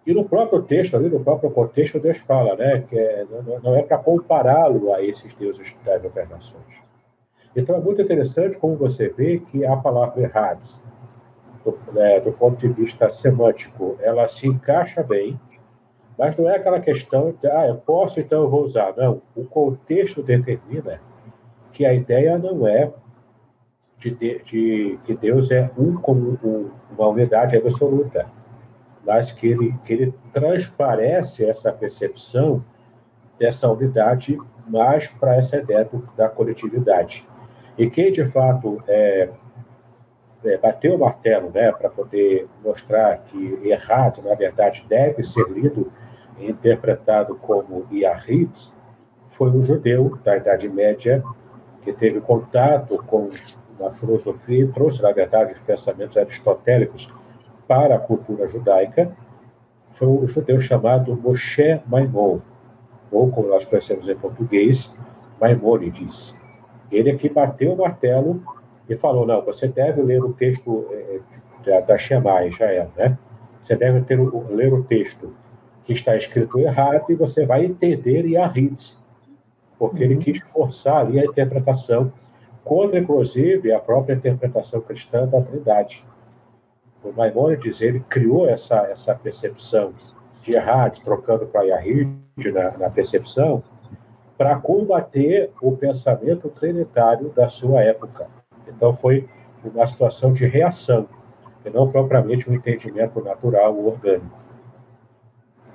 E 0.06 0.14
no 0.14 0.24
próprio 0.24 0.62
texto, 0.62 0.96
ali 0.96 1.10
no 1.10 1.24
próprio 1.24 1.50
contexto, 1.50 2.00
Deus 2.00 2.18
fala 2.20 2.56
né, 2.56 2.86
que 2.88 2.98
é, 2.98 3.26
não 3.64 3.76
é 3.76 3.82
para 3.82 3.98
compará-lo 3.98 4.94
a 4.94 5.02
esses 5.04 5.34
deuses 5.34 5.76
das 5.84 6.04
outras 6.04 6.30
nações. 6.30 6.84
Então 7.56 7.76
é 7.76 7.80
muito 7.80 8.02
interessante 8.02 8.58
como 8.58 8.76
você 8.76 9.10
vê 9.10 9.40
que 9.40 9.66
a 9.66 9.76
palavra 9.78 10.22
errad, 10.22 10.60
do, 11.64 12.00
é, 12.00 12.20
do 12.20 12.32
ponto 12.34 12.58
de 12.58 12.68
vista 12.68 13.10
semântico, 13.10 13.98
ela 14.02 14.28
se 14.28 14.48
encaixa 14.48 15.02
bem, 15.02 15.40
mas 16.18 16.36
não 16.38 16.50
é 16.50 16.56
aquela 16.56 16.80
questão 16.80 17.34
de, 17.42 17.48
ah, 17.48 17.68
eu 17.68 17.76
posso, 17.76 18.20
então 18.20 18.44
eu 18.44 18.50
vou 18.50 18.64
usar. 18.64 18.94
Não, 18.96 19.22
o 19.36 19.44
contexto 19.46 20.24
determina 20.24 21.02
que 21.72 21.86
a 21.86 21.94
ideia 21.94 22.38
não 22.38 22.68
é 22.68 22.92
de, 23.98 24.12
de, 24.12 24.42
de 24.44 25.00
que 25.04 25.14
Deus 25.14 25.52
é 25.52 25.70
um 25.78 25.96
como 25.96 26.38
um, 26.44 26.70
uma 26.96 27.08
unidade 27.08 27.56
absoluta 27.56 28.26
mas 29.06 29.32
que 29.32 29.48
ele, 29.48 29.76
que 29.86 29.94
ele 29.94 30.14
transparece 30.34 31.46
essa 31.46 31.72
percepção 31.72 32.62
dessa 33.40 33.70
unidade 33.70 34.38
mais 34.68 35.08
para 35.08 35.36
essa 35.36 35.58
ideia 35.58 35.86
do, 35.86 36.04
da 36.18 36.28
coletividade. 36.28 37.28
E 37.78 37.90
quem, 37.90 38.12
de 38.12 38.26
fato, 38.26 38.82
é, 38.88 39.30
é, 40.44 40.58
bateu 40.58 40.96
o 40.96 41.00
martelo 41.00 41.52
né, 41.54 41.72
para 41.72 41.90
poder 41.90 42.48
mostrar 42.64 43.18
que 43.26 43.60
errado, 43.64 44.24
na 44.24 44.34
verdade, 44.34 44.86
deve 44.90 45.22
ser 45.22 45.48
lido 45.50 45.92
interpretado 46.40 47.36
como 47.36 47.86
Yahid, 47.92 48.72
foi 49.32 49.50
um 49.50 49.64
judeu 49.64 50.18
da 50.24 50.38
Idade 50.38 50.70
Média 50.70 51.24
que 51.82 51.94
teve 51.94 52.20
contato 52.22 52.98
com 53.06 53.30
uma 53.80 53.92
filosofia 53.92 54.64
e 54.64 54.68
trouxe, 54.68 55.02
na 55.02 55.12
verdade, 55.12 55.54
os 55.54 55.60
pensamentos 55.60 56.18
aristotélicos 56.18 57.14
para 57.68 57.96
a 57.96 58.00
cultura 58.00 58.48
judaica 58.48 59.12
foi 59.92 60.08
um 60.08 60.28
judeu 60.28 60.60
chamado 60.60 61.16
Moshe 61.16 61.82
Maimon, 61.88 62.40
ou 63.12 63.32
como 63.32 63.48
nós 63.48 63.66
conhecemos 63.66 64.08
em 64.10 64.16
português, 64.16 64.94
Maimônides. 65.40 66.36
Ele 66.92 67.12
é 67.12 67.16
que 67.16 67.30
bateu 67.30 67.74
o 67.74 67.78
martelo 67.78 68.42
e 68.90 68.96
falou, 68.96 69.26
não, 69.26 69.42
você 69.42 69.68
deve 69.68 70.02
ler 70.02 70.24
o 70.24 70.34
texto 70.34 70.86
é, 71.66 71.82
da 71.82 71.98
Shema, 71.98 72.46
Israel, 72.46 72.92
né? 72.96 73.18
Você 73.62 73.76
deve 73.76 74.02
ter, 74.02 74.20
ler 74.50 74.74
o 74.74 74.84
texto 74.84 75.34
que 75.86 75.94
está 75.94 76.16
escrito 76.16 76.60
errado 76.60 77.06
e 77.10 77.16
você 77.16 77.46
vai 77.46 77.66
entender 77.66 78.26
Yahid, 78.26 78.98
porque 79.78 80.04
uhum. 80.04 80.12
ele 80.12 80.18
quis 80.18 80.40
forçar 80.52 80.98
ali 80.98 81.20
a 81.20 81.26
interpretação 81.26 82.12
contra, 82.64 83.00
inclusive, 83.00 83.72
a 83.72 83.80
própria 83.80 84.16
interpretação 84.16 84.82
cristã 84.82 85.28
da 85.28 85.42
Trindade 85.42 86.04
o 87.06 87.14
Maimonides 87.16 87.82
ele 87.82 88.00
criou 88.10 88.50
essa, 88.50 88.78
essa 88.88 89.14
percepção 89.14 89.94
de 90.42 90.56
Erhard, 90.56 91.02
trocando 91.02 91.46
para 91.46 91.64
Yahid 91.64 92.12
na, 92.52 92.78
na 92.78 92.90
percepção, 92.90 93.62
para 94.38 94.56
combater 94.58 95.52
o 95.62 95.72
pensamento 95.78 96.50
trinitário 96.50 97.30
da 97.30 97.48
sua 97.48 97.82
época. 97.82 98.28
Então 98.68 98.96
foi 98.96 99.28
uma 99.64 99.86
situação 99.86 100.34
de 100.34 100.46
reação, 100.46 101.08
e 101.64 101.70
não 101.70 101.90
propriamente 101.92 102.50
um 102.50 102.54
entendimento 102.54 103.24
natural 103.24 103.76
ou 103.76 103.88
orgânico. 103.88 104.45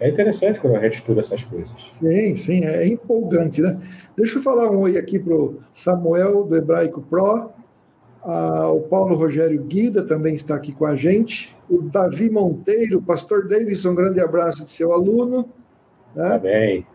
É 0.00 0.08
interessante 0.08 0.58
quando 0.58 0.76
a 0.76 0.80
gente 0.80 0.94
estuda 0.94 1.20
essas 1.20 1.44
coisas. 1.44 1.74
Sim, 1.92 2.34
sim, 2.34 2.64
é 2.64 2.86
empolgante, 2.86 3.60
né? 3.60 3.78
Deixa 4.16 4.38
eu 4.38 4.42
falar 4.42 4.70
um 4.70 4.80
oi 4.80 4.96
aqui 4.96 5.18
para 5.18 5.34
o 5.34 5.58
Samuel, 5.74 6.44
do 6.44 6.56
Hebraico 6.56 7.02
Pro, 7.02 7.50
ah, 8.22 8.68
o 8.68 8.80
Paulo 8.82 9.16
Rogério 9.16 9.62
Guida 9.62 10.02
também 10.02 10.34
está 10.34 10.54
aqui 10.54 10.74
com 10.74 10.84
a 10.84 10.94
gente. 10.94 11.56
O 11.68 11.80
Davi 11.82 12.30
Monteiro, 12.30 13.00
pastor 13.00 13.48
Davidson, 13.48 13.90
um 13.90 13.94
grande 13.94 14.20
abraço 14.20 14.64
de 14.64 14.70
seu 14.70 14.92
aluno. 14.92 15.48
Né? 16.14 16.28
Tá 16.28 16.38
bem. 16.38 16.86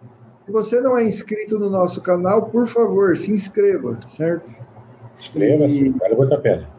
Se 0.45 0.51
você 0.51 0.79
não 0.79 0.95
é 0.95 1.03
inscrito 1.03 1.57
no 1.57 1.69
nosso 1.69 2.01
canal, 2.01 2.43
por 2.49 2.67
favor, 2.67 3.17
se 3.17 3.31
inscreva, 3.31 3.97
certo? 4.07 4.53
Inscreva-se, 5.19 5.89
vale 5.89 6.15
muito 6.15 6.35
a 6.35 6.39
pena. 6.39 6.69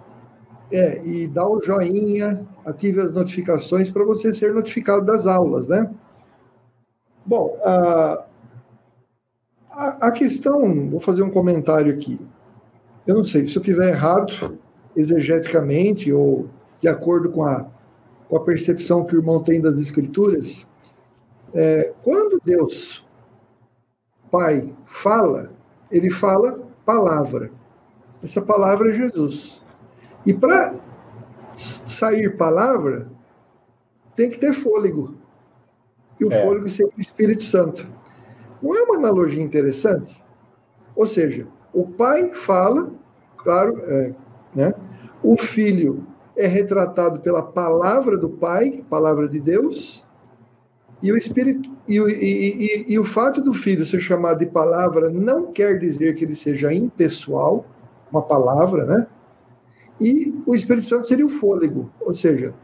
É, 0.72 1.04
e 1.04 1.26
dá 1.26 1.48
o 1.48 1.60
joinha, 1.60 2.46
ative 2.64 3.00
as 3.00 3.10
notificações 3.10 3.90
para 3.90 4.04
você 4.04 4.32
ser 4.32 4.52
notificado 4.52 5.04
das 5.04 5.26
aulas, 5.26 5.66
né? 5.66 5.90
Bom, 7.26 7.58
a, 7.64 8.24
a, 9.68 10.06
a 10.06 10.12
questão, 10.12 10.88
vou 10.88 11.00
fazer 11.00 11.24
um 11.24 11.30
comentário 11.30 11.92
aqui. 11.92 12.20
Eu 13.04 13.16
não 13.16 13.24
sei, 13.24 13.48
se 13.48 13.56
eu 13.56 13.62
tiver 13.62 13.88
errado, 13.88 14.56
exegeticamente, 14.94 16.12
ou 16.12 16.48
de 16.80 16.86
acordo 16.86 17.30
com 17.30 17.44
a, 17.44 17.66
com 18.28 18.36
a 18.36 18.44
percepção 18.44 19.04
que 19.04 19.16
o 19.16 19.18
irmão 19.18 19.42
tem 19.42 19.60
das 19.60 19.80
Escrituras, 19.80 20.68
é, 21.52 21.92
quando 22.02 22.40
Deus, 22.44 23.04
Pai, 24.30 24.72
fala, 24.84 25.50
ele 25.90 26.10
fala 26.10 26.60
palavra. 26.84 27.50
Essa 28.22 28.40
palavra 28.40 28.90
é 28.90 28.92
Jesus. 28.92 29.60
E 30.24 30.32
para 30.32 30.74
sair 31.52 32.36
palavra, 32.36 33.08
tem 34.14 34.30
que 34.30 34.38
ter 34.38 34.52
fôlego. 34.52 35.25
E 36.18 36.24
o 36.24 36.32
é. 36.32 36.42
fôlego 36.42 36.68
seria 36.68 36.92
o 36.96 37.00
Espírito 37.00 37.42
Santo. 37.42 37.86
Não 38.62 38.74
é 38.74 38.82
uma 38.82 38.96
analogia 38.96 39.42
interessante? 39.42 40.22
Ou 40.94 41.06
seja, 41.06 41.46
o 41.72 41.86
pai 41.86 42.32
fala, 42.32 42.90
claro, 43.36 43.82
é, 43.86 44.14
né? 44.54 44.74
o 45.22 45.36
filho 45.36 46.06
é 46.36 46.46
retratado 46.46 47.20
pela 47.20 47.42
palavra 47.42 48.16
do 48.16 48.28
pai, 48.28 48.84
palavra 48.88 49.28
de 49.28 49.40
Deus, 49.40 50.04
e 51.02 51.12
o 51.12 51.16
espírito 51.16 51.70
e 51.86 52.00
o, 52.00 52.08
e, 52.08 52.14
e, 52.14 52.92
e 52.94 52.98
o 52.98 53.04
fato 53.04 53.42
do 53.42 53.52
filho 53.52 53.84
ser 53.84 54.00
chamado 54.00 54.38
de 54.38 54.46
palavra 54.46 55.10
não 55.10 55.52
quer 55.52 55.78
dizer 55.78 56.14
que 56.14 56.24
ele 56.24 56.34
seja 56.34 56.72
impessoal, 56.72 57.66
uma 58.10 58.22
palavra, 58.22 58.86
né? 58.86 59.06
E 60.00 60.34
o 60.46 60.54
Espírito 60.54 60.86
Santo 60.86 61.06
seria 61.06 61.24
o 61.24 61.28
fôlego, 61.28 61.90
ou 62.00 62.14
seja, 62.14 62.54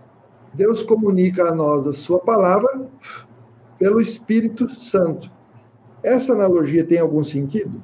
Deus 0.52 0.82
comunica 0.82 1.48
a 1.48 1.54
nós 1.54 1.86
a 1.86 1.92
sua 1.92 2.18
palavra 2.18 2.86
pelo 3.82 4.00
Espírito 4.00 4.70
Santo. 4.70 5.28
Essa 6.04 6.34
analogia 6.34 6.84
tem 6.84 7.00
algum 7.00 7.24
sentido? 7.24 7.82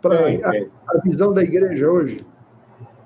para 0.00 0.28
a, 0.28 0.96
a, 0.96 1.00
visão 1.02 1.34
da 1.34 1.42
igreja 1.42 1.90
hoje? 1.90 2.24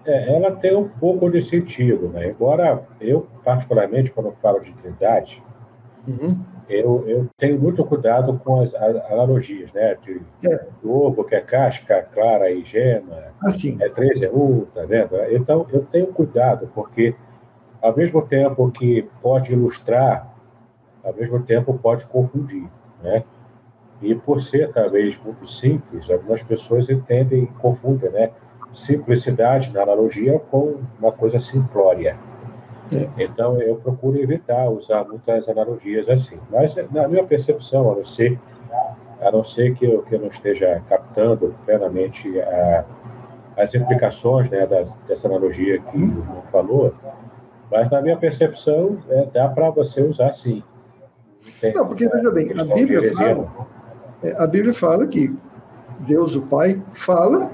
É, 0.04 0.36
ela 0.36 0.50
tem 0.50 0.76
um 0.76 0.86
pouco 0.86 1.30
de 1.30 1.40
sentido, 1.40 2.10
né? 2.10 2.28
Embora 2.28 2.86
eu, 3.00 3.26
particularmente, 3.42 4.12
quando 4.12 4.34
falo 4.42 4.60
de 4.60 4.74
trindade, 4.74 5.42
uhum. 6.06 6.38
eu, 6.68 7.04
eu 7.08 7.26
tenho 7.38 7.58
muito 7.58 7.82
cuidado 7.86 8.38
com 8.44 8.60
as, 8.60 8.74
as 8.74 8.96
analogias, 9.10 9.72
né? 9.72 9.96
De 10.02 10.20
é. 10.46 10.66
ovo, 10.84 11.24
que 11.24 11.34
é 11.34 11.40
casca, 11.40 12.06
clara 12.12 12.50
e 12.50 12.62
gema, 12.62 13.32
assim. 13.42 13.78
é 13.80 13.88
três 13.88 14.20
é 14.20 14.30
um, 14.30 14.66
tá 14.74 14.84
vendo? 14.84 15.16
Então, 15.30 15.66
eu 15.72 15.80
tenho 15.86 16.08
cuidado, 16.08 16.70
porque 16.74 17.14
ao 17.80 17.96
mesmo 17.96 18.20
tempo 18.20 18.70
que 18.70 19.08
pode 19.22 19.54
ilustrar, 19.54 20.31
ao 21.04 21.14
mesmo 21.14 21.40
tempo 21.42 21.78
pode 21.78 22.06
confundir, 22.06 22.68
né? 23.02 23.24
E 24.00 24.14
por 24.14 24.40
ser 24.40 24.70
talvez 24.72 25.18
muito 25.24 25.46
simples, 25.46 26.10
algumas 26.10 26.42
pessoas 26.42 26.88
entendem 26.88 27.44
e 27.44 27.46
confundem, 27.46 28.10
né? 28.10 28.30
Simplicidade 28.74 29.72
na 29.72 29.82
analogia 29.82 30.38
com 30.50 30.80
uma 30.98 31.12
coisa 31.12 31.38
simplória. 31.38 32.18
É. 32.92 33.22
Então, 33.24 33.60
eu 33.60 33.76
procuro 33.76 34.18
evitar 34.18 34.68
usar 34.68 35.04
muitas 35.04 35.48
analogias 35.48 36.08
assim. 36.08 36.38
Mas, 36.50 36.74
na 36.90 37.06
minha 37.06 37.24
percepção, 37.24 37.90
a 37.92 37.94
não 37.94 38.04
ser, 38.04 38.38
a 39.20 39.30
não 39.30 39.44
ser 39.44 39.74
que, 39.74 39.86
eu, 39.86 40.02
que 40.02 40.14
eu 40.14 40.20
não 40.20 40.28
esteja 40.28 40.82
captando 40.88 41.54
plenamente 41.64 42.40
a, 42.40 42.84
as 43.56 43.74
implicações 43.74 44.50
né, 44.50 44.66
das, 44.66 44.96
dessa 45.08 45.28
analogia 45.28 45.78
que 45.78 45.98
o 45.98 46.42
falou, 46.50 46.94
mas, 47.70 47.88
na 47.88 48.02
minha 48.02 48.16
percepção, 48.16 48.98
é, 49.08 49.26
dá 49.32 49.48
para 49.48 49.70
você 49.70 50.02
usar 50.02 50.32
sim. 50.32 50.62
Tem, 51.60 51.72
não, 51.72 51.86
porque, 51.86 52.08
veja 52.08 52.30
bem, 52.30 52.52
a 52.58 52.64
Bíblia, 52.64 53.14
fala, 53.14 53.68
é, 54.22 54.42
a 54.42 54.46
Bíblia 54.46 54.74
fala 54.74 55.06
que 55.06 55.34
Deus, 56.00 56.36
o 56.36 56.42
Pai, 56.42 56.82
fala, 56.92 57.50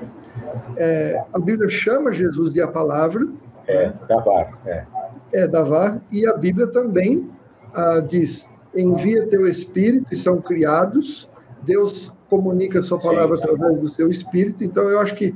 é, 0.76 1.22
a 1.32 1.38
Bíblia 1.38 1.68
chama 1.68 2.12
Jesus 2.12 2.52
de 2.52 2.60
a 2.60 2.68
palavra. 2.68 3.26
É, 3.66 3.92
Davar. 4.08 4.58
É, 4.66 4.84
é 5.32 5.48
Davar, 5.48 6.00
e 6.10 6.26
a 6.26 6.34
Bíblia 6.34 6.66
também 6.66 7.30
ah, 7.74 8.00
diz: 8.00 8.48
envia 8.74 9.26
teu 9.26 9.46
espírito 9.46 10.06
e 10.12 10.16
são 10.16 10.40
criados. 10.40 11.28
Deus 11.62 12.12
comunica 12.30 12.78
a 12.78 12.82
sua 12.82 12.98
palavra 12.98 13.36
sim, 13.36 13.44
através 13.44 13.78
do 13.78 13.88
seu 13.88 14.10
espírito. 14.10 14.64
Então, 14.64 14.84
eu 14.84 15.00
acho 15.00 15.14
que 15.14 15.34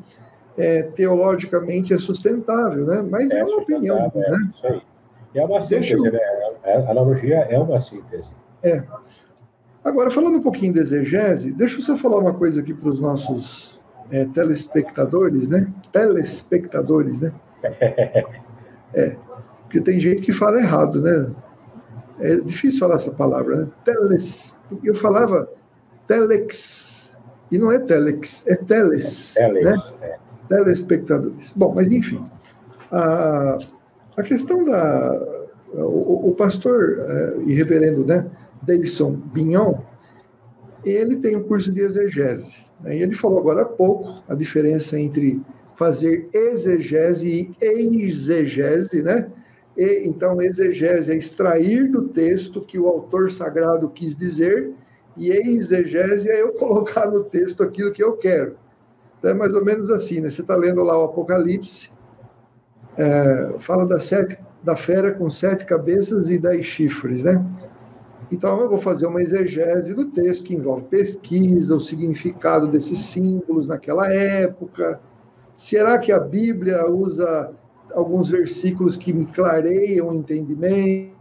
é, 0.57 0.83
teologicamente 0.83 1.93
é 1.93 1.99
sustentável, 1.99 2.87
né? 2.87 3.03
Mas 3.03 3.31
é, 3.31 3.41
é 3.41 3.45
uma 3.45 3.57
opinião. 3.57 4.13
É, 4.15 4.31
né? 4.31 4.51
Isso 4.55 4.67
aí. 4.67 4.83
É 5.35 5.45
uma 5.45 5.61
síntese, 5.61 5.95
eu... 5.95 6.13
né? 6.13 6.19
A 6.65 6.91
analogia 6.91 7.47
é 7.51 7.59
uma 7.59 7.81
síntese. 7.81 8.33
É. 8.63 8.85
Agora, 9.85 10.11
falando 10.11 10.39
um 10.39 10.43
pouquinho 10.43 10.73
de 10.73 10.81
exegese, 10.81 11.53
deixa 11.53 11.79
eu 11.79 11.83
só 11.83 11.97
falar 11.97 12.19
uma 12.19 12.35
coisa 12.35 12.61
aqui 12.61 12.73
para 12.73 12.89
os 12.89 13.01
nossos 13.01 13.81
é, 14.11 14.25
telespectadores, 14.27 15.49
né? 15.49 15.67
Telespectadores, 15.91 17.21
né? 17.21 17.33
é, 18.95 19.17
porque 19.63 19.81
tem 19.81 19.99
gente 19.99 20.23
que 20.23 20.33
fala 20.33 20.61
errado, 20.61 21.01
né? 21.01 21.31
É 22.21 22.37
difícil 22.37 22.79
falar 22.79 22.95
essa 22.95 23.11
palavra, 23.11 23.57
né? 23.57 23.69
Teles, 23.85 24.57
eu 24.85 24.95
falava 24.95 25.49
telex, 26.07 27.19
e 27.51 27.59
não 27.59 27.73
é 27.73 27.79
telex, 27.79 28.45
é 28.47 28.55
teles, 28.55 29.37
é 29.37 29.49
teles 29.49 29.65
né? 29.65 29.75
É. 30.03 30.19
Telespectadores. 30.49 31.53
Bom, 31.57 31.73
mas 31.75 31.91
enfim, 31.91 32.23
a, 32.91 33.59
a 34.17 34.23
questão 34.23 34.63
da... 34.63 35.41
O, 35.75 36.29
o 36.29 36.35
pastor 36.35 36.99
é, 37.01 37.35
e 37.47 37.55
reverendo, 37.55 38.05
né? 38.05 38.27
Davidson 38.63 39.13
Bignon, 39.13 39.75
ele 40.85 41.17
tem 41.17 41.37
um 41.37 41.43
curso 41.43 41.71
de 41.73 41.81
exegese. 41.81 42.67
Né? 42.81 42.99
E 42.99 43.03
ele 43.03 43.15
falou 43.15 43.39
agora 43.39 43.63
há 43.63 43.67
pouco 43.67 44.23
a 44.29 44.35
diferença 44.35 44.99
entre 44.99 45.41
fazer 45.77 46.29
exegese 46.33 47.51
e 47.61 48.05
exegese, 48.05 49.03
né? 49.03 49.31
E, 49.77 50.07
então, 50.07 50.41
exegese 50.41 51.11
é 51.11 51.17
extrair 51.17 51.91
do 51.91 52.09
texto 52.09 52.61
que 52.61 52.79
o 52.79 52.87
autor 52.87 53.31
sagrado 53.31 53.89
quis 53.89 54.15
dizer, 54.15 54.71
e 55.17 55.31
exegese 55.31 56.31
é 56.31 56.43
eu 56.43 56.53
colocar 56.55 57.11
no 57.11 57.25
texto 57.25 57.63
aquilo 57.63 57.93
que 57.93 58.03
eu 58.03 58.13
quero. 58.13 58.57
Então, 59.19 59.31
é 59.31 59.35
mais 59.35 59.55
ou 59.55 59.65
menos 59.65 59.91
assim, 59.91 60.21
né? 60.21 60.29
Você 60.29 60.43
está 60.43 60.55
lendo 60.57 60.83
lá 60.83 60.99
o 60.99 61.05
Apocalipse, 61.05 61.91
é, 62.97 63.55
fala 63.59 63.87
da, 63.87 63.99
sete, 63.99 64.39
da 64.63 64.77
fera 64.77 65.13
com 65.13 65.31
sete 65.31 65.65
cabeças 65.65 66.29
e 66.29 66.39
dez 66.39 66.67
chifres, 66.67 67.23
né? 67.23 67.45
Então, 68.33 68.63
eu 68.63 68.69
vou 68.69 68.79
fazer 68.79 69.07
uma 69.07 69.21
exegese 69.21 69.93
do 69.93 70.07
texto 70.07 70.43
que 70.43 70.55
envolve 70.55 70.85
pesquisa, 70.85 71.77
o 71.77 71.81
significado 71.81 72.67
desses 72.67 72.99
símbolos 72.99 73.69
naquela 73.69 74.11
época. 74.11 74.99
Será 75.55 75.99
que 75.99 76.11
a 76.11 76.19
Bíblia 76.19 76.89
usa 76.89 77.53
alguns 77.93 78.31
versículos 78.31 78.97
que 78.97 79.13
me 79.13 79.27
clareiam 79.27 80.09
o 80.09 80.15
entendimento? 80.15 81.13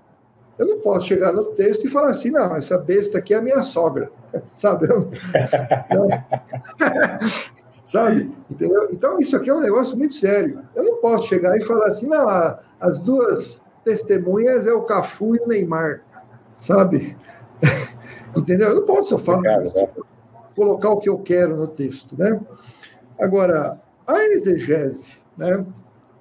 Eu 0.58 0.66
não 0.66 0.80
posso 0.80 1.08
chegar 1.08 1.34
no 1.34 1.48
texto 1.48 1.86
e 1.86 1.90
falar 1.90 2.12
assim, 2.12 2.32
não, 2.32 2.56
essa 2.56 2.78
besta 2.78 3.18
aqui 3.18 3.34
é 3.34 3.38
a 3.38 3.42
minha 3.42 3.62
sogra, 3.62 4.10
sabe? 4.56 4.88
sabe? 7.84 8.32
Entendeu? 8.50 8.88
Então, 8.90 9.20
isso 9.20 9.36
aqui 9.36 9.50
é 9.50 9.54
um 9.54 9.60
negócio 9.60 9.98
muito 9.98 10.16
sério. 10.16 10.62
Eu 10.74 10.86
não 10.86 10.96
posso 11.02 11.28
chegar 11.28 11.58
e 11.58 11.62
falar 11.62 11.88
assim, 11.88 12.08
não, 12.08 12.26
as 12.80 13.00
duas 13.00 13.62
testemunhas 13.84 14.66
é 14.66 14.72
o 14.72 14.84
Cafu 14.84 15.36
e 15.36 15.40
o 15.40 15.48
Neymar 15.50 16.04
sabe? 16.62 17.18
Entendeu? 18.38 18.70
Eu 18.70 18.76
não 18.76 18.86
posso 18.86 19.10
só 19.10 19.18
falar, 19.18 19.64
colocar 20.56 20.92
o 20.92 21.00
que 21.00 21.10
eu 21.10 21.18
quero 21.18 21.58
no 21.58 21.68
texto, 21.68 22.16
né? 22.18 22.40
Agora, 23.20 23.82
a 24.08 24.24
exegese, 24.26 25.18
né? 25.38 25.66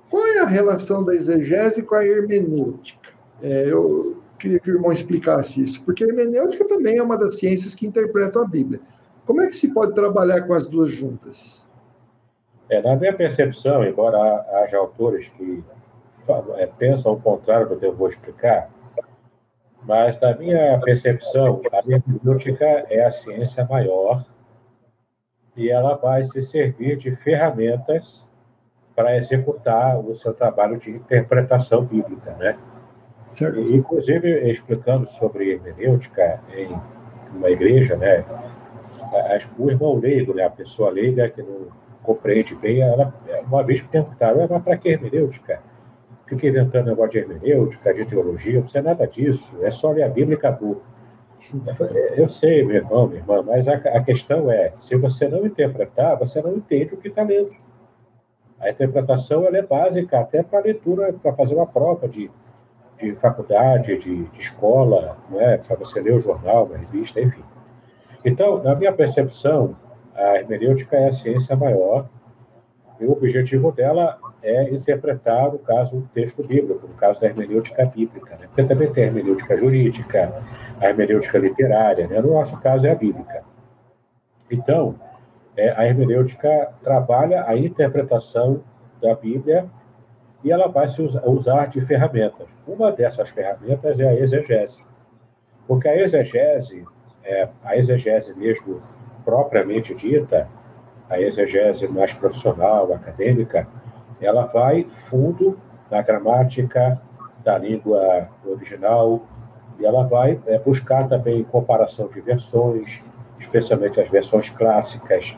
Qual 0.09 0.27
é 0.27 0.41
a 0.41 0.47
relação 0.47 1.05
da 1.05 1.15
exegese 1.15 1.83
com 1.83 1.95
a 1.95 2.05
hermenêutica? 2.05 3.11
É, 3.41 3.71
eu 3.71 4.21
queria 4.39 4.59
que 4.59 4.71
o 4.71 4.75
irmão 4.75 4.91
explicasse 4.91 5.63
isso, 5.63 5.83
porque 5.85 6.03
a 6.03 6.09
hermenêutica 6.09 6.67
também 6.67 6.97
é 6.99 7.03
uma 7.03 7.17
das 7.17 7.39
ciências 7.39 7.75
que 7.75 7.87
interpretam 7.87 8.43
a 8.43 8.47
Bíblia. 8.47 8.81
Como 9.25 9.43
é 9.43 9.47
que 9.47 9.55
se 9.55 9.69
pode 9.69 9.95
trabalhar 9.95 10.43
com 10.43 10.55
as 10.55 10.67
duas 10.67 10.91
juntas? 10.91 11.69
É, 12.69 12.83
na 12.83 12.97
minha 12.97 13.13
percepção, 13.13 13.85
embora 13.85 14.19
haja 14.63 14.79
autores 14.79 15.29
que 15.37 15.63
é, 16.57 16.67
pensam 16.67 17.13
o 17.13 17.21
contrário 17.21 17.69
do 17.69 17.77
que 17.77 17.87
eu 17.87 17.95
vou 17.95 18.09
explicar, 18.09 18.71
mas, 19.83 20.19
na 20.21 20.35
minha 20.37 20.79
percepção, 20.81 21.61
a 21.73 21.79
hermenêutica 21.79 22.65
é 22.89 23.05
a 23.05 23.11
ciência 23.11 23.65
maior 23.65 24.25
e 25.57 25.71
ela 25.71 25.97
vai 25.97 26.23
se 26.25 26.43
servir 26.43 26.97
de 26.97 27.15
ferramentas 27.17 28.27
para 28.95 29.17
executar 29.17 29.99
o 29.99 30.15
seu 30.15 30.35
trabalho 30.35 30.79
de 30.79 30.91
interpretação 30.91 31.85
bíblica, 31.85 32.35
né? 32.39 32.59
Certo. 33.29 33.59
E, 33.59 33.77
inclusive, 33.77 34.51
explicando 34.51 35.09
sobre 35.09 35.53
hermenêutica 35.53 36.41
em 36.55 36.79
uma 37.35 37.49
igreja, 37.49 37.97
né? 37.97 38.25
O 39.59 39.71
irmão 39.71 39.95
leigo, 39.95 40.35
né? 40.35 40.45
A 40.45 40.51
pessoa 40.51 40.91
leiga 40.91 41.29
que 41.31 41.43
não 41.43 41.69
compreende 42.03 42.55
bem, 42.55 42.81
ela, 42.83 43.15
uma 43.47 43.63
vez 43.63 43.83
perguntaram, 43.83 44.47
mas 44.49 44.63
para 44.63 44.77
que 44.77 44.89
hermenêutica? 44.89 45.63
Fica 46.31 46.47
inventando 46.47 46.87
negócio 46.87 47.11
de 47.11 47.19
hermenêutica, 47.19 47.93
de 47.93 48.07
teologia, 48.07 48.55
não 48.55 48.63
precisa 48.63 48.83
nada 48.83 49.07
disso, 49.07 49.59
é 49.63 49.71
só 49.71 49.91
ler 49.91 50.05
a 50.05 50.09
Bíblia 50.09 50.37
e 50.37 50.39
acabou. 50.39 50.81
Eu 52.17 52.29
sei, 52.29 52.65
meu 52.65 52.77
irmão, 52.77 53.09
minha 53.09 53.21
irmã, 53.21 53.43
mas 53.43 53.67
a, 53.67 53.75
a 53.75 54.03
questão 54.05 54.51
é, 54.51 54.73
se 54.77 54.95
você 54.97 55.27
não 55.27 55.45
interpretar, 55.45 56.17
você 56.17 56.41
não 56.41 56.55
entende 56.55 56.95
o 56.95 56.97
que 56.97 57.09
está 57.09 57.23
lendo. 57.23 57.51
A 58.61 58.71
interpretação 58.71 59.45
ela 59.45 59.57
é 59.57 59.63
básica 59.63 60.21
até 60.21 60.43
para 60.43 60.61
leitura, 60.61 61.13
para 61.15 61.33
fazer 61.33 61.55
uma 61.55 61.67
prova 61.67 62.07
de, 62.07 62.31
de 62.99 63.13
faculdade, 63.17 63.97
de, 63.97 64.25
de 64.25 64.39
escola, 64.39 65.17
não 65.31 65.41
é? 65.41 65.57
para 65.57 65.77
você 65.77 66.01
ler 66.01 66.13
o 66.13 66.21
jornal, 66.21 66.67
uma 66.67 66.77
revista, 66.77 67.21
enfim. 67.21 67.43
Então, 68.25 68.63
na 68.63 68.75
minha 68.75 68.93
percepção, 68.93 69.75
a 70.15 70.37
hermenêutica 70.37 70.97
é 70.97 71.09
a 71.09 71.13
ciência 71.13 71.57
maior 71.57 72.07
e 73.01 73.07
o 73.07 73.13
objetivo 73.13 73.73
dela 73.73 74.19
é 74.43 74.71
interpretar, 74.71 75.53
no 75.53 75.59
caso, 75.59 75.99
o 75.99 76.03
texto 76.15 76.47
bíblico, 76.47 76.87
no 76.87 76.95
caso 76.95 77.21
da 77.21 77.27
hermenêutica 77.27 77.85
bíblica. 77.85 78.37
Né? 78.37 78.47
Porque 78.47 78.65
também 78.65 78.93
tem 78.93 79.05
a 79.05 79.07
hermenêutica 79.09 79.57
jurídica, 79.57 80.33
a 80.81 80.89
hermenêutica 80.89 81.39
literária. 81.39 82.07
Né? 82.07 82.21
No 82.21 82.33
nosso 82.33 82.59
caso, 82.61 82.87
é 82.87 82.91
a 82.91 82.95
bíblica. 82.95 83.43
Então, 84.51 84.99
é, 85.57 85.71
a 85.77 85.87
hermenêutica 85.87 86.73
trabalha 86.83 87.45
a 87.47 87.57
interpretação 87.57 88.63
da 89.01 89.15
Bíblia 89.15 89.67
e 90.43 90.51
ela 90.51 90.69
vai 90.69 90.89
se 90.89 91.03
usar 91.03 91.67
de 91.67 91.81
ferramentas. 91.83 92.49
Uma 92.67 92.91
dessas 92.91 93.29
ferramentas 93.29 94.01
é 94.01 94.09
a 94.09 94.15
exegese. 94.15 94.83
Porque 95.67 95.87
a 95.87 95.97
exegese, 95.97 96.85
é, 97.23 97.49
a 97.63 97.77
exegese 97.77 98.35
mesmo 98.37 98.83
propriamente 99.25 99.95
dita, 99.95 100.49
a 101.09 101.21
exegese 101.21 101.87
mais 101.89 102.13
profissional, 102.13 102.93
acadêmica, 102.93 103.69
ela 104.21 104.47
vai 104.47 104.85
fundo 105.09 105.59
na 105.91 106.03
gramática 106.03 107.01
da 107.43 107.59
língua 107.59 108.29
original 108.45 109.23
e 109.79 109.87
ela 109.87 110.05
vai 110.05 110.39
é, 110.47 110.59
buscar 110.59 111.09
também 111.09 111.43
comparação 111.45 112.09
de 112.09 112.21
versões, 112.21 113.03
especialmente 113.39 114.01
as 114.01 114.09
versões 114.09 114.51
clássicas, 114.51 115.37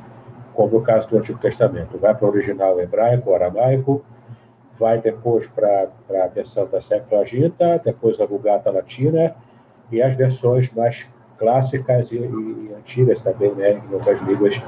como 0.52 0.78
no 0.78 0.82
caso 0.82 1.08
do 1.08 1.18
Antigo 1.18 1.38
Testamento. 1.38 1.96
Vai 1.98 2.14
para 2.14 2.26
o 2.26 2.30
original 2.30 2.80
hebraico, 2.80 3.32
aramaico, 3.34 4.04
vai 4.78 5.00
depois 5.00 5.46
para 5.46 5.88
a 6.10 6.26
versão 6.26 6.66
da 6.66 6.80
Septuaginta, 6.80 7.80
depois 7.84 8.20
a 8.20 8.26
Vulgata 8.26 8.70
Latina 8.70 9.34
e 9.90 10.02
as 10.02 10.14
versões 10.14 10.72
mais 10.72 11.06
clássicas 11.38 12.10
e, 12.10 12.16
e, 12.16 12.18
e 12.18 12.74
antigas 12.76 13.20
também, 13.20 13.54
né, 13.54 13.72
em 13.88 13.94
outras 13.94 14.20
línguas 14.22 14.60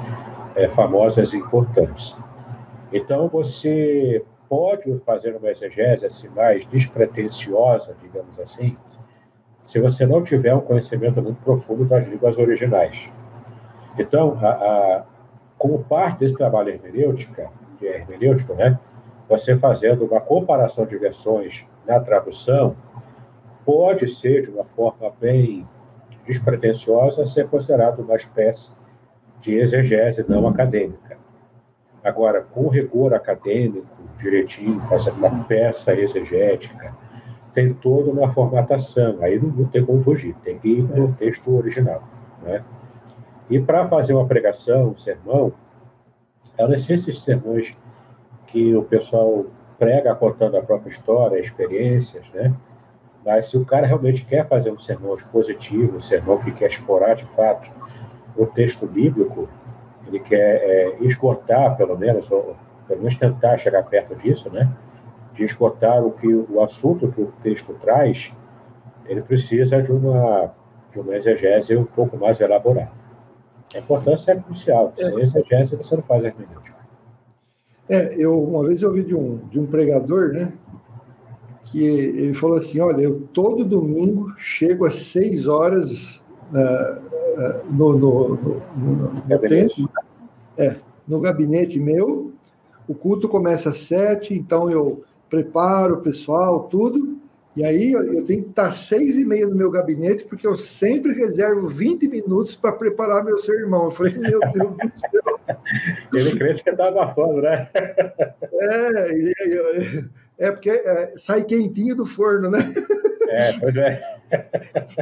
é, 0.54 0.68
famosas 0.68 1.32
e 1.32 1.38
importantes. 1.38 2.16
Então, 2.97 3.26
você 3.26 4.24
pode 4.49 5.01
fazer 5.01 5.34
uma 5.34 5.51
exegese 5.51 6.07
assim, 6.07 6.28
mais 6.28 6.64
despretensiosa, 6.66 7.97
digamos 8.01 8.38
assim, 8.38 8.76
se 9.64 9.80
você 9.80 10.07
não 10.07 10.22
tiver 10.22 10.55
um 10.55 10.61
conhecimento 10.61 11.20
muito 11.20 11.42
profundo 11.42 11.84
das 11.86 12.07
línguas 12.07 12.38
originais. 12.38 13.11
Então, 13.99 14.38
a, 14.40 14.49
a, 14.49 15.05
como 15.59 15.82
parte 15.82 16.20
desse 16.20 16.36
trabalho 16.36 16.68
hermenêutica, 16.68 17.51
que 17.80 17.88
é 17.88 17.97
hermenêutico, 17.97 18.55
né, 18.55 18.78
você 19.28 19.59
fazendo 19.59 20.05
uma 20.05 20.20
comparação 20.20 20.86
de 20.86 20.97
versões 20.97 21.66
na 21.84 21.99
tradução, 21.99 22.76
pode 23.64 24.09
ser, 24.09 24.42
de 24.42 24.51
uma 24.51 24.64
forma 24.64 25.12
bem 25.20 25.66
despretensiosa, 26.24 27.26
ser 27.26 27.49
considerado 27.49 27.99
uma 28.01 28.14
espécie 28.14 28.70
de 29.40 29.57
exegese 29.57 30.24
não 30.28 30.47
acadêmica. 30.47 31.24
Agora, 32.05 32.42
com 32.42 32.68
rigor 32.68 33.14
acadêmico, 33.14 33.86
direitinho, 34.18 34.78
fazendo 34.88 35.16
uma 35.16 35.44
peça 35.44 35.94
exegética, 35.94 36.94
tem 37.55 37.72
toda 37.72 38.11
uma 38.11 38.28
formatação, 38.28 39.18
aí 39.22 39.40
não, 39.40 39.48
não 39.48 39.64
tem 39.64 39.84
como 39.84 40.05
fugir, 40.05 40.34
tem 40.44 40.59
que 40.59 40.68
ir 40.68 40.86
para 40.86 41.02
o 41.02 41.12
texto 41.14 41.57
original. 41.57 42.02
Né? 42.42 42.62
E 43.48 43.59
para 43.59 43.88
fazer 43.88 44.12
uma 44.12 44.26
pregação, 44.26 44.90
um 44.90 44.96
sermão, 44.96 45.52
eram 46.59 46.74
esses 46.74 47.22
sermões 47.22 47.74
que 48.46 48.74
o 48.76 48.82
pessoal 48.82 49.46
prega 49.78 50.14
contando 50.14 50.57
a 50.57 50.62
própria 50.62 50.90
história, 50.90 51.38
experiências, 51.38 52.28
né? 52.32 52.55
Mas 53.24 53.46
se 53.46 53.57
o 53.57 53.64
cara 53.64 53.86
realmente 53.86 54.24
quer 54.24 54.46
fazer 54.46 54.70
um 54.70 54.78
sermão 54.78 55.14
expositivo, 55.14 55.96
um 55.96 56.00
sermão 56.00 56.38
que 56.38 56.52
quer 56.52 56.68
explorar 56.68 57.14
de 57.14 57.24
fato 57.26 57.70
o 58.36 58.46
texto 58.46 58.86
bíblico, 58.86 59.48
ele 60.14 60.20
quer 60.20 60.56
é, 60.62 60.96
esgotar, 61.00 61.76
pelo 61.76 61.96
menos, 61.98 62.30
ou 62.30 62.56
pelo 62.86 63.00
menos 63.00 63.16
tentar 63.16 63.58
chegar 63.58 63.82
perto 63.84 64.14
disso, 64.14 64.50
né? 64.50 64.70
De 65.34 65.44
esgotar 65.44 66.04
o 66.04 66.12
que 66.12 66.32
o 66.32 66.62
assunto 66.62 67.10
que 67.10 67.22
o 67.22 67.32
texto 67.42 67.74
traz, 67.74 68.32
ele 69.06 69.22
precisa 69.22 69.82
de 69.82 69.92
uma 69.92 70.52
de 70.92 71.00
uma 71.00 71.16
exegese 71.16 71.76
um 71.76 71.84
pouco 71.84 72.16
mais 72.16 72.38
elaborada. 72.40 72.92
A 73.74 73.78
importância 73.78 74.30
é 74.30 74.36
crucial. 74.36 74.92
Sem 74.96 75.18
exegese 75.18 75.74
você 75.74 75.96
não 75.96 76.04
faz 76.04 76.22
hermenêutica. 76.22 76.78
É, 77.88 78.14
eu 78.16 78.40
uma 78.40 78.64
vez 78.64 78.80
eu 78.80 78.90
ouvi 78.90 79.02
de 79.02 79.14
um 79.14 79.38
de 79.48 79.58
um 79.58 79.66
pregador, 79.66 80.32
né? 80.32 80.52
que 81.64 81.84
ele 81.84 82.34
falou 82.34 82.56
assim: 82.56 82.78
Olha, 82.78 83.02
eu 83.02 83.22
todo 83.32 83.64
domingo 83.64 84.32
chego 84.36 84.86
às 84.86 84.94
seis 84.94 85.48
horas 85.48 86.24
no, 87.70 87.92
no, 87.92 88.28
no, 88.36 88.62
no, 89.28 89.38
tempo, 89.40 89.90
é, 90.57 90.76
no 91.07 91.20
gabinete 91.20 91.78
meu. 91.80 92.32
O 92.86 92.94
culto 92.94 93.28
começa 93.28 93.70
às 93.70 93.78
sete, 93.78 94.34
então 94.34 94.70
eu 94.70 95.02
preparo 95.28 95.94
o 95.94 96.00
pessoal, 96.00 96.64
tudo. 96.64 97.18
E 97.57 97.64
aí 97.64 97.92
eu 97.92 98.24
tenho 98.24 98.42
que 98.42 98.50
estar 98.50 98.66
às 98.66 98.78
seis 98.78 99.16
e 99.16 99.24
meia 99.24 99.46
no 99.46 99.55
meu 99.55 99.70
gabinete, 99.70 100.24
porque 100.24 100.46
eu 100.46 100.59
sempre 100.59 101.12
reservo 101.12 101.68
20 101.68 102.09
minutos 102.09 102.57
para 102.57 102.72
preparar 102.72 103.24
meu 103.24 103.38
sermão. 103.38 103.84
Eu 103.84 103.90
falei, 103.92 104.18
meu 104.18 104.40
Deus 104.52 104.70
do 104.76 104.98
céu. 104.98 105.40
Ele 106.12 106.36
crente 106.36 106.64
que 106.64 106.70
estava 106.70 107.14
fome, 107.14 107.42
né? 107.42 107.68
É, 107.74 109.11
eu, 109.46 110.05
é 110.36 110.50
porque 110.50 110.70
é, 110.70 111.12
sai 111.16 111.44
quentinho 111.44 111.94
do 111.94 112.05
forno, 112.05 112.50
né? 112.50 112.59
É, 113.35 113.59
pois 113.59 113.76
é. 113.76 114.01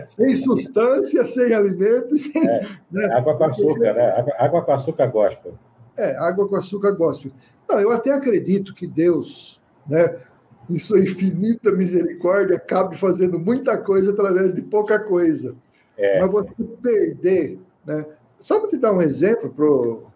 sem 0.06 0.36
substância, 0.36 1.26
sem 1.26 1.52
alimento, 1.52 2.16
sem. 2.16 2.46
É, 2.46 2.60
né? 2.90 3.04
Água 3.12 3.36
com 3.36 3.44
açúcar, 3.44 3.94
né? 3.94 4.10
Água, 4.10 4.34
água 4.38 4.62
com 4.62 4.72
açúcar 4.72 5.06
gospel. 5.06 5.54
É, 5.96 6.16
água 6.16 6.48
com 6.48 6.56
açúcar 6.56 6.92
gospel. 6.92 7.32
Não, 7.68 7.80
eu 7.80 7.90
até 7.90 8.12
acredito 8.12 8.74
que 8.74 8.86
Deus, 8.86 9.60
né, 9.86 10.16
em 10.68 10.78
sua 10.78 11.00
infinita 11.00 11.70
misericórdia, 11.72 12.58
cabe 12.58 12.96
fazendo 12.96 13.38
muita 13.38 13.76
coisa 13.78 14.12
através 14.12 14.54
de 14.54 14.62
pouca 14.62 14.98
coisa. 14.98 15.54
É. 15.96 16.20
Mas 16.20 16.30
você 16.30 16.64
perder, 16.82 17.58
né? 17.86 18.04
Só 18.40 18.58
para 18.58 18.70
te 18.70 18.76
dar 18.76 18.92
um 18.92 19.00
exemplo, 19.00 19.50
pro, 19.50 20.06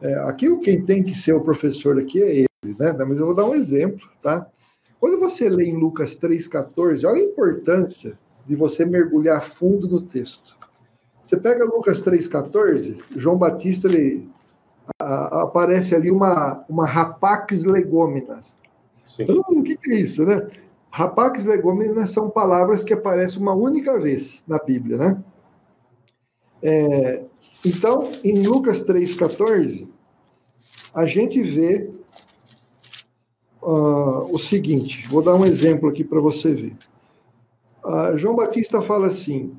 é, 0.00 0.14
aqui 0.28 0.54
quem 0.58 0.84
tem 0.84 1.02
que 1.02 1.14
ser 1.14 1.32
o 1.32 1.40
professor 1.40 1.98
aqui 1.98 2.22
é 2.22 2.36
ele 2.36 2.46
né? 2.78 2.92
Mas 3.06 3.18
eu 3.18 3.26
vou 3.26 3.34
dar 3.34 3.44
um 3.44 3.54
exemplo, 3.54 4.08
tá? 4.22 4.46
Quando 5.04 5.20
você 5.20 5.50
lê 5.50 5.64
em 5.64 5.76
Lucas 5.76 6.16
3,14, 6.16 7.06
olha 7.06 7.20
a 7.20 7.26
importância 7.26 8.18
de 8.46 8.56
você 8.56 8.86
mergulhar 8.86 9.42
fundo 9.42 9.86
no 9.86 10.00
texto. 10.00 10.56
Você 11.22 11.36
pega 11.36 11.62
Lucas 11.62 12.02
3,14, 12.02 13.02
João 13.14 13.36
Batista, 13.36 13.86
ele 13.86 14.26
a, 14.98 15.42
aparece 15.42 15.94
ali 15.94 16.10
uma, 16.10 16.64
uma 16.70 16.86
rapax 16.86 17.64
legôminas. 17.64 18.56
Então, 19.18 19.44
o 19.46 19.62
que, 19.62 19.78
é 19.90 19.94
isso, 19.96 20.24
né? 20.24 20.48
Rapax 20.90 21.44
legôminas 21.44 22.08
são 22.08 22.30
palavras 22.30 22.82
que 22.82 22.94
aparecem 22.94 23.42
uma 23.42 23.52
única 23.52 24.00
vez 24.00 24.42
na 24.48 24.58
Bíblia, 24.58 24.96
né? 24.96 25.22
É, 26.62 27.26
então, 27.62 28.10
em 28.24 28.42
Lucas 28.42 28.82
3,14, 28.82 29.86
a 30.94 31.04
gente 31.04 31.42
vê 31.42 31.92
uh, 33.64 34.34
o 34.34 34.38
seguinte: 34.38 35.08
vou 35.08 35.22
dar 35.22 35.34
um 35.34 35.44
exemplo 35.44 35.88
aqui 35.88 36.04
para 36.04 36.20
você 36.20 36.54
ver. 36.54 36.76
Uh, 37.84 38.16
João 38.16 38.36
Batista 38.36 38.80
fala 38.80 39.08
assim, 39.08 39.52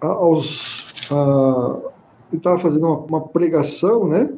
aos, 0.00 0.82
uh, 1.10 1.90
ele 2.30 2.38
estava 2.38 2.58
fazendo 2.58 2.86
uma, 2.86 2.98
uma, 2.98 3.28
pregação, 3.28 4.08
né? 4.08 4.32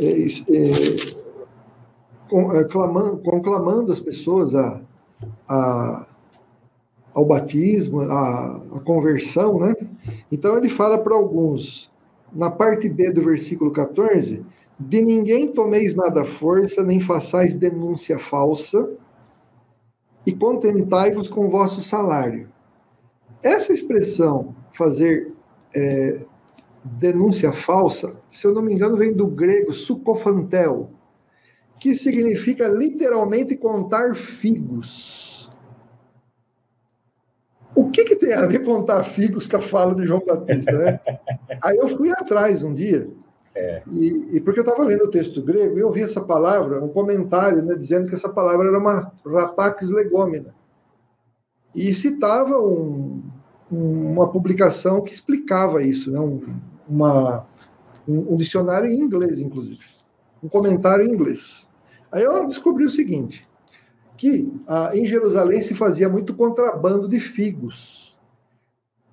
É, 0.00 0.06
é, 0.06 1.22
com, 2.28 2.52
é, 2.52 2.64
clamando, 2.64 3.18
conclamando 3.18 3.92
as 3.92 4.00
pessoas 4.00 4.54
a, 4.54 4.80
a, 5.48 6.06
ao 7.14 7.24
batismo, 7.24 8.00
a, 8.00 8.56
a 8.76 8.80
conversão, 8.80 9.58
né? 9.58 9.74
Então 10.30 10.56
ele 10.56 10.70
fala 10.70 10.98
para 10.98 11.14
alguns, 11.14 11.90
na 12.32 12.50
parte 12.50 12.88
B 12.88 13.12
do 13.12 13.20
versículo 13.20 13.70
14, 13.70 14.44
de 14.88 15.00
ninguém 15.00 15.48
tomeis 15.48 15.94
nada 15.94 16.24
força, 16.24 16.82
nem 16.82 17.00
façais 17.00 17.54
denúncia 17.54 18.18
falsa, 18.18 18.90
e 20.26 20.32
contentai-vos 20.32 21.28
com 21.28 21.46
o 21.46 21.50
vosso 21.50 21.80
salário. 21.80 22.48
Essa 23.42 23.72
expressão, 23.72 24.54
fazer 24.72 25.32
é, 25.74 26.20
denúncia 26.84 27.52
falsa, 27.52 28.16
se 28.28 28.46
eu 28.46 28.52
não 28.52 28.62
me 28.62 28.72
engano, 28.72 28.96
vem 28.96 29.12
do 29.12 29.26
grego 29.26 29.72
sucofantel, 29.72 30.90
que 31.78 31.94
significa 31.94 32.68
literalmente 32.68 33.56
contar 33.56 34.14
figos. 34.14 35.50
O 37.74 37.90
que, 37.90 38.04
que 38.04 38.16
tem 38.16 38.34
a 38.34 38.46
ver 38.46 38.62
contar 38.64 39.02
figos 39.02 39.46
com 39.46 39.56
a 39.56 39.60
fala 39.60 39.94
de 39.94 40.06
João 40.06 40.22
Batista? 40.24 40.72
Né? 40.72 41.00
Aí 41.62 41.76
eu 41.76 41.88
fui 41.88 42.10
atrás 42.10 42.62
um 42.62 42.74
dia 42.74 43.08
é. 43.54 43.82
E, 43.90 44.36
e, 44.36 44.40
porque 44.40 44.60
eu 44.60 44.64
estava 44.64 44.84
lendo 44.84 45.04
o 45.04 45.10
texto 45.10 45.42
grego 45.42 45.76
e 45.76 45.80
eu 45.80 45.90
vi 45.90 46.02
essa 46.02 46.20
palavra, 46.20 46.82
um 46.82 46.88
comentário, 46.88 47.62
né, 47.62 47.74
dizendo 47.74 48.08
que 48.08 48.14
essa 48.14 48.28
palavra 48.28 48.68
era 48.68 48.78
uma 48.78 49.12
rapax 49.26 49.90
legomena. 49.90 50.54
E 51.74 51.92
citava 51.92 52.58
um, 52.58 53.22
uma 53.70 54.30
publicação 54.30 55.02
que 55.02 55.12
explicava 55.12 55.82
isso, 55.82 56.10
né, 56.10 56.18
um, 56.18 56.40
uma, 56.88 57.46
um, 58.08 58.34
um, 58.34 58.36
dicionário 58.36 58.88
em 58.88 59.00
inglês, 59.00 59.40
inclusive. 59.40 59.84
Um 60.42 60.48
comentário 60.48 61.04
em 61.04 61.12
inglês. 61.12 61.68
Aí 62.10 62.24
eu 62.24 62.46
descobri 62.46 62.84
o 62.84 62.90
seguinte, 62.90 63.46
que 64.16 64.52
ah, 64.66 64.90
em 64.94 65.04
Jerusalém 65.04 65.60
se 65.60 65.74
fazia 65.74 66.08
muito 66.08 66.34
contrabando 66.34 67.08
de 67.08 67.20
figos. 67.20 68.18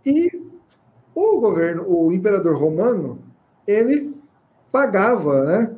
E 0.06 0.42
o 1.14 1.40
governo, 1.40 1.86
o 1.88 2.12
imperador 2.12 2.58
romano, 2.58 3.20
ele 3.68 4.19
pagava 4.72 5.44
né, 5.44 5.76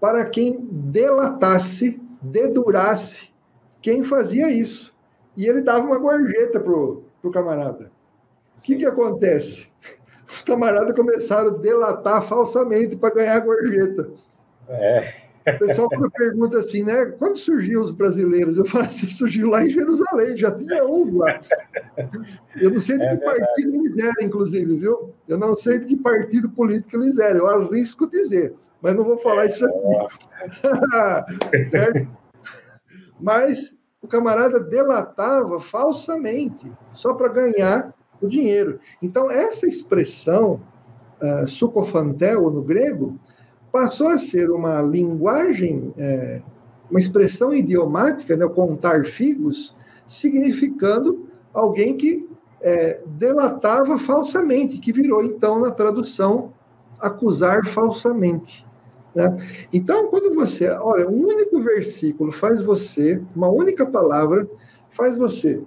para 0.00 0.24
quem 0.24 0.58
delatasse, 0.70 2.00
dedurasse 2.20 3.32
quem 3.80 4.02
fazia 4.02 4.50
isso. 4.50 4.94
E 5.36 5.46
ele 5.46 5.60
dava 5.60 5.84
uma 5.84 5.98
gorjeta 5.98 6.60
para 6.60 6.72
o 6.72 7.30
camarada. 7.32 7.90
O 8.56 8.62
que, 8.62 8.76
que 8.76 8.86
acontece? 8.86 9.68
Os 10.28 10.42
camaradas 10.42 10.94
começaram 10.94 11.48
a 11.48 11.58
delatar 11.58 12.22
falsamente 12.22 12.96
para 12.96 13.14
ganhar 13.14 13.36
a 13.36 13.40
gorjeta. 13.40 14.10
É. 14.68 15.23
O 15.46 15.58
pessoal 15.58 15.88
quando 15.88 16.10
pergunta 16.10 16.58
assim, 16.58 16.82
né? 16.82 17.04
Quando 17.18 17.36
surgiu 17.36 17.82
os 17.82 17.90
brasileiros? 17.90 18.56
Eu 18.56 18.64
falo 18.64 18.84
assim, 18.86 19.06
surgiu 19.06 19.50
lá 19.50 19.64
em 19.64 19.70
Jerusalém, 19.70 20.36
já 20.36 20.50
tinha 20.50 20.84
uns 20.84 21.10
lá. 21.12 21.40
Eu 22.56 22.70
não 22.70 22.80
sei 22.80 22.98
de 22.98 23.04
que 23.04 23.14
é 23.14 23.16
partido 23.18 23.74
eles 23.74 23.98
eram, 23.98 24.22
inclusive, 24.22 24.78
viu? 24.78 25.14
Eu 25.28 25.38
não 25.38 25.56
sei 25.56 25.78
de 25.78 25.86
que 25.86 25.96
partido 25.96 26.48
político 26.48 26.96
eles 26.96 27.18
eram, 27.18 27.40
eu 27.40 27.46
arrisco 27.46 28.10
dizer, 28.10 28.54
mas 28.80 28.96
não 28.96 29.04
vou 29.04 29.18
falar 29.18 29.46
isso 29.46 29.66
aqui. 29.66 31.64
certo? 31.68 32.08
Mas 33.20 33.76
o 34.00 34.08
camarada 34.08 34.60
delatava 34.60 35.60
falsamente, 35.60 36.70
só 36.92 37.14
para 37.14 37.28
ganhar 37.28 37.94
o 38.20 38.26
dinheiro. 38.28 38.80
Então, 39.02 39.30
essa 39.30 39.66
expressão, 39.66 40.60
uh, 41.22 41.46
sucofantel 41.46 42.50
no 42.50 42.62
grego, 42.62 43.18
passou 43.74 44.06
a 44.06 44.16
ser 44.16 44.52
uma 44.52 44.80
linguagem, 44.80 45.92
é, 45.98 46.40
uma 46.88 47.00
expressão 47.00 47.52
idiomática, 47.52 48.36
né, 48.36 48.46
contar 48.46 49.04
figos, 49.04 49.74
significando 50.06 51.26
alguém 51.52 51.96
que 51.96 52.24
é, 52.60 53.00
delatava 53.04 53.98
falsamente, 53.98 54.78
que 54.78 54.92
virou 54.92 55.24
então 55.24 55.58
na 55.58 55.72
tradução 55.72 56.52
acusar 57.00 57.66
falsamente. 57.66 58.64
Né? 59.12 59.36
Então, 59.72 60.06
quando 60.06 60.32
você, 60.32 60.68
olha, 60.68 61.08
um 61.08 61.26
único 61.26 61.60
versículo 61.60 62.30
faz 62.30 62.62
você, 62.62 63.20
uma 63.34 63.48
única 63.48 63.84
palavra, 63.84 64.48
faz 64.88 65.16
você 65.16 65.60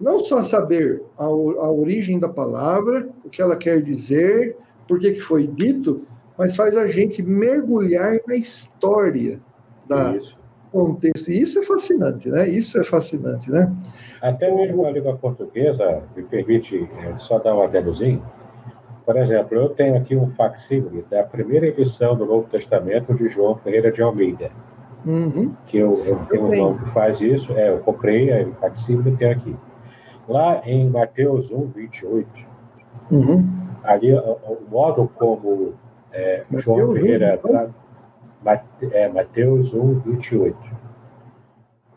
não 0.00 0.20
só 0.20 0.40
saber 0.40 1.02
a, 1.18 1.24
a 1.24 1.72
origem 1.72 2.16
da 2.16 2.28
palavra, 2.28 3.08
o 3.24 3.28
que 3.28 3.42
ela 3.42 3.56
quer 3.56 3.82
dizer, 3.82 4.56
por 4.86 5.00
que, 5.00 5.14
que 5.14 5.20
foi 5.20 5.48
dito, 5.48 6.06
mas 6.40 6.56
faz 6.56 6.74
a 6.74 6.86
gente 6.86 7.22
mergulhar 7.22 8.16
na 8.26 8.34
história 8.34 9.38
da 9.86 10.16
isso. 10.16 10.38
contexto. 10.72 11.30
E 11.30 11.42
isso 11.42 11.58
é 11.58 11.62
fascinante, 11.62 12.30
né? 12.30 12.48
Isso 12.48 12.80
é 12.80 12.82
fascinante, 12.82 13.50
né? 13.50 13.70
Até 14.22 14.50
mesmo 14.50 14.86
a 14.86 14.90
língua 14.90 15.14
portuguesa 15.18 16.02
me 16.16 16.22
permite 16.22 16.88
é, 17.04 17.14
só 17.18 17.38
dar 17.38 17.54
um 17.54 17.62
adendozinho. 17.62 18.24
Por 19.04 19.18
exemplo, 19.18 19.54
eu 19.54 19.68
tenho 19.68 19.98
aqui 19.98 20.16
um 20.16 20.30
facsímile 20.30 21.04
da 21.10 21.22
primeira 21.22 21.66
edição 21.66 22.16
do 22.16 22.24
Novo 22.24 22.48
Testamento 22.48 23.12
de 23.12 23.28
João 23.28 23.56
Ferreira 23.56 23.92
de 23.92 24.00
Almeida. 24.00 24.50
Uhum. 25.04 25.54
Que 25.66 25.76
eu, 25.76 25.92
eu 26.06 26.20
tenho 26.30 26.46
um 26.46 26.54
irmão 26.54 26.78
que 26.78 26.88
faz 26.88 27.20
isso, 27.20 27.52
é, 27.52 27.68
eu 27.68 27.80
comprei 27.80 28.32
o 28.44 28.54
facsímile 28.54 29.10
e 29.10 29.16
tenho 29.16 29.32
aqui. 29.32 29.54
Lá 30.26 30.62
em 30.64 30.88
Mateus 30.88 31.50
1, 31.50 31.66
28, 31.66 32.26
uhum. 33.10 33.46
ali 33.84 34.14
o, 34.14 34.58
modo 34.70 35.06
como 35.16 35.74
é, 36.12 36.44
João 36.54 36.94
Ferreira. 36.94 37.38
Tra... 37.38 37.70
É, 38.92 39.08
Mateus 39.08 39.74
1, 39.74 40.00
28. 40.00 40.56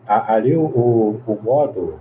Ali 0.06 0.56
o, 0.56 0.66
o, 0.66 1.22
o 1.26 1.42
modo. 1.42 2.00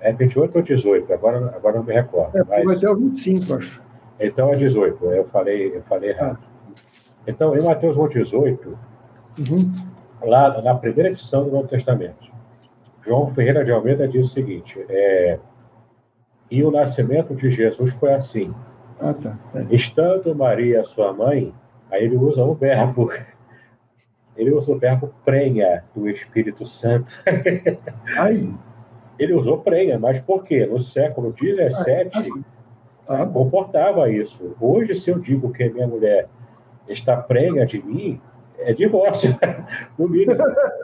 É 0.00 0.12
28 0.12 0.56
ou 0.56 0.62
18? 0.62 1.12
Agora, 1.12 1.54
agora 1.56 1.78
não 1.78 1.84
me 1.84 1.94
recordo. 1.94 2.36
É, 2.36 2.44
mas... 2.44 2.80
Vai 2.80 2.90
o 2.90 2.96
25, 2.96 3.54
acho. 3.54 3.82
Então 4.20 4.52
é 4.52 4.54
18, 4.54 5.04
eu 5.06 5.24
falei, 5.28 5.76
eu 5.76 5.82
falei 5.82 6.10
errado. 6.10 6.38
Ah. 6.40 6.72
Então, 7.26 7.56
em 7.56 7.62
Mateus 7.62 7.96
1, 7.96 8.08
18, 8.08 8.78
uhum. 9.38 9.72
lá 10.22 10.60
na 10.62 10.74
primeira 10.74 11.10
edição 11.10 11.44
do 11.44 11.50
Novo 11.50 11.68
Testamento, 11.68 12.32
João 13.02 13.30
Ferreira 13.30 13.64
de 13.64 13.72
Almeida 13.72 14.06
diz 14.06 14.26
o 14.26 14.30
seguinte: 14.30 14.84
é, 14.88 15.38
e 16.50 16.62
o 16.62 16.70
nascimento 16.70 17.34
de 17.34 17.50
Jesus 17.50 17.92
foi 17.94 18.12
assim. 18.12 18.54
Ah, 19.00 19.14
tá. 19.14 19.38
É. 19.54 19.66
Estando 19.74 20.34
Maria, 20.34 20.84
sua 20.84 21.12
mãe, 21.12 21.52
aí 21.90 22.04
ele 22.04 22.16
usa 22.16 22.44
o 22.44 22.54
verbo, 22.54 23.10
ele 24.36 24.50
usa 24.52 24.72
o 24.72 24.78
verbo 24.78 25.12
prenha 25.24 25.84
do 25.94 26.08
Espírito 26.08 26.66
Santo. 26.66 27.12
Aí. 28.18 28.52
Ele 29.16 29.32
usou 29.32 29.58
prenha, 29.58 29.96
mas 29.96 30.18
por 30.18 30.42
quê? 30.42 30.66
No 30.66 30.80
século 30.80 31.32
XVII 31.36 32.44
ah, 33.08 33.22
ah, 33.22 33.26
comportava 33.26 34.10
isso. 34.10 34.56
Hoje, 34.60 34.92
se 34.94 35.08
eu 35.08 35.20
digo 35.20 35.52
que 35.52 35.68
minha 35.68 35.86
mulher 35.86 36.26
está 36.88 37.16
prenha 37.16 37.64
de 37.64 37.80
mim, 37.80 38.20
é 38.58 38.72
divórcio, 38.72 39.30
no 39.96 40.08
mínimo, 40.08 40.42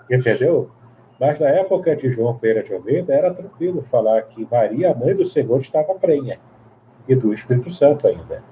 entendeu? 0.08 0.70
Mas 1.18 1.40
na 1.40 1.48
época 1.48 1.96
de 1.96 2.10
João 2.10 2.38
Feira 2.38 2.62
de 2.62 2.72
Almeida 2.72 3.12
era 3.12 3.34
tranquilo 3.34 3.84
falar 3.90 4.22
que 4.22 4.46
Maria, 4.48 4.92
a 4.92 4.94
mãe 4.94 5.12
do 5.12 5.24
Senhor, 5.24 5.58
estava 5.58 5.94
prenha 5.96 6.38
e 7.10 7.16
do 7.16 7.34
Espírito 7.34 7.70
Santo 7.70 8.06
ainda, 8.06 8.42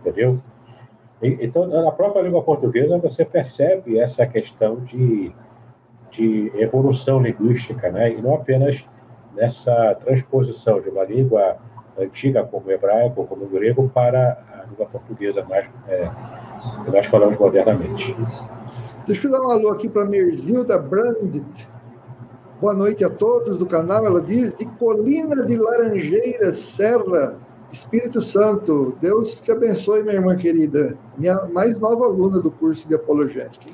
entendeu? 0.00 0.38
Então, 1.22 1.66
na 1.66 1.90
própria 1.90 2.20
língua 2.20 2.42
portuguesa 2.42 2.98
você 2.98 3.24
percebe 3.24 3.98
essa 3.98 4.26
questão 4.26 4.76
de, 4.80 5.32
de 6.10 6.52
evolução 6.54 7.22
linguística, 7.22 7.90
né? 7.90 8.12
E 8.12 8.20
não 8.20 8.34
apenas 8.34 8.84
nessa 9.34 9.94
transposição 10.04 10.82
de 10.82 10.90
uma 10.90 11.04
língua 11.04 11.56
antiga 11.98 12.44
como 12.44 12.66
o 12.66 12.70
hebraico, 12.70 13.24
como 13.24 13.44
o 13.44 13.48
grego, 13.48 13.88
para 13.88 14.38
a 14.52 14.66
língua 14.68 14.86
portuguesa 14.86 15.42
mais 15.44 15.66
é, 15.88 16.10
que 16.84 16.90
nós 16.90 17.06
falamos 17.06 17.38
modernamente. 17.38 18.14
Deixa 19.06 19.26
eu 19.26 19.32
dar 19.32 19.40
um 19.40 19.50
alô 19.50 19.70
aqui 19.70 19.88
para 19.88 20.04
Merzilda 20.04 20.78
Brandt, 20.78 21.66
Boa 22.60 22.72
noite 22.72 23.04
a 23.04 23.10
todos 23.10 23.58
do 23.58 23.66
canal. 23.66 24.06
Ela 24.06 24.20
diz 24.22 24.54
de 24.54 24.64
Colina 24.64 25.44
de 25.44 25.56
Laranjeiras, 25.56 26.56
Serra, 26.56 27.36
Espírito 27.74 28.20
Santo. 28.20 28.96
Deus 29.00 29.40
te 29.40 29.50
abençoe, 29.50 30.02
minha 30.02 30.14
irmã 30.14 30.36
querida. 30.36 30.96
Minha 31.18 31.46
mais 31.52 31.78
nova 31.78 32.04
aluna 32.04 32.38
do 32.40 32.50
curso 32.50 32.86
de 32.86 32.94
apologética. 32.94 33.70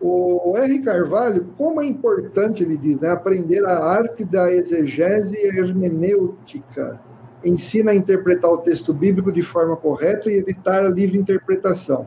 O 0.00 0.56
R. 0.56 0.78
Carvalho, 0.80 1.48
como 1.58 1.82
é 1.82 1.86
importante, 1.86 2.62
ele 2.62 2.76
diz, 2.76 3.00
né, 3.00 3.10
aprender 3.10 3.64
a 3.66 3.84
arte 3.84 4.24
da 4.24 4.50
exegese 4.50 5.36
hermenêutica. 5.36 7.00
Ensina 7.44 7.90
a 7.90 7.94
interpretar 7.94 8.50
o 8.50 8.58
texto 8.58 8.94
bíblico 8.94 9.30
de 9.30 9.42
forma 9.42 9.76
correta 9.76 10.30
e 10.30 10.36
evitar 10.36 10.84
a 10.84 10.88
livre 10.88 11.18
interpretação 11.18 12.06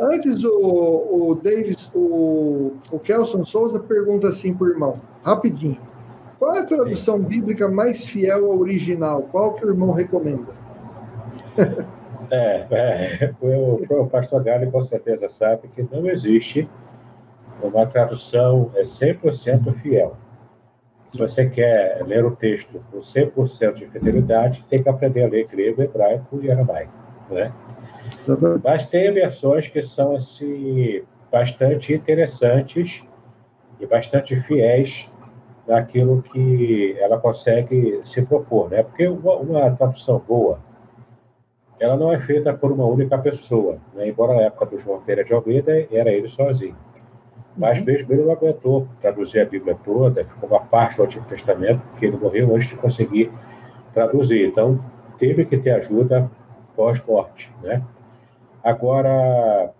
Antes, 0.00 0.42
o, 0.42 0.50
o 0.50 1.34
Davis, 1.36 1.90
o, 1.94 2.72
o 2.90 2.98
Kelson 2.98 3.44
Souza 3.44 3.78
pergunta 3.78 4.28
assim 4.28 4.52
para 4.52 4.66
o 4.66 4.70
irmão, 4.70 5.00
rapidinho. 5.22 5.78
Qual 6.38 6.54
é 6.54 6.60
a 6.60 6.66
tradução 6.66 7.18
Sim. 7.18 7.24
bíblica 7.24 7.68
mais 7.68 8.06
fiel 8.06 8.50
ao 8.50 8.58
original? 8.58 9.22
Qual 9.30 9.54
que 9.54 9.64
o 9.64 9.70
irmão 9.70 9.92
recomenda? 9.92 10.52
É, 12.30 12.66
é 12.70 13.34
o, 13.40 14.02
o 14.02 14.06
pastor 14.08 14.42
Gale 14.42 14.70
com 14.70 14.80
certeza 14.80 15.28
sabe 15.28 15.68
que 15.68 15.86
não 15.92 16.06
existe 16.08 16.68
uma 17.62 17.86
tradução 17.86 18.70
100% 18.74 19.74
fiel. 19.74 20.16
Se 21.08 21.18
você 21.18 21.48
quer 21.48 22.02
ler 22.04 22.24
o 22.24 22.34
texto 22.34 22.82
com 22.90 22.98
100% 22.98 23.74
de 23.74 23.86
fidelidade, 23.86 24.64
tem 24.68 24.82
que 24.82 24.88
aprender 24.88 25.24
a 25.24 25.28
ler 25.28 25.46
grego, 25.46 25.82
hebraico 25.82 26.40
e 26.42 26.50
aramaico. 26.50 26.92
Né? 27.30 27.52
Mas 28.62 28.84
tem 28.86 29.12
versões 29.12 29.68
que 29.68 29.82
são 29.82 30.14
assim, 30.14 31.02
bastante 31.30 31.94
interessantes 31.94 33.02
e 33.78 33.86
bastante 33.86 34.34
fiéis 34.36 35.10
naquilo 35.66 36.22
que 36.22 36.96
ela 36.98 37.18
consegue 37.18 38.00
se 38.02 38.22
propor, 38.22 38.70
né? 38.70 38.82
Porque 38.82 39.06
uma, 39.08 39.36
uma 39.36 39.70
tradução 39.70 40.18
boa, 40.18 40.58
ela 41.80 41.96
não 41.96 42.12
é 42.12 42.18
feita 42.18 42.52
por 42.52 42.70
uma 42.70 42.86
única 42.86 43.18
pessoa, 43.18 43.78
né? 43.94 44.08
Embora 44.08 44.34
na 44.34 44.42
época 44.42 44.66
do 44.66 44.78
João 44.78 45.00
Feira 45.00 45.24
de 45.24 45.32
Almeida 45.32 45.72
era 45.90 46.10
ele 46.10 46.28
sozinho. 46.28 46.76
Mas 47.56 47.78
uhum. 47.78 47.86
mesmo 47.86 48.12
ele 48.12 48.24
não 48.24 48.32
aguentou 48.32 48.88
traduzir 49.00 49.40
a 49.40 49.44
Bíblia 49.44 49.76
toda, 49.84 50.24
ficou 50.24 50.48
uma 50.48 50.60
parte 50.60 50.96
do 50.96 51.04
Antigo 51.04 51.24
Testamento, 51.26 51.80
porque 51.90 52.06
ele 52.06 52.16
morreu 52.16 52.54
antes 52.54 52.68
de 52.68 52.76
conseguir 52.76 53.32
traduzir. 53.92 54.48
Então, 54.48 54.84
teve 55.18 55.44
que 55.44 55.56
ter 55.56 55.70
ajuda 55.70 56.30
pós-morte, 56.76 57.52
né? 57.62 57.82
Agora, 58.62 59.72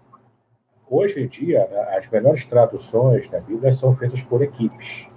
hoje 0.89 1.23
em 1.23 1.27
dia, 1.27 1.69
as 1.97 2.09
melhores 2.09 2.45
traduções 2.45 3.29
da 3.29 3.41
Bíblia 3.41 3.73
são 3.73 3.97
feitas 3.97 4.23
por 4.23 4.43
equipes. 4.43 5.09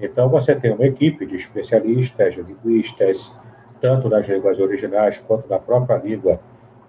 Então, 0.00 0.28
você 0.28 0.54
tem 0.54 0.72
uma 0.72 0.84
equipe 0.84 1.24
de 1.24 1.36
especialistas, 1.36 2.34
de 2.34 2.42
linguistas, 2.42 3.34
tanto 3.80 4.08
nas 4.08 4.26
línguas 4.26 4.58
originais 4.58 5.18
quanto 5.18 5.48
na 5.48 5.58
própria 5.58 5.96
língua, 5.96 6.40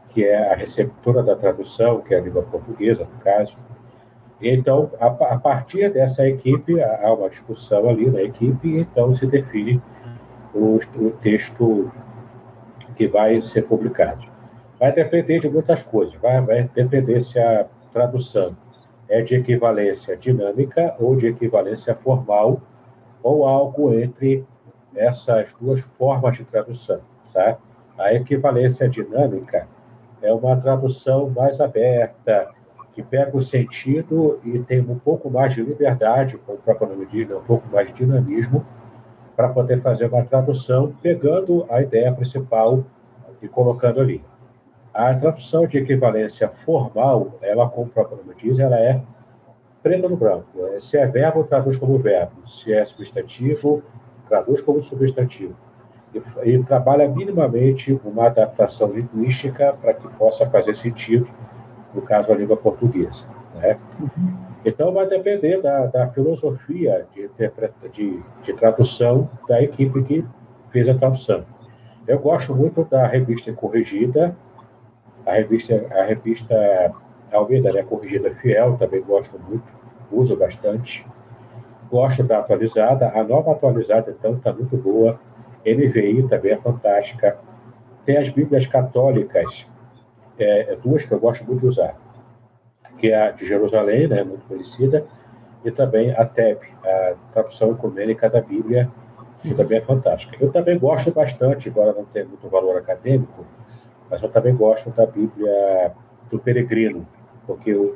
que 0.09 0.23
é 0.23 0.51
a 0.51 0.55
receptora 0.55 1.21
da 1.21 1.35
tradução, 1.35 2.01
que 2.01 2.13
é 2.13 2.17
a 2.17 2.21
língua 2.21 2.43
portuguesa, 2.43 3.07
no 3.11 3.19
caso. 3.21 3.57
Então, 4.41 4.91
a, 4.99 5.07
a 5.07 5.39
partir 5.39 5.91
dessa 5.91 6.27
equipe, 6.27 6.81
há 6.81 7.13
uma 7.13 7.29
discussão 7.29 7.89
ali 7.89 8.09
na 8.09 8.21
equipe, 8.21 8.67
e 8.67 8.79
então 8.79 9.13
se 9.13 9.27
define 9.27 9.81
o, 10.53 10.79
o 10.97 11.11
texto 11.11 11.91
que 12.95 13.07
vai 13.07 13.41
ser 13.41 13.63
publicado 13.63 14.35
vai 14.79 14.91
depender 14.91 15.39
de 15.39 15.49
muitas 15.49 15.81
coisas. 15.81 16.15
Vai, 16.15 16.41
vai 16.41 16.69
depender 16.73 17.21
se 17.21 17.39
a 17.39 17.65
tradução 17.91 18.55
é 19.07 19.21
de 19.21 19.35
equivalência 19.35 20.17
dinâmica 20.17 20.95
ou 20.99 21.15
de 21.15 21.27
equivalência 21.27 21.95
formal, 21.95 22.61
ou 23.25 23.43
algo 23.43 23.91
entre 23.91 24.45
essas 24.95 25.51
duas 25.59 25.81
formas 25.81 26.37
de 26.37 26.45
tradução. 26.45 26.99
Tá? 27.33 27.57
A 27.97 28.13
equivalência 28.13 28.87
dinâmica 28.87 29.67
é 30.21 30.31
uma 30.31 30.55
tradução 30.55 31.27
mais 31.31 31.59
aberta, 31.59 32.51
que 32.93 33.01
pega 33.01 33.35
o 33.35 33.41
sentido 33.41 34.39
e 34.45 34.59
tem 34.59 34.79
um 34.79 34.99
pouco 34.99 35.27
mais 35.27 35.55
de 35.55 35.63
liberdade, 35.63 36.37
como 36.37 36.59
o 36.59 36.61
próprio 36.61 36.87
nome 36.87 37.07
diz, 37.07 37.27
né? 37.27 37.35
um 37.35 37.41
pouco 37.41 37.67
mais 37.67 37.87
de 37.87 37.93
dinamismo, 37.93 38.63
para 39.35 39.49
poder 39.49 39.81
fazer 39.81 40.05
uma 40.05 40.23
tradução, 40.23 40.93
pegando 41.01 41.65
a 41.67 41.81
ideia 41.81 42.13
principal 42.13 42.83
e 43.41 43.47
colocando 43.47 44.01
ali. 44.01 44.23
A 44.93 45.13
tradução 45.15 45.65
de 45.65 45.79
equivalência 45.79 46.47
formal, 46.47 47.39
ela, 47.41 47.67
como 47.67 47.87
o 47.87 47.89
próprio 47.89 48.17
nome 48.17 48.35
diz, 48.37 48.59
ela 48.59 48.79
é 48.79 49.01
preta 49.85 50.09
no 50.09 50.17
branco. 50.17 50.65
É, 50.73 50.79
se 50.79 50.97
é 50.97 51.05
verbo, 51.05 51.43
traduz 51.43 51.77
como 51.77 51.99
verbo. 51.99 52.47
Se 52.47 52.73
é 52.73 52.83
substantivo, 52.83 53.83
traduz 54.27 54.59
como 54.61 54.81
substantivo. 54.81 55.55
E, 56.11 56.49
e 56.49 56.63
trabalha 56.63 57.07
minimamente 57.07 57.99
uma 58.03 58.25
adaptação 58.25 58.91
linguística 58.91 59.73
para 59.79 59.93
que 59.93 60.07
possa 60.17 60.49
fazer 60.49 60.75
sentido, 60.75 61.27
no 61.93 62.01
caso, 62.01 62.31
a 62.31 62.35
língua 62.35 62.57
portuguesa. 62.57 63.25
Né? 63.53 63.77
Então, 64.65 64.91
vai 64.91 65.05
depender 65.05 65.61
da, 65.61 65.85
da 65.85 66.07
filosofia 66.07 67.05
de, 67.13 67.29
de, 67.91 68.23
de 68.41 68.53
tradução 68.53 69.29
da 69.47 69.61
equipe 69.61 70.01
que 70.01 70.25
fez 70.71 70.89
a 70.89 70.95
tradução. 70.95 71.45
Eu 72.07 72.17
gosto 72.17 72.55
muito 72.55 72.83
da 72.85 73.05
revista 73.05 73.53
Corrigida, 73.53 74.35
a 75.27 75.33
revista, 75.33 75.85
a 75.91 76.03
revista 76.03 76.95
Almeida, 77.35 77.71
né, 77.71 77.83
Corrigida 77.83 78.33
Fiel, 78.35 78.77
também 78.77 79.01
gosto 79.01 79.39
muito, 79.39 79.63
uso 80.11 80.35
bastante. 80.35 81.05
Gosto 81.89 82.23
da 82.23 82.39
atualizada. 82.39 83.11
A 83.15 83.23
nova 83.23 83.51
atualizada, 83.51 84.15
então, 84.17 84.33
está 84.33 84.51
muito 84.51 84.75
boa. 84.77 85.19
NVI 85.65 86.27
também 86.27 86.53
é 86.53 86.57
fantástica. 86.57 87.37
Tem 88.03 88.17
as 88.17 88.29
Bíblias 88.29 88.67
católicas, 88.67 89.67
é, 90.37 90.73
é, 90.73 90.75
duas 90.75 91.03
que 91.03 91.11
eu 91.11 91.19
gosto 91.19 91.43
muito 91.45 91.61
de 91.61 91.67
usar, 91.67 91.95
que 92.97 93.11
é 93.11 93.27
a 93.27 93.31
de 93.31 93.45
Jerusalém, 93.45 94.07
né, 94.07 94.23
muito 94.23 94.45
conhecida, 94.45 95.05
e 95.63 95.71
também 95.71 96.11
a 96.11 96.23
TEB, 96.23 96.59
a 96.83 97.15
tradução 97.31 97.71
ecumênica 97.71 98.29
da 98.29 98.41
Bíblia, 98.41 98.91
que 99.41 99.55
também 99.55 99.79
é 99.79 99.81
fantástica. 99.81 100.37
Eu 100.39 100.51
também 100.51 100.77
gosto 100.77 101.11
bastante, 101.11 101.69
embora 101.69 101.93
não 101.93 102.05
tenha 102.05 102.25
muito 102.25 102.47
valor 102.47 102.77
acadêmico, 102.77 103.45
mas 104.09 104.21
eu 104.21 104.29
também 104.29 104.55
gosto 104.55 104.91
da 104.91 105.05
Bíblia 105.07 105.91
do 106.29 106.39
Peregrino, 106.39 107.07
porque 107.45 107.73
o, 107.73 107.95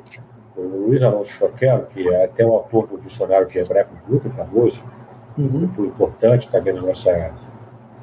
o 0.56 0.60
Luiz 0.60 1.02
Alonso 1.02 1.32
Choquel, 1.32 1.86
que 1.86 2.08
é 2.08 2.24
até 2.24 2.44
o 2.44 2.52
autor 2.54 2.86
do 2.86 2.98
dicionário 2.98 3.46
de 3.46 3.58
hebraico 3.58 3.92
muito 4.08 4.28
famoso, 4.30 4.82
uhum. 5.36 5.44
muito 5.44 5.84
importante 5.84 6.50
também 6.50 6.74
na 6.74 6.82
nossa 6.82 7.32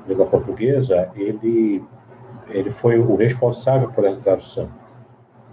língua 0.08 0.26
portuguesa, 0.26 1.10
ele, 1.16 1.84
ele 2.50 2.72
foi 2.72 2.98
o 3.00 3.16
responsável 3.16 3.90
por 3.92 4.06
essa 4.06 4.22
tradução. 4.22 4.70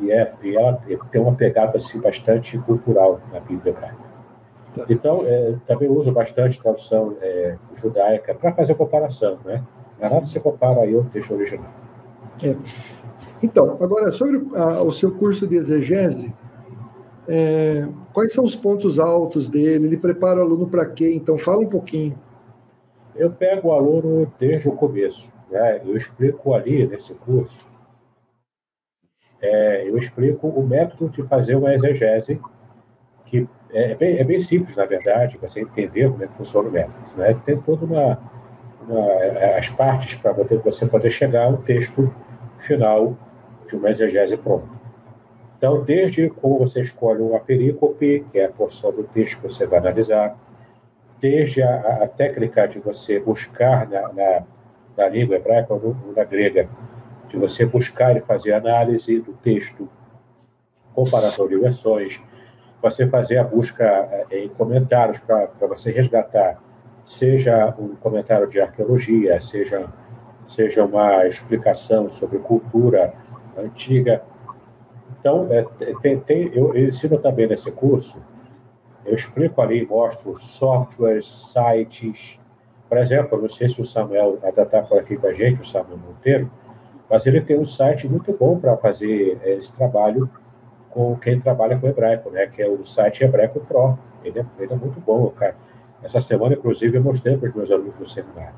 E, 0.00 0.10
é, 0.10 0.32
e 0.42 0.56
ela 0.56 0.80
tem 1.10 1.20
uma 1.20 1.34
pegada 1.34 1.76
assim, 1.76 2.00
bastante 2.00 2.58
cultural 2.58 3.20
na 3.32 3.40
Bíblia 3.40 3.72
hebraica. 3.72 4.14
Tá. 4.74 4.84
Então, 4.88 5.22
é, 5.24 5.54
também 5.66 5.88
uso 5.88 6.10
bastante 6.10 6.60
tradução 6.60 7.16
é, 7.20 7.56
judaica 7.76 8.34
para 8.34 8.52
fazer 8.52 8.74
comparação, 8.74 9.38
né? 9.44 9.62
Não 10.00 10.08
é 10.08 10.10
nada 10.10 10.26
se 10.26 10.40
compara 10.40 10.80
aí 10.80 10.94
ao 10.94 11.04
texto 11.04 11.32
original. 11.32 11.70
É. 12.42 12.56
Então, 13.44 13.76
agora, 13.78 14.10
sobre 14.10 14.42
a, 14.56 14.82
o 14.82 14.90
seu 14.90 15.12
curso 15.12 15.46
de 15.46 15.54
exegese, 15.56 16.34
é, 17.28 17.86
quais 18.10 18.32
são 18.32 18.42
os 18.42 18.56
pontos 18.56 18.98
altos 18.98 19.50
dele? 19.50 19.86
Ele 19.86 19.98
prepara 19.98 20.40
o 20.40 20.42
aluno 20.42 20.66
para 20.66 20.86
quê? 20.86 21.12
Então, 21.14 21.36
fala 21.36 21.60
um 21.60 21.68
pouquinho. 21.68 22.18
Eu 23.14 23.30
pego 23.30 23.68
o 23.68 23.72
aluno 23.72 24.32
desde 24.38 24.66
o 24.66 24.72
começo. 24.72 25.30
Né? 25.50 25.82
Eu 25.84 25.94
explico 25.94 26.54
ali, 26.54 26.86
nesse 26.86 27.14
curso, 27.14 27.66
é, 29.42 29.86
eu 29.86 29.98
explico 29.98 30.48
o 30.48 30.66
método 30.66 31.10
de 31.10 31.22
fazer 31.24 31.54
uma 31.54 31.74
exegese, 31.74 32.40
que 33.26 33.46
é, 33.70 33.92
é 33.92 33.94
bem, 33.94 34.16
é 34.16 34.24
bem 34.24 34.40
simples, 34.40 34.78
na 34.78 34.86
verdade, 34.86 35.36
você 35.36 35.60
entender 35.60 36.10
como 36.10 36.24
é 36.24 36.26
que 36.26 36.36
funciona 36.38 36.70
o 36.70 36.72
método. 36.72 36.96
Né? 37.18 37.38
Tem 37.44 37.60
toda 37.60 37.84
uma 37.84 38.18
as 39.56 39.70
partes 39.70 40.14
para 40.14 40.32
você 40.32 40.84
poder 40.86 41.10
chegar 41.10 41.44
ao 41.44 41.56
texto 41.56 42.12
final 42.58 43.16
de 43.66 43.76
uma 43.76 43.90
exegese 43.90 44.36
pronta. 44.36 44.68
Então, 45.56 45.82
desde 45.82 46.28
como 46.28 46.58
você 46.58 46.80
escolhe 46.80 47.22
uma 47.22 47.40
perícope, 47.40 48.26
que 48.30 48.38
é 48.38 48.46
a 48.46 48.50
porção 48.50 48.92
do 48.92 49.04
texto 49.04 49.40
que 49.40 49.44
você 49.44 49.66
vai 49.66 49.78
analisar, 49.78 50.36
desde 51.20 51.62
a, 51.62 52.02
a 52.02 52.08
técnica 52.08 52.66
de 52.68 52.78
você 52.78 53.18
buscar 53.18 53.88
na, 53.88 54.12
na, 54.12 54.42
na 54.96 55.08
língua 55.08 55.36
hebraica 55.36 55.72
ou 55.72 55.96
na 56.14 56.24
grega, 56.24 56.68
de 57.28 57.38
você 57.38 57.64
buscar 57.64 58.16
e 58.16 58.20
fazer 58.20 58.52
análise 58.52 59.20
do 59.20 59.32
texto, 59.32 59.88
comparação 60.94 61.48
de 61.48 61.56
versões, 61.56 62.20
você 62.82 63.08
fazer 63.08 63.38
a 63.38 63.44
busca 63.44 63.84
eh, 63.84 64.44
em 64.44 64.48
comentários 64.48 65.18
para 65.18 65.48
você 65.66 65.90
resgatar, 65.90 66.62
seja 67.06 67.74
um 67.78 67.96
comentário 67.96 68.46
de 68.46 68.60
arqueologia, 68.60 69.40
seja, 69.40 69.88
seja 70.46 70.84
uma 70.84 71.26
explicação 71.26 72.10
sobre 72.10 72.38
cultura 72.38 73.14
antiga. 73.58 74.22
Então, 75.18 75.48
é, 75.50 75.64
tem, 76.00 76.20
tem, 76.20 76.50
eu, 76.54 76.74
eu 76.74 76.88
ensino 76.88 77.18
também 77.18 77.46
nesse 77.46 77.70
curso, 77.72 78.22
eu 79.04 79.14
explico 79.14 79.60
ali, 79.60 79.86
mostro 79.86 80.36
softwares, 80.38 81.26
sites. 81.26 82.38
Por 82.88 82.98
exemplo, 82.98 83.40
não 83.40 83.48
sei 83.48 83.68
se 83.68 83.80
o 83.80 83.84
Samuel 83.84 84.38
ainda 84.42 84.62
está 84.62 84.82
por 84.82 84.98
aqui 84.98 85.16
com 85.16 85.26
a 85.26 85.32
gente, 85.32 85.60
o 85.60 85.64
Samuel 85.64 85.98
Monteiro, 85.98 86.50
mas 87.08 87.26
ele 87.26 87.40
tem 87.40 87.58
um 87.58 87.64
site 87.64 88.08
muito 88.08 88.32
bom 88.32 88.58
para 88.58 88.76
fazer 88.76 89.38
esse 89.44 89.72
trabalho 89.72 90.28
com 90.90 91.16
quem 91.16 91.40
trabalha 91.40 91.78
com 91.78 91.88
hebraico, 91.88 92.30
né? 92.30 92.46
Que 92.46 92.62
é 92.62 92.68
o 92.68 92.84
site 92.84 93.24
Hebraico 93.24 93.60
Pro. 93.60 93.98
Ele 94.22 94.38
é, 94.40 94.46
ele 94.58 94.72
é 94.72 94.76
muito 94.76 95.00
bom, 95.00 95.28
cara. 95.30 95.56
Essa 96.02 96.20
semana, 96.20 96.54
inclusive, 96.54 96.96
eu 96.96 97.02
mostrei 97.02 97.36
para 97.36 97.48
os 97.48 97.54
meus 97.54 97.70
alunos 97.70 97.98
do 97.98 98.06
seminário. 98.06 98.54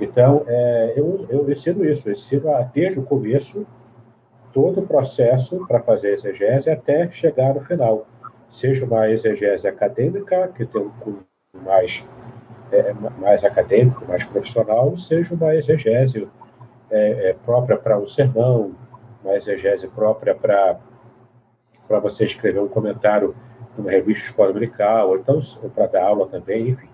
Então, 0.00 0.42
é, 0.46 0.94
eu, 0.96 1.26
eu 1.28 1.50
ensino 1.50 1.84
isso, 1.84 2.08
eu 2.08 2.12
ensino 2.12 2.50
desde 2.72 2.98
o 2.98 3.02
começo 3.02 3.66
todo 4.52 4.80
o 4.80 4.86
processo 4.86 5.66
para 5.66 5.80
fazer 5.80 6.08
a 6.08 6.14
exegese 6.14 6.70
até 6.70 7.10
chegar 7.10 7.54
no 7.54 7.60
final. 7.60 8.06
Seja 8.48 8.84
uma 8.84 9.08
exegese 9.08 9.68
acadêmica, 9.68 10.48
que 10.48 10.66
tem 10.66 10.80
um 10.82 10.90
cunho 10.90 11.24
mais, 11.62 12.04
é, 12.72 12.92
mais 12.92 13.44
acadêmico, 13.44 14.04
mais 14.06 14.24
profissional, 14.24 14.96
seja 14.96 15.34
uma 15.34 15.54
exegese 15.54 16.28
é, 16.90 17.30
é 17.30 17.32
própria 17.44 17.76
para 17.76 17.98
o 17.98 18.06
sermão, 18.06 18.74
uma 19.22 19.36
exegese 19.36 19.86
própria 19.88 20.34
para 20.34 20.78
você 22.00 22.24
escrever 22.24 22.60
um 22.60 22.68
comentário 22.68 23.34
numa 23.76 23.90
revista 23.90 24.26
escola 24.26 24.52
ou 25.04 25.16
então 25.16 25.40
para 25.74 25.86
dar 25.86 26.04
aula 26.04 26.26
também, 26.26 26.70
enfim. 26.70 26.88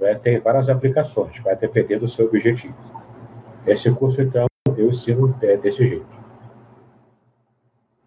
Né? 0.00 0.14
Tem 0.16 0.38
várias 0.38 0.68
aplicações, 0.68 1.38
vai 1.38 1.56
depender 1.56 1.98
do 1.98 2.08
seu 2.08 2.26
objetivo. 2.26 2.74
Esse 3.66 3.90
curso, 3.92 4.20
então, 4.20 4.44
eu 4.76 4.90
ensino 4.90 5.34
é, 5.40 5.56
desse 5.56 5.86
jeito. 5.86 6.13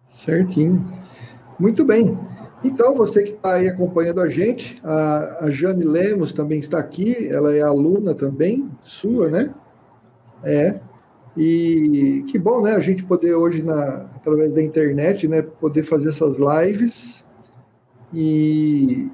Certinho. 0.08 0.84
Muito 1.58 1.84
bem. 1.84 2.18
Então, 2.64 2.94
você 2.94 3.22
que 3.22 3.30
está 3.30 3.54
aí 3.54 3.68
acompanhando 3.68 4.20
a 4.20 4.28
gente, 4.28 4.80
a, 4.82 5.44
a 5.44 5.50
Jane 5.50 5.84
Lemos 5.84 6.32
também 6.32 6.58
está 6.58 6.78
aqui, 6.78 7.28
ela 7.28 7.54
é 7.54 7.60
aluna 7.60 8.14
também, 8.14 8.68
sua, 8.82 9.28
né? 9.28 9.54
É. 10.42 10.80
E 11.36 12.24
que 12.26 12.36
bom, 12.38 12.62
né? 12.62 12.74
A 12.74 12.80
gente 12.80 13.04
poder 13.04 13.34
hoje, 13.34 13.62
na, 13.62 14.06
através 14.16 14.52
da 14.54 14.62
internet, 14.62 15.28
né, 15.28 15.42
poder 15.42 15.84
fazer 15.84 16.08
essas 16.08 16.36
lives 16.36 17.24
e, 18.12 19.08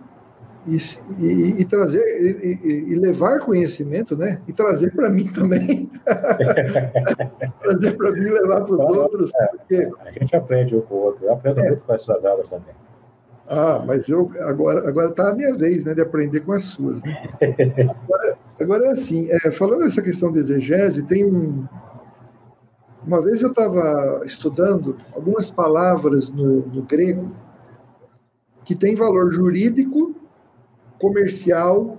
e, 0.67 0.77
e, 1.19 1.61
e 1.61 1.65
trazer 1.65 2.03
e, 2.43 2.95
levar 2.95 3.41
conhecimento, 3.41 4.17
né? 4.17 4.41
E 4.49 4.53
trazer 4.53 4.93
para 4.93 5.11
mim 5.11 5.25
também. 5.25 5.91
trazer 7.63 7.97
para 7.97 8.13
mim 8.13 8.21
e 8.21 8.31
levar 8.31 8.63
para 8.63 8.75
os 8.75 8.97
outros. 8.97 9.31
É, 9.35 9.47
porque... 9.49 9.91
A 10.01 10.11
gente 10.13 10.35
aprende 10.35 10.75
um 10.75 10.81
com 10.81 10.95
o 10.95 10.99
outro. 10.99 11.25
Eu 11.25 11.33
aprendo 11.33 11.61
é. 11.61 11.69
muito 11.69 11.83
com 11.83 11.93
as 11.93 12.01
suas 12.01 12.25
aulas 12.25 12.49
também. 12.49 12.75
Ah, 13.47 13.83
mas 13.87 14.09
eu 14.09 14.31
agora 14.41 14.89
agora 14.89 15.11
está 15.11 15.29
a 15.29 15.35
minha 15.35 15.53
vez, 15.53 15.85
né, 15.85 15.93
de 15.93 16.01
aprender 16.01 16.41
com 16.41 16.53
as 16.53 16.63
suas. 16.63 17.03
Né? 17.03 17.15
Agora, 18.03 18.39
agora, 18.59 18.87
é 18.87 18.91
assim, 18.93 19.29
é, 19.31 19.51
falando 19.51 19.81
dessa 19.81 20.01
questão 20.01 20.33
de 20.33 20.39
exegese, 20.39 21.03
tem 21.03 21.27
um, 21.27 21.67
uma 23.07 23.21
vez 23.21 23.43
eu 23.43 23.51
estava 23.51 24.23
estudando 24.25 24.97
algumas 25.15 25.51
palavras 25.51 26.31
no, 26.31 26.67
no 26.67 26.83
grego 26.83 27.33
que 28.65 28.75
têm 28.75 28.95
valor 28.95 29.31
jurídico, 29.31 30.14
comercial, 31.05 31.99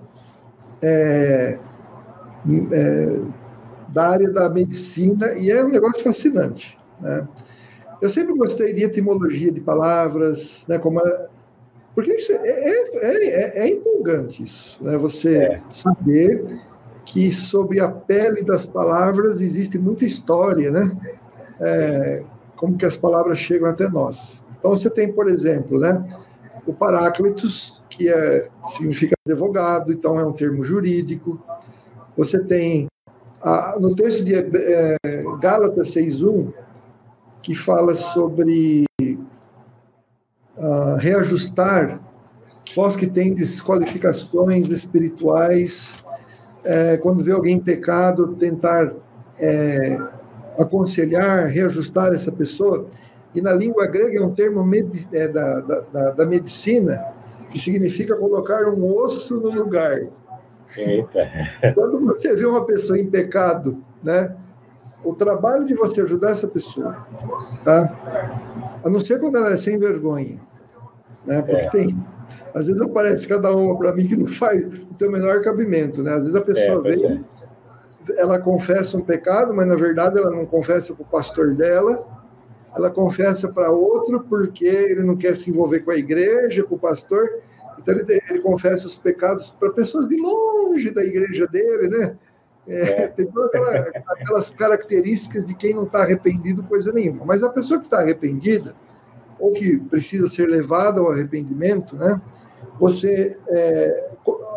é, 0.82 1.58
é, 2.72 3.20
da 3.88 4.08
área 4.08 4.28
da 4.30 4.50
medicina, 4.50 5.32
e 5.38 5.48
é 5.48 5.64
um 5.64 5.68
negócio 5.68 6.02
fascinante. 6.02 6.76
Né? 7.00 7.26
Eu 8.02 8.10
sempre 8.10 8.34
gostei 8.34 8.74
de 8.74 8.82
etimologia 8.82 9.52
de 9.52 9.60
palavras, 9.60 10.64
né, 10.68 10.76
como 10.76 10.98
a, 10.98 11.26
porque 11.94 12.12
isso 12.14 12.32
é, 12.32 12.36
é, 12.36 12.94
é, 12.96 13.58
é 13.60 13.68
empolgante 13.68 14.42
isso, 14.42 14.82
né? 14.82 14.98
você 14.98 15.36
é. 15.36 15.62
saber 15.70 16.60
que 17.06 17.30
sobre 17.30 17.78
a 17.78 17.88
pele 17.88 18.42
das 18.42 18.66
palavras 18.66 19.40
existe 19.40 19.78
muita 19.78 20.04
história, 20.04 20.72
né? 20.72 20.94
É, 21.60 22.24
como 22.56 22.76
que 22.76 22.84
as 22.84 22.96
palavras 22.96 23.38
chegam 23.38 23.68
até 23.68 23.88
nós. 23.88 24.44
Então 24.58 24.72
você 24.72 24.90
tem, 24.90 25.10
por 25.12 25.28
exemplo, 25.28 25.78
né, 25.78 26.04
o 26.66 26.72
Paráclitos, 26.72 27.82
que 27.88 28.08
é, 28.08 28.48
significa 28.64 29.14
advogado, 29.26 29.92
então 29.92 30.18
é 30.18 30.24
um 30.24 30.32
termo 30.32 30.64
jurídico. 30.64 31.40
Você 32.16 32.38
tem 32.38 32.86
a, 33.42 33.76
no 33.78 33.94
texto 33.94 34.24
de 34.24 34.34
é, 34.34 34.96
Gálatas 35.40 35.94
6.1, 35.94 36.52
que 37.42 37.54
fala 37.54 37.94
sobre 37.94 38.84
uh, 40.58 40.96
reajustar 40.98 42.00
vós 42.74 42.96
que 42.96 43.06
tem 43.06 43.32
desqualificações 43.32 44.68
espirituais 44.68 46.04
é, 46.64 46.96
quando 46.96 47.22
vê 47.22 47.32
alguém 47.32 47.56
em 47.56 47.60
pecado, 47.60 48.34
tentar 48.34 48.92
é, 49.38 49.98
aconselhar, 50.58 51.46
reajustar 51.46 52.12
essa 52.12 52.32
pessoa. 52.32 52.86
E 53.36 53.40
na 53.42 53.52
língua 53.52 53.86
grega 53.86 54.18
é 54.18 54.22
um 54.22 54.34
termo 54.34 54.64
é, 55.12 55.28
da, 55.28 55.60
da, 55.60 56.10
da, 56.12 56.24
medicina 56.24 57.04
que 57.50 57.58
significa 57.58 58.16
colocar 58.16 58.66
um 58.66 58.90
osso 58.96 59.38
no 59.38 59.50
lugar. 59.50 60.08
Eita. 60.74 61.28
Quando 61.74 62.00
você 62.06 62.34
vê 62.34 62.46
uma 62.46 62.64
pessoa 62.64 62.98
em 62.98 63.06
pecado, 63.10 63.84
né, 64.02 64.34
o 65.04 65.14
trabalho 65.14 65.66
de 65.66 65.74
você 65.74 66.00
ajudar 66.00 66.30
essa 66.30 66.48
pessoa, 66.48 67.06
tá? 67.62 68.80
a 68.82 68.88
não 68.88 69.00
ser 69.00 69.20
quando 69.20 69.36
ela 69.36 69.52
é 69.52 69.56
sem 69.58 69.78
vergonha, 69.78 70.40
né, 71.26 71.42
porque 71.42 71.66
é. 71.66 71.68
tem 71.68 72.06
Às 72.54 72.68
vezes 72.68 72.80
aparece 72.80 73.28
cada 73.28 73.54
uma 73.54 73.76
para 73.76 73.92
mim 73.92 74.08
que 74.08 74.16
não 74.16 74.26
faz, 74.26 74.64
não 74.64 74.94
tem 74.94 75.08
o 75.08 75.12
menor 75.12 75.42
cabimento, 75.42 76.02
né? 76.02 76.14
Às 76.14 76.20
vezes 76.20 76.34
a 76.34 76.40
pessoa 76.40 76.88
é, 76.88 76.90
vem, 76.90 77.24
é. 78.08 78.20
ela 78.20 78.38
confessa 78.38 78.96
um 78.96 79.02
pecado, 79.02 79.52
mas 79.52 79.66
na 79.66 79.76
verdade 79.76 80.18
ela 80.18 80.30
não 80.30 80.46
confessa 80.46 80.94
para 80.94 81.02
o 81.02 81.06
pastor 81.06 81.54
dela, 81.54 82.15
ela 82.76 82.90
confessa 82.90 83.48
para 83.48 83.70
outro 83.70 84.20
porque 84.28 84.66
ele 84.66 85.02
não 85.02 85.16
quer 85.16 85.34
se 85.36 85.50
envolver 85.50 85.80
com 85.80 85.90
a 85.90 85.96
igreja, 85.96 86.62
com 86.62 86.74
o 86.74 86.78
pastor, 86.78 87.40
então 87.78 87.94
ele, 87.94 88.22
ele 88.28 88.40
confessa 88.40 88.86
os 88.86 88.98
pecados 88.98 89.50
para 89.50 89.70
pessoas 89.70 90.06
de 90.06 90.16
longe 90.16 90.90
da 90.90 91.02
igreja 91.02 91.46
dele, 91.46 91.88
né? 91.88 92.16
É, 92.68 93.02
é. 93.02 93.06
tem 93.08 93.26
todas 93.26 93.48
aquela, 93.48 93.78
aquelas 94.08 94.50
características 94.50 95.46
de 95.46 95.54
quem 95.54 95.72
não 95.72 95.84
está 95.84 96.02
arrependido, 96.02 96.64
coisa 96.64 96.92
nenhuma. 96.92 97.24
Mas 97.24 97.42
a 97.42 97.48
pessoa 97.48 97.78
que 97.78 97.86
está 97.86 97.98
arrependida, 97.98 98.74
ou 99.38 99.52
que 99.52 99.78
precisa 99.78 100.26
ser 100.26 100.48
levada 100.48 101.00
ao 101.00 101.10
arrependimento, 101.10 101.96
né? 101.96 102.20
Você 102.80 103.38
é, 103.48 104.10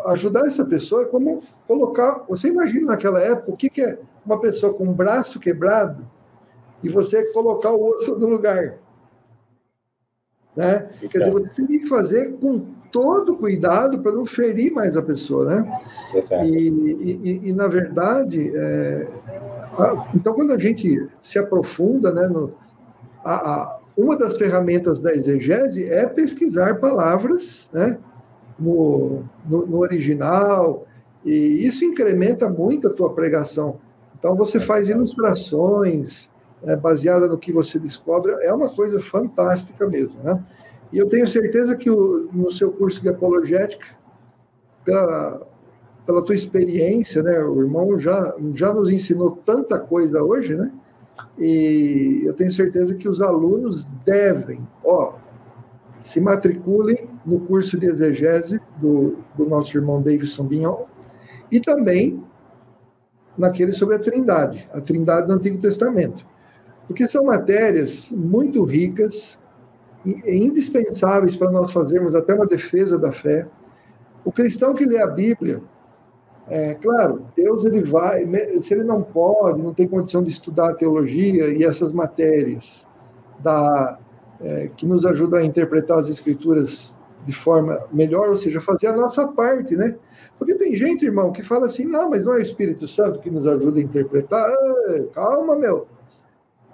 ajudar 0.06 0.46
essa 0.46 0.64
pessoa 0.64 1.02
é 1.02 1.06
como 1.06 1.42
colocar. 1.66 2.24
Você 2.28 2.48
imagina 2.48 2.86
naquela 2.86 3.20
época 3.20 3.52
o 3.52 3.56
que, 3.56 3.70
que 3.70 3.82
é 3.82 3.98
uma 4.26 4.40
pessoa 4.40 4.74
com 4.74 4.84
um 4.84 4.92
braço 4.92 5.38
quebrado 5.38 6.06
e 6.82 6.88
você 6.88 7.24
colocar 7.32 7.72
o 7.72 7.90
osso 7.90 8.16
no 8.16 8.28
lugar. 8.28 8.78
Né? 10.56 10.90
Quer 11.00 11.18
dizer, 11.18 11.30
você 11.30 11.50
tem 11.50 11.66
que 11.66 11.86
fazer 11.86 12.32
com 12.38 12.66
todo 12.90 13.36
cuidado 13.36 14.00
para 14.00 14.12
não 14.12 14.26
ferir 14.26 14.72
mais 14.72 14.96
a 14.96 15.02
pessoa, 15.02 15.44
né? 15.44 15.80
E, 16.44 16.68
e, 16.68 17.40
e, 17.48 17.52
na 17.52 17.68
verdade, 17.68 18.52
é, 18.54 19.06
então 20.14 20.34
quando 20.34 20.52
a 20.52 20.58
gente 20.58 21.06
se 21.22 21.38
aprofunda, 21.38 22.12
né, 22.12 22.26
no, 22.26 22.52
a, 23.24 23.34
a, 23.34 23.80
uma 23.96 24.16
das 24.16 24.36
ferramentas 24.36 24.98
da 24.98 25.12
exegese 25.12 25.88
é 25.88 26.06
pesquisar 26.06 26.80
palavras, 26.80 27.70
né, 27.72 27.98
no, 28.58 29.22
no, 29.48 29.66
no 29.66 29.78
original, 29.78 30.86
e 31.24 31.66
isso 31.66 31.84
incrementa 31.84 32.48
muito 32.48 32.88
a 32.88 32.90
tua 32.90 33.12
pregação. 33.12 33.78
Então 34.18 34.34
você 34.34 34.58
faz 34.58 34.88
ilustrações 34.88 36.28
é, 36.64 36.76
baseada 36.76 37.26
no 37.26 37.38
que 37.38 37.52
você 37.52 37.78
descobre, 37.78 38.32
é 38.42 38.52
uma 38.52 38.68
coisa 38.68 39.00
fantástica 39.00 39.86
mesmo, 39.86 40.22
né? 40.22 40.42
E 40.92 40.98
eu 40.98 41.08
tenho 41.08 41.26
certeza 41.26 41.76
que 41.76 41.90
o, 41.90 42.28
no 42.32 42.50
seu 42.50 42.70
curso 42.72 43.00
de 43.00 43.08
apologética, 43.08 43.86
pela, 44.84 45.46
pela 46.04 46.22
tua 46.22 46.34
experiência, 46.34 47.22
né, 47.22 47.38
o 47.40 47.60
irmão 47.60 47.98
já, 47.98 48.34
já 48.54 48.72
nos 48.72 48.90
ensinou 48.90 49.38
tanta 49.44 49.78
coisa 49.78 50.22
hoje, 50.22 50.56
né? 50.56 50.70
E 51.38 52.22
eu 52.24 52.32
tenho 52.32 52.50
certeza 52.50 52.94
que 52.94 53.08
os 53.08 53.20
alunos 53.20 53.86
devem, 54.04 54.66
ó, 54.84 55.14
se 56.00 56.20
matriculem 56.20 57.08
no 57.24 57.40
curso 57.40 57.78
de 57.78 57.86
exegese 57.86 58.60
do, 58.78 59.18
do 59.36 59.46
nosso 59.46 59.76
irmão 59.76 60.00
Davidson 60.00 60.44
Binhon 60.44 60.84
e 61.52 61.60
também 61.60 62.24
naquele 63.36 63.72
sobre 63.72 63.96
a 63.96 63.98
Trindade, 63.98 64.68
a 64.72 64.80
Trindade 64.80 65.26
do 65.26 65.34
Antigo 65.34 65.58
Testamento. 65.58 66.26
Porque 66.90 67.06
são 67.06 67.22
matérias 67.22 68.10
muito 68.10 68.64
ricas, 68.64 69.40
indispensáveis 70.04 71.36
para 71.36 71.48
nós 71.48 71.70
fazermos 71.70 72.16
até 72.16 72.34
uma 72.34 72.48
defesa 72.48 72.98
da 72.98 73.12
fé. 73.12 73.46
O 74.24 74.32
cristão 74.32 74.74
que 74.74 74.84
lê 74.84 75.00
a 75.00 75.06
Bíblia, 75.06 75.62
é 76.48 76.74
claro, 76.74 77.26
Deus 77.36 77.64
ele 77.64 77.80
vai, 77.84 78.28
se 78.60 78.74
ele 78.74 78.82
não 78.82 79.04
pode, 79.04 79.62
não 79.62 79.72
tem 79.72 79.86
condição 79.86 80.20
de 80.20 80.30
estudar 80.32 80.70
a 80.70 80.74
teologia 80.74 81.46
e 81.46 81.62
essas 81.62 81.92
matérias 81.92 82.84
da, 83.38 83.96
é, 84.40 84.68
que 84.76 84.84
nos 84.84 85.06
ajudam 85.06 85.38
a 85.38 85.44
interpretar 85.44 86.00
as 86.00 86.08
escrituras 86.08 86.92
de 87.24 87.32
forma 87.32 87.80
melhor, 87.92 88.30
ou 88.30 88.36
seja, 88.36 88.60
fazer 88.60 88.88
a 88.88 88.96
nossa 88.96 89.28
parte, 89.28 89.76
né? 89.76 89.94
Porque 90.36 90.56
tem 90.56 90.74
gente, 90.74 91.06
irmão, 91.06 91.30
que 91.30 91.40
fala 91.40 91.66
assim, 91.66 91.84
não, 91.84 92.10
mas 92.10 92.24
não 92.24 92.32
é 92.32 92.38
o 92.38 92.42
Espírito 92.42 92.88
Santo 92.88 93.20
que 93.20 93.30
nos 93.30 93.46
ajuda 93.46 93.78
a 93.78 93.82
interpretar. 93.82 94.44
Ah, 94.50 95.04
calma, 95.14 95.54
meu. 95.54 95.86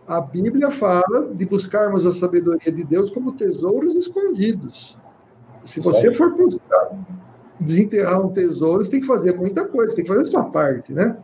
A 0.07 0.21
Bíblia 0.21 0.71
fala 0.71 1.29
de 1.35 1.45
buscarmos 1.45 2.07
a 2.07 2.13
sabedoria 2.13 2.71
de 2.71 2.85
Deus 2.85 3.11
como 3.11 3.33
tesouros 3.33 3.95
escondidos. 3.95 4.97
Se 5.65 5.81
você 5.81 6.15
for 6.15 6.33
buscar, 6.37 6.91
desenterrar 7.61 8.25
um 8.25 8.29
tesouro, 8.29 8.85
você 8.85 8.91
tem 8.91 9.01
que 9.01 9.07
fazer 9.07 9.37
muita 9.37 9.65
coisa, 9.65 9.95
tem 9.95 10.05
que 10.05 10.11
fazer 10.11 10.23
a 10.23 10.27
sua 10.27 10.45
parte, 10.45 10.93
né? 10.93 11.17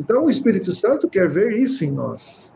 Então, 0.00 0.24
o 0.24 0.30
Espírito 0.30 0.74
Santo 0.74 1.08
quer 1.08 1.28
ver 1.28 1.52
isso 1.52 1.84
em 1.84 1.92
nós. 1.92 2.52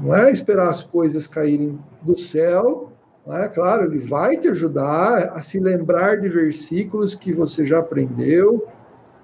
Não 0.00 0.14
é 0.14 0.30
esperar 0.30 0.68
as 0.68 0.82
coisas 0.82 1.26
caírem 1.26 1.78
do 2.02 2.18
céu, 2.18 2.90
não 3.24 3.36
é? 3.36 3.48
Claro, 3.48 3.84
ele 3.84 3.98
vai 3.98 4.36
te 4.36 4.48
ajudar 4.48 5.32
a 5.34 5.40
se 5.40 5.60
lembrar 5.60 6.16
de 6.16 6.28
versículos 6.28 7.14
que 7.14 7.32
você 7.32 7.64
já 7.64 7.78
aprendeu, 7.78 8.66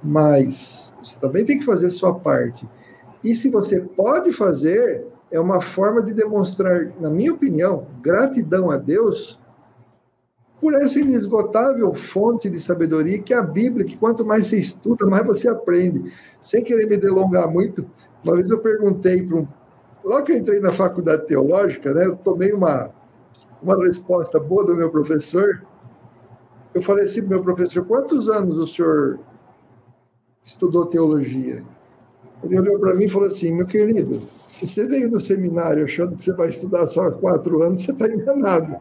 mas 0.02 0.94
você 1.02 1.18
também 1.18 1.44
tem 1.44 1.58
que 1.58 1.64
fazer 1.64 1.86
a 1.86 1.90
sua 1.90 2.14
parte. 2.14 2.68
E 3.24 3.34
se 3.34 3.48
você 3.48 3.80
pode 3.80 4.32
fazer, 4.32 5.04
é 5.30 5.40
uma 5.40 5.60
forma 5.60 6.02
de 6.02 6.12
demonstrar, 6.12 6.92
na 7.00 7.10
minha 7.10 7.32
opinião, 7.32 7.86
gratidão 8.00 8.70
a 8.70 8.76
Deus 8.76 9.38
por 10.60 10.74
essa 10.74 10.98
inesgotável 10.98 11.92
fonte 11.94 12.48
de 12.48 12.58
sabedoria 12.58 13.20
que 13.20 13.34
é 13.34 13.36
a 13.36 13.42
Bíblia, 13.42 13.84
que 13.84 13.96
quanto 13.96 14.24
mais 14.24 14.46
você 14.46 14.58
estuda, 14.58 15.06
mais 15.06 15.26
você 15.26 15.48
aprende. 15.48 16.12
Sem 16.40 16.62
querer 16.62 16.86
me 16.86 16.96
delongar 16.96 17.50
muito, 17.50 17.88
uma 18.24 18.34
vez 18.34 18.48
eu 18.48 18.58
perguntei 18.58 19.22
para 19.22 19.36
um. 19.36 19.46
Logo 20.04 20.24
que 20.24 20.32
eu 20.32 20.36
entrei 20.36 20.60
na 20.60 20.72
faculdade 20.72 21.26
teológica, 21.26 21.92
né, 21.92 22.06
eu 22.06 22.16
tomei 22.16 22.52
uma, 22.52 22.90
uma 23.60 23.76
resposta 23.84 24.38
boa 24.38 24.64
do 24.64 24.74
meu 24.74 24.90
professor. 24.90 25.62
Eu 26.72 26.80
falei 26.80 27.04
assim 27.04 27.20
meu 27.20 27.42
professor: 27.42 27.84
quantos 27.84 28.28
anos 28.30 28.56
o 28.56 28.66
senhor 28.66 29.18
estudou 30.44 30.86
teologia? 30.86 31.64
Ele 32.42 32.58
olhou 32.60 32.78
para 32.78 32.94
mim 32.94 33.04
e 33.04 33.08
falou 33.08 33.28
assim: 33.28 33.52
meu 33.52 33.66
querido, 33.66 34.22
se 34.46 34.66
você 34.66 34.86
veio 34.86 35.10
no 35.10 35.20
seminário 35.20 35.84
achando 35.84 36.16
que 36.16 36.24
você 36.24 36.32
vai 36.32 36.48
estudar 36.48 36.86
só 36.86 37.10
quatro 37.10 37.62
anos, 37.62 37.82
você 37.82 37.92
está 37.92 38.06
enganado. 38.06 38.76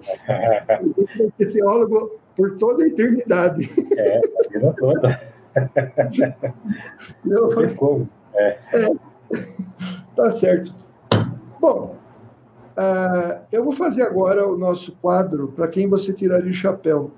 Você 0.95 1.17
vai 1.17 1.31
ser 1.37 1.51
teólogo 1.51 2.19
por 2.35 2.57
toda 2.57 2.83
a 2.83 2.87
eternidade. 2.87 3.69
É, 3.97 4.17
a 4.17 4.49
vida 4.49 4.75
toda. 4.77 5.21
Eu 7.25 7.75
como? 7.75 8.09
É. 8.33 8.57
é. 8.73 8.87
Tá 10.15 10.29
certo. 10.29 10.73
Bom, 11.59 11.95
uh, 12.77 13.41
eu 13.51 13.63
vou 13.63 13.73
fazer 13.73 14.03
agora 14.03 14.47
o 14.47 14.57
nosso 14.57 14.93
quadro 14.97 15.47
para 15.49 15.67
quem 15.67 15.87
você 15.87 16.13
tiraria 16.13 16.51
o 16.51 16.53
chapéu. 16.53 17.11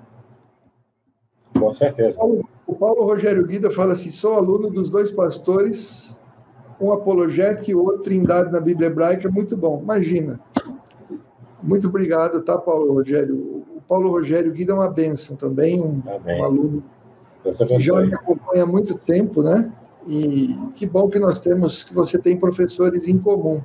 Com 1.58 1.72
certeza. 1.74 2.16
O 2.16 2.20
Paulo, 2.20 2.48
o 2.66 2.74
Paulo 2.74 3.04
Rogério 3.04 3.46
Guida 3.46 3.70
fala 3.70 3.92
assim: 3.92 4.10
sou 4.10 4.34
aluno 4.34 4.70
dos 4.70 4.88
dois 4.88 5.10
pastores 5.10 6.16
um 6.80 6.92
apologético 6.92 7.70
e 7.70 7.74
outro 7.74 8.02
trindade 8.02 8.52
na 8.52 8.60
Bíblia 8.60 8.88
hebraica, 8.88 9.30
muito 9.30 9.56
bom. 9.56 9.80
Imagina. 9.82 10.38
Muito 11.62 11.88
obrigado, 11.88 12.40
tá, 12.42 12.56
Paulo 12.56 12.94
Rogério? 12.94 13.34
O 13.34 13.82
Paulo 13.88 14.10
Rogério 14.10 14.52
Guida 14.52 14.72
é 14.72 14.74
uma 14.74 14.88
benção 14.88 15.34
também, 15.34 15.80
um, 15.82 16.02
um 16.24 16.44
aluno 16.44 16.84
que 17.42 17.78
já 17.78 18.00
me 18.00 18.14
acompanha 18.14 18.62
há 18.62 18.66
muito 18.66 18.96
tempo, 18.96 19.42
né? 19.42 19.72
E 20.06 20.56
que 20.74 20.86
bom 20.86 21.08
que 21.08 21.18
nós 21.18 21.40
temos, 21.40 21.82
que 21.82 21.92
você 21.92 22.16
tem 22.16 22.36
professores 22.36 23.08
em 23.08 23.18
comum. 23.18 23.60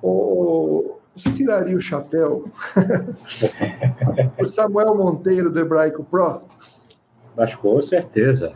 O, 0.00 0.96
você 1.14 1.32
tiraria 1.32 1.76
o 1.76 1.80
chapéu 1.80 2.44
o 4.38 4.44
Samuel 4.44 4.94
Monteiro 4.94 5.50
do 5.50 5.58
Hebraico 5.58 6.04
Pro? 6.04 6.42
Mas 7.36 7.54
com 7.54 7.82
certeza. 7.82 8.52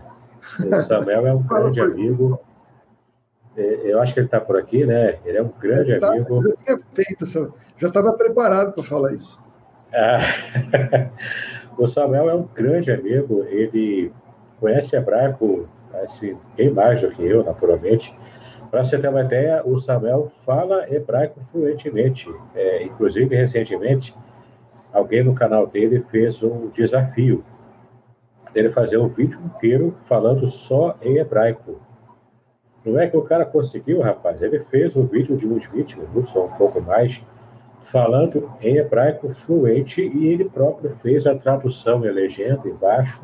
O 0.60 0.80
Samuel 0.82 1.26
é 1.26 1.34
um 1.34 1.42
grande 1.42 1.80
amigo 1.80 2.38
é, 2.38 2.51
eu 3.56 4.00
acho 4.00 4.14
que 4.14 4.20
ele 4.20 4.26
está 4.26 4.40
por 4.40 4.56
aqui, 4.56 4.84
né? 4.84 5.18
Ele 5.24 5.38
é 5.38 5.42
um 5.42 5.52
grande 5.60 5.98
tá, 5.98 6.08
amigo. 6.08 6.42
Eu 6.46 6.56
tinha 6.56 6.78
feito, 6.92 7.26
já 7.26 7.88
estava 7.88 8.12
preparado 8.12 8.72
para 8.72 8.82
falar 8.82 9.12
isso. 9.12 9.42
Ah, 9.92 10.20
o 11.76 11.86
Samuel 11.86 12.30
é 12.30 12.34
um 12.34 12.44
grande 12.54 12.90
amigo, 12.90 13.44
ele 13.48 14.12
conhece 14.58 14.96
hebraico 14.96 15.68
assim, 16.02 16.36
bem 16.56 16.70
mais 16.70 17.00
do 17.00 17.10
que 17.10 17.22
eu, 17.22 17.44
naturalmente. 17.44 18.16
Para 18.70 18.84
você 18.84 18.98
ter 18.98 19.08
uma 19.08 19.20
ideia, 19.20 19.62
o 19.66 19.78
Samuel 19.78 20.32
fala 20.46 20.86
hebraico 20.88 21.38
fluentemente. 21.52 22.26
É, 22.54 22.82
inclusive, 22.82 23.36
recentemente, 23.36 24.14
alguém 24.92 25.22
no 25.22 25.34
canal 25.34 25.66
dele 25.66 26.02
fez 26.10 26.42
um 26.42 26.68
desafio 26.68 27.44
dele 28.54 28.70
fazer 28.70 28.98
um 28.98 29.08
vídeo 29.08 29.40
inteiro 29.44 29.94
falando 30.06 30.48
só 30.48 30.96
em 31.02 31.18
hebraico. 31.18 31.80
Não 32.84 32.98
é 32.98 33.06
que 33.06 33.16
o 33.16 33.22
cara 33.22 33.44
conseguiu, 33.44 34.00
rapaz. 34.00 34.42
Ele 34.42 34.58
fez 34.60 34.96
um 34.96 35.06
vídeo 35.06 35.36
de 35.36 35.46
uns 35.46 35.66
20 35.66 36.00
minutos 36.00 36.34
ou 36.34 36.46
um 36.46 36.52
pouco 36.52 36.80
mais, 36.80 37.22
falando 37.84 38.50
em 38.60 38.76
hebraico 38.76 39.32
fluente 39.34 40.02
e 40.02 40.28
ele 40.28 40.48
próprio 40.48 40.96
fez 41.02 41.26
a 41.26 41.34
tradução 41.34 42.04
e 42.04 42.10
legenda 42.10 42.68
embaixo. 42.68 43.22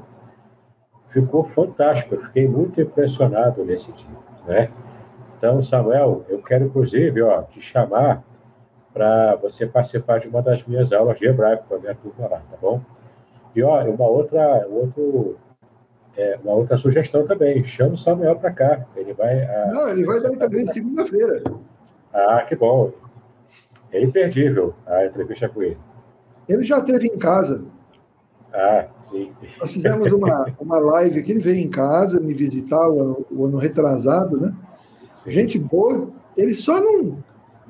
Ficou 1.08 1.42
fantástico. 1.42 2.14
Eu 2.14 2.22
fiquei 2.22 2.46
muito 2.46 2.80
impressionado 2.80 3.64
nesse 3.64 3.92
dia, 3.92 4.06
né? 4.46 4.70
Então, 5.36 5.62
Samuel, 5.62 6.24
eu 6.28 6.42
quero 6.42 6.66
inclusive, 6.66 7.22
ó, 7.22 7.42
te 7.42 7.60
chamar 7.60 8.22
para 8.92 9.36
você 9.36 9.66
participar 9.66 10.18
de 10.18 10.28
uma 10.28 10.42
das 10.42 10.64
minhas 10.64 10.92
aulas 10.92 11.18
de 11.18 11.26
hebraico 11.26 11.64
com 11.68 11.76
a 11.76 11.78
minha 11.78 11.94
turma 11.94 12.28
lá, 12.28 12.42
tá 12.50 12.56
bom? 12.60 12.80
E 13.54 13.62
ó, 13.62 13.82
uma 13.84 14.06
outra, 14.06 14.66
outro, 14.68 15.38
é, 16.18 16.36
uma 16.42 16.52
outra 16.54 16.76
sugestão 16.76 17.24
também. 17.24 17.62
Chama 17.62 17.94
o 17.94 17.96
Samuel 17.96 18.34
para 18.36 18.50
cá. 18.50 18.84
Ele 18.96 19.14
vai. 19.14 19.40
A, 19.44 19.70
Não, 19.72 19.88
ele 19.88 20.04
vai 20.04 20.20
dar 20.20 20.32
entrevista 20.32 20.74
segunda-feira. 20.74 21.44
Ah, 22.12 22.44
que 22.46 22.56
bom. 22.56 22.90
É 23.92 24.02
imperdível 24.02 24.74
a 24.84 25.06
entrevista 25.06 25.48
com 25.48 25.62
ele. 25.62 25.78
Ele 26.48 26.64
já 26.64 26.78
esteve 26.78 27.06
em 27.06 27.16
casa. 27.16 27.62
Ah, 28.52 28.88
sim. 28.98 29.32
Nós 29.60 29.72
fizemos 29.72 30.10
uma, 30.12 30.52
uma 30.58 30.78
live 30.78 31.22
que 31.22 31.30
ele 31.30 31.40
veio 31.40 31.64
em 31.64 31.70
casa 31.70 32.18
me 32.18 32.34
visitar 32.34 32.88
o 32.88 33.00
ano, 33.00 33.26
o 33.30 33.46
ano 33.46 33.56
retrasado, 33.56 34.40
né? 34.40 34.52
Sim. 35.12 35.30
Gente 35.30 35.58
boa. 35.58 36.10
Ele 36.36 36.52
só 36.52 36.80
não, 36.80 37.18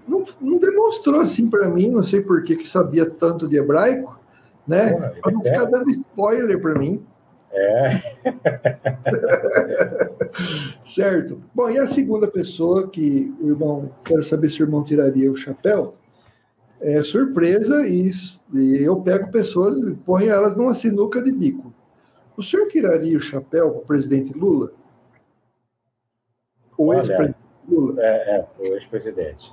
não, 0.06 0.22
não 0.40 0.58
demonstrou 0.58 1.20
assim 1.20 1.50
para 1.50 1.68
mim, 1.68 1.90
não 1.90 2.02
sei 2.02 2.22
por 2.22 2.42
que, 2.42 2.56
que 2.56 2.66
sabia 2.66 3.04
tanto 3.04 3.46
de 3.46 3.58
hebraico, 3.58 4.18
né? 4.66 4.94
Para 5.20 5.32
não 5.32 5.42
ficar 5.42 5.64
dando 5.66 5.90
spoiler 5.90 6.58
para 6.60 6.74
mim. 6.78 7.04
É. 7.52 8.00
certo. 10.84 11.42
Bom, 11.54 11.70
e 11.70 11.78
a 11.78 11.86
segunda 11.86 12.28
pessoa 12.28 12.88
que 12.88 13.34
o 13.40 13.48
irmão, 13.48 13.90
quero 14.04 14.22
saber 14.22 14.50
se 14.50 14.62
o 14.62 14.66
irmão 14.66 14.84
tiraria 14.84 15.30
o 15.30 15.36
chapéu, 15.36 15.94
é 16.80 17.02
surpresa 17.02 17.86
e, 17.86 18.10
e 18.54 18.82
eu 18.82 19.00
pego 19.00 19.30
pessoas 19.30 19.78
e 19.78 19.94
ponho 19.94 20.30
elas 20.30 20.56
numa 20.56 20.74
sinuca 20.74 21.22
de 21.22 21.32
bico. 21.32 21.72
O 22.36 22.42
senhor 22.42 22.68
tiraria 22.68 23.16
o 23.16 23.20
chapéu 23.20 23.70
para 23.70 23.80
o 23.80 23.86
presidente 23.86 24.32
Lula? 24.32 24.70
O 26.76 26.94
ex-presidente 26.94 27.36
Lula? 27.68 28.00
É, 28.00 28.36
é 28.36 28.46
o 28.58 28.74
ex-presidente. 28.74 29.52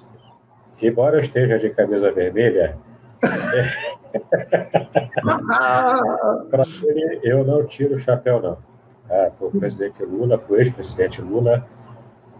Embora 0.82 1.18
eu 1.18 1.22
esteja 1.22 1.58
de 1.58 1.70
camisa 1.72 2.12
vermelha, 2.12 2.78
para 6.50 6.64
ele 6.84 7.20
eu 7.24 7.44
não 7.44 7.66
tiro 7.66 7.96
o 7.96 8.00
chapéu, 8.00 8.42
não. 8.42 8.58
Ah, 9.10 9.30
para 9.38 9.48
o 9.48 9.52
presidente 9.52 10.04
Lula, 10.04 10.38
para 10.38 10.54
o 10.54 10.58
ex-presidente 10.58 11.22
Lula, 11.22 11.66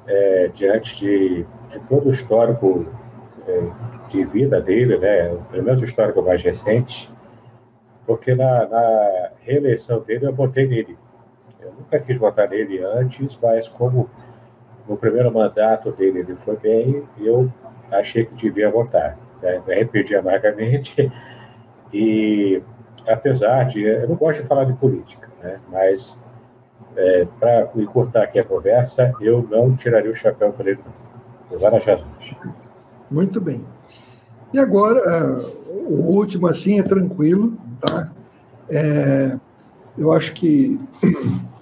é, 0.08 0.50
diante 0.54 0.98
de, 0.98 1.46
de 1.70 1.80
todo 1.88 2.08
o 2.08 2.10
histórico 2.10 2.86
é, 3.48 3.62
de 4.10 4.26
vida 4.26 4.62
dele, 4.62 4.98
né, 4.98 5.36
pelo 5.52 5.64
menos 5.64 5.82
o 5.82 5.86
histórico 5.86 6.22
mais 6.22 6.42
recente, 6.42 7.12
porque 8.06 8.36
na, 8.36 8.68
na, 8.68 9.30
reeleição 9.42 10.00
dele 10.02 10.26
eu 10.26 10.34
votei 10.34 10.68
nele. 10.68 10.98
Eu 11.60 11.74
nunca 11.74 12.00
quis 12.00 12.18
votar 12.18 12.50
nele 12.50 12.84
antes, 12.84 13.38
mas 13.42 13.68
como 13.68 14.10
no 14.88 14.98
primeiro 14.98 15.32
mandato 15.32 15.92
dele 15.92 16.20
ele 16.20 16.36
foi 16.44 16.58
bem, 16.58 17.04
eu 17.20 17.52
achei 17.92 18.26
que 18.26 18.36
devia 18.36 18.70
votar. 18.70 19.18
Né? 19.42 19.62
Me 19.66 19.74
arrependi 19.74 20.16
amargamente. 20.16 21.12
E 21.96 22.62
apesar 23.08 23.64
de. 23.64 23.82
Eu 23.84 24.10
não 24.10 24.16
gosto 24.16 24.42
de 24.42 24.48
falar 24.50 24.66
de 24.66 24.74
política, 24.74 25.30
né? 25.42 25.60
mas 25.72 26.22
é, 26.98 27.26
para 27.40 27.70
encurtar 27.78 28.24
aqui 28.24 28.38
a 28.38 28.44
conversa, 28.44 29.14
eu 29.22 29.48
não 29.50 29.76
tiraria 29.78 30.12
o 30.12 30.16
chapéu 30.16 30.52
para 30.52 30.72
ele, 30.72 30.80
várias 31.58 31.86
razões. 31.86 32.36
Muito 33.10 33.40
bem. 33.40 33.66
E 34.54 34.60
agora, 34.60 35.00
uh, 35.00 35.74
o 35.90 36.16
último, 36.16 36.48
assim, 36.48 36.80
é 36.80 36.84
tranquilo, 36.84 37.58
tá? 37.80 38.12
É, 38.70 39.38
eu 39.98 40.12
acho 40.12 40.34
que. 40.34 40.80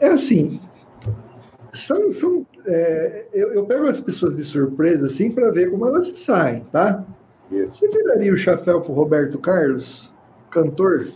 É 0.00 0.06
assim. 0.06 0.60
São, 1.68 2.12
são, 2.12 2.46
é, 2.64 3.26
eu, 3.32 3.54
eu, 3.54 3.66
pego 3.66 3.88
as 3.88 3.98
pessoas 4.00 4.36
de 4.36 4.44
surpresa, 4.44 5.06
assim, 5.06 5.32
para 5.32 5.50
ver 5.50 5.68
como 5.68 5.84
elas 5.84 6.16
saem, 6.16 6.60
tá? 6.70 7.04
Isso. 7.50 7.78
Você 7.78 7.88
tiraria 7.88 8.32
o 8.32 8.36
chapéu 8.36 8.80
para 8.80 8.90
o 8.90 8.94
Roberto 8.94 9.38
Carlos, 9.38 10.12
cantor? 10.50 11.08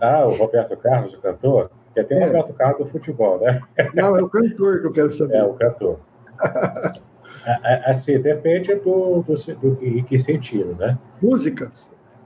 Ah, 0.00 0.24
o 0.24 0.34
Roberto 0.34 0.76
Carlos, 0.76 1.14
o 1.14 1.20
cantor? 1.20 1.70
Porque 1.86 2.04
tem 2.04 2.18
é. 2.18 2.24
o 2.24 2.26
Roberto 2.26 2.54
Carlos 2.54 2.78
do 2.78 2.92
futebol, 2.92 3.40
né? 3.40 3.60
Não, 3.94 4.16
é 4.16 4.22
o 4.22 4.28
cantor 4.28 4.80
que 4.80 4.86
eu 4.86 4.92
quero 4.92 5.10
saber. 5.10 5.36
É, 5.36 5.44
o 5.44 5.54
cantor. 5.54 5.98
Assim, 7.86 8.20
depende 8.20 8.74
do, 8.76 9.22
do, 9.22 9.34
do, 9.34 9.78
em 9.84 10.02
que 10.04 10.18
sentido, 10.18 10.76
né? 10.78 10.98
Música? 11.22 11.70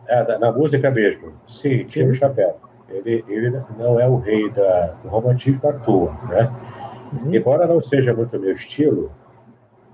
É, 0.06 0.38
na, 0.38 0.52
música 0.52 0.90
mesmo. 0.90 1.32
Sim, 1.48 1.84
tira 1.84 2.10
o 2.10 2.14
chapéu. 2.14 2.56
Ele, 2.88 3.24
ele 3.28 3.50
não 3.78 3.98
é 3.98 4.06
o 4.06 4.16
rei 4.16 4.50
da, 4.50 4.94
do 5.02 5.08
romantismo 5.08 5.68
à 5.68 5.72
toa, 5.72 6.12
né? 6.28 6.52
Uhum. 7.12 7.34
Embora 7.34 7.66
não 7.66 7.80
seja 7.80 8.12
muito 8.12 8.38
meu 8.38 8.52
estilo, 8.52 9.10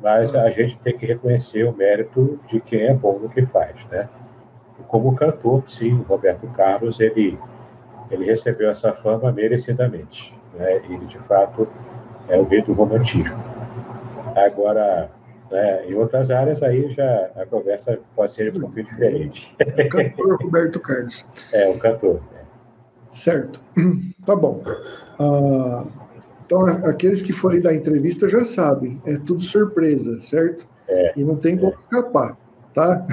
mas 0.00 0.34
a 0.34 0.48
gente 0.50 0.78
tem 0.78 0.96
que 0.96 1.06
reconhecer 1.06 1.64
o 1.64 1.72
mérito 1.72 2.38
de 2.46 2.60
quem 2.60 2.82
é 2.82 2.94
bom 2.94 3.18
no 3.18 3.28
que 3.28 3.44
faz, 3.46 3.84
né? 3.90 4.08
Como 4.88 5.14
cantor, 5.14 5.62
sim, 5.66 5.92
o 5.92 6.02
Roberto 6.02 6.46
Carlos, 6.48 7.00
ele, 7.00 7.38
ele 8.10 8.24
recebeu 8.24 8.70
essa 8.70 8.92
fama 8.92 9.30
merecidamente, 9.30 10.34
né? 10.54 10.76
Ele, 10.76 11.04
de 11.06 11.18
fato, 11.18 11.68
é 12.28 12.38
o 12.38 12.44
rei 12.44 12.62
do 12.62 12.72
romantismo. 12.72 13.36
Agora, 14.34 15.10
né, 15.50 15.86
em 15.86 15.94
outras 15.94 16.30
áreas, 16.30 16.62
aí 16.62 16.90
já 16.90 17.30
a 17.36 17.44
conversa 17.44 17.98
pode 18.14 18.32
ser 18.32 18.56
um 18.56 18.60
pouquinho 18.60 18.86
diferente. 18.86 19.54
É 19.58 19.84
o 19.84 19.88
cantor 19.88 20.42
Roberto 20.42 20.80
Carlos. 20.80 21.26
É, 21.52 21.68
o 21.68 21.78
cantor. 21.78 22.20
É. 22.36 22.40
Certo. 23.12 23.60
Tá 24.26 24.36
bom. 24.36 24.62
Uh, 25.18 25.90
então, 26.50 26.64
aqueles 26.84 27.22
que 27.22 27.32
forem 27.32 27.60
dar 27.60 27.72
entrevista 27.72 28.28
já 28.28 28.44
sabem, 28.44 29.00
é 29.06 29.16
tudo 29.16 29.40
surpresa, 29.40 30.20
certo? 30.20 30.66
É, 30.88 31.12
e 31.16 31.22
não 31.22 31.36
tem 31.36 31.56
como 31.56 31.70
é. 31.72 31.76
escapar, 31.76 32.36
tá? 32.74 33.06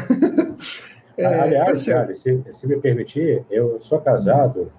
é, 1.15 1.25
Aliás, 1.41 1.69
tá 1.69 1.91
Charlie, 1.91 2.17
se, 2.17 2.43
se 2.51 2.67
me 2.67 2.77
permitir, 2.77 3.45
eu 3.51 3.79
sou 3.79 4.01
casado, 4.01 4.71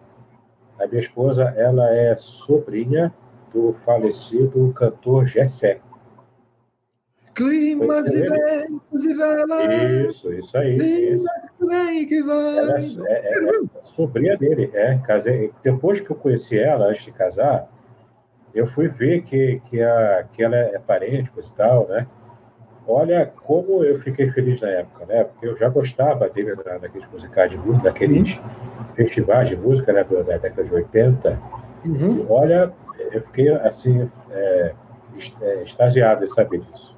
a 0.77 0.89
minha 0.89 0.99
esposa 0.99 1.45
ela 1.57 1.89
é 1.89 2.17
sobrinha 2.17 3.15
do 3.55 3.77
falecido 3.85 4.73
cantor 4.73 5.25
Gessé. 5.25 5.79
Climas 7.37 8.09
e 8.09 8.23
ventos 8.23 9.05
e 9.05 9.15
velas. 9.15 10.09
Isso, 10.09 10.33
isso 10.33 10.59
aí. 10.59 10.77
Isso. 10.77 11.25
Que 12.09 12.23
vai. 12.25 12.59
Ela 12.59 12.77
é, 12.77 13.13
é, 13.13 13.29
é, 13.29 13.85
sobrinha 13.85 14.37
dele, 14.37 14.69
é. 14.75 14.99
Casei. 15.07 15.53
Depois 15.63 16.01
que 16.01 16.11
eu 16.11 16.17
conheci 16.17 16.59
ela, 16.59 16.87
antes 16.87 17.05
de 17.05 17.13
casar, 17.13 17.71
eu 18.55 18.67
fui 18.67 18.89
ver 18.89 19.23
que, 19.23 19.61
que, 19.67 19.83
a, 19.83 20.25
que 20.33 20.43
ela 20.43 20.57
é 20.57 20.79
parente 20.79 21.31
e 21.37 21.53
tal, 21.57 21.87
né? 21.89 22.07
Olha 22.87 23.31
como 23.45 23.85
eu 23.85 24.01
fiquei 24.01 24.31
feliz 24.31 24.61
na 24.63 24.69
época, 24.69 25.05
né? 25.05 25.25
Porque 25.25 25.47
eu 25.47 25.55
já 25.55 25.69
gostava 25.69 26.29
dele 26.31 26.55
naqueles 26.81 27.07
musicais 27.11 27.51
de 27.51 27.59
música, 27.59 27.85
daqueles 27.85 28.37
uhum. 28.37 28.85
festivais 28.95 29.49
de 29.51 29.57
música 29.57 29.93
né, 29.93 30.05
da 30.05 30.39
década 30.39 30.65
de 30.65 30.75
80. 30.75 31.39
Uhum. 31.85 32.27
Olha, 32.31 32.73
eu 33.13 33.21
fiquei 33.23 33.51
assim, 33.51 34.11
é, 34.31 34.73
é 35.43 35.63
extasiado 35.63 36.25
de 36.25 36.33
saber 36.33 36.61
disso. 36.61 36.97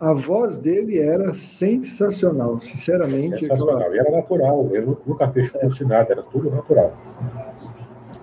A 0.00 0.12
voz 0.12 0.58
dele 0.58 0.98
era 0.98 1.32
sensacional, 1.32 2.60
sinceramente. 2.60 3.38
Sensacional, 3.38 3.78
aquela... 3.78 3.94
e 3.94 3.98
era 3.98 4.10
natural, 4.10 4.68
ele 4.72 4.96
nunca 5.06 5.28
fez 5.28 5.50
curso 5.50 5.78
de 5.78 5.88
nada, 5.88 6.12
era 6.12 6.22
tudo 6.24 6.50
natural. 6.50 6.92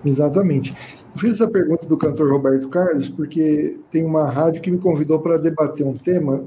Exatamente. 0.04 0.76
Eu 1.14 1.20
fiz 1.20 1.32
essa 1.32 1.48
pergunta 1.48 1.86
do 1.86 1.96
cantor 1.96 2.30
Roberto 2.30 2.68
Carlos 2.68 3.08
porque 3.08 3.78
tem 3.90 4.04
uma 4.04 4.24
rádio 4.24 4.62
que 4.62 4.70
me 4.70 4.78
convidou 4.78 5.20
para 5.20 5.36
debater 5.36 5.86
um 5.86 5.96
tema. 5.96 6.44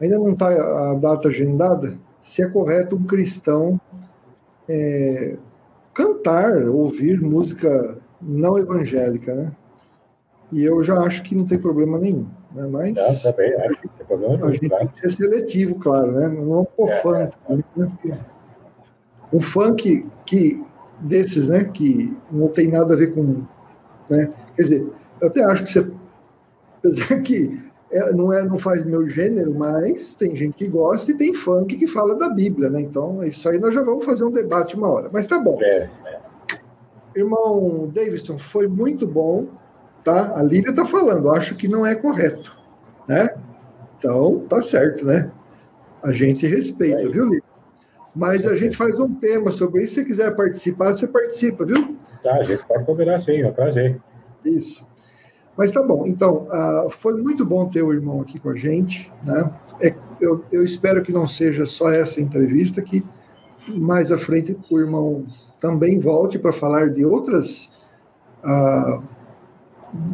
Ainda 0.00 0.18
não 0.18 0.30
está 0.30 0.48
a 0.90 0.94
data 0.94 1.28
agendada. 1.28 1.98
Se 2.22 2.42
é 2.42 2.48
correto 2.48 2.96
um 2.96 3.04
cristão 3.04 3.80
é, 4.68 5.36
cantar, 5.94 6.68
ouvir 6.68 7.20
música 7.20 7.96
não 8.20 8.58
evangélica, 8.58 9.34
né? 9.34 9.52
E 10.52 10.62
eu 10.62 10.82
já 10.82 10.98
acho 11.00 11.22
que 11.22 11.34
não 11.34 11.46
tem 11.46 11.58
problema 11.58 11.98
nenhum. 11.98 12.26
Né? 12.52 12.68
Mas 12.70 12.94
não, 12.94 13.32
também 13.32 13.54
acho 13.54 13.80
que 13.80 13.88
tem 13.88 14.06
problema 14.06 14.36
nenhum, 14.36 14.48
a 14.48 14.52
gente 14.52 14.68
claro. 14.68 14.84
tem 14.84 14.92
que 14.92 14.98
ser 14.98 15.10
seletivo, 15.10 15.74
claro, 15.76 16.12
né? 16.12 16.28
Não 16.28 16.64
pôr 16.64 16.90
é, 16.90 17.00
funk. 17.00 17.32
É. 17.48 18.08
Né? 18.08 18.18
Um 19.32 19.40
funk 19.40 20.06
que 20.24 20.62
desses, 21.00 21.48
né, 21.48 21.64
que 21.64 22.16
não 22.30 22.48
tem 22.48 22.68
nada 22.68 22.94
a 22.94 22.96
ver 22.96 23.14
com, 23.14 23.42
né, 24.08 24.32
quer 24.54 24.62
dizer, 24.62 24.86
eu 25.20 25.28
até 25.28 25.44
acho 25.44 25.64
que 25.64 25.72
você, 25.72 25.90
apesar 26.78 27.20
que 27.22 27.66
é, 27.90 28.12
não 28.12 28.32
é, 28.32 28.44
não 28.44 28.58
faz 28.58 28.84
meu 28.84 29.06
gênero, 29.06 29.54
mas 29.54 30.14
tem 30.14 30.34
gente 30.34 30.54
que 30.54 30.66
gosta 30.66 31.10
e 31.10 31.14
tem 31.14 31.32
funk 31.32 31.76
que 31.76 31.86
fala 31.86 32.16
da 32.16 32.28
Bíblia, 32.28 32.68
né? 32.68 32.80
Então 32.80 33.22
isso 33.22 33.48
aí 33.48 33.58
nós 33.58 33.72
já 33.74 33.82
vamos 33.82 34.04
fazer 34.04 34.24
um 34.24 34.30
debate 34.30 34.76
uma 34.76 34.90
hora. 34.90 35.08
Mas 35.12 35.26
tá 35.26 35.38
bom. 35.38 35.58
É, 35.62 35.88
é. 36.04 36.18
Irmão 37.14 37.88
Davidson, 37.94 38.38
foi 38.38 38.66
muito 38.66 39.06
bom, 39.06 39.46
tá? 40.02 40.36
A 40.36 40.42
Lívia 40.42 40.74
tá 40.74 40.84
falando, 40.84 41.30
acho 41.30 41.54
que 41.54 41.68
não 41.68 41.86
é 41.86 41.94
correto, 41.94 42.58
né? 43.08 43.36
Então 43.96 44.40
tá 44.48 44.60
certo, 44.60 45.04
né? 45.04 45.30
A 46.02 46.12
gente 46.12 46.46
respeita, 46.46 47.08
viu, 47.08 47.24
Lívia? 47.24 47.55
Mas 48.16 48.46
a 48.46 48.56
gente 48.56 48.74
faz 48.74 48.98
um 48.98 49.14
tema 49.14 49.52
sobre 49.52 49.82
isso. 49.82 49.92
Se 49.92 50.00
você 50.00 50.06
quiser 50.06 50.34
participar, 50.34 50.94
você 50.94 51.06
participa, 51.06 51.66
viu? 51.66 51.94
Tá, 52.22 52.36
a 52.36 52.44
gente 52.44 52.66
pode 52.66 52.84
combinar 52.86 53.20
sim, 53.20 53.42
é 53.42 53.46
um 53.46 53.52
prazer. 53.52 54.00
Isso. 54.42 54.86
Mas 55.54 55.70
tá 55.70 55.82
bom. 55.82 56.06
Então, 56.06 56.44
uh, 56.44 56.88
foi 56.88 57.20
muito 57.20 57.44
bom 57.44 57.68
ter 57.68 57.82
o 57.82 57.92
irmão 57.92 58.22
aqui 58.22 58.38
com 58.38 58.48
a 58.48 58.54
gente. 58.54 59.12
Né? 59.22 59.50
É, 59.82 59.94
eu, 60.18 60.42
eu 60.50 60.64
espero 60.64 61.02
que 61.02 61.12
não 61.12 61.26
seja 61.26 61.66
só 61.66 61.92
essa 61.92 62.18
entrevista, 62.18 62.80
que 62.80 63.04
mais 63.68 64.10
à 64.10 64.16
frente 64.16 64.56
o 64.70 64.80
irmão 64.80 65.26
também 65.60 65.98
volte 65.98 66.38
para 66.38 66.52
falar 66.52 66.88
de 66.88 67.04
outras. 67.04 67.70
Uh, 68.42 69.02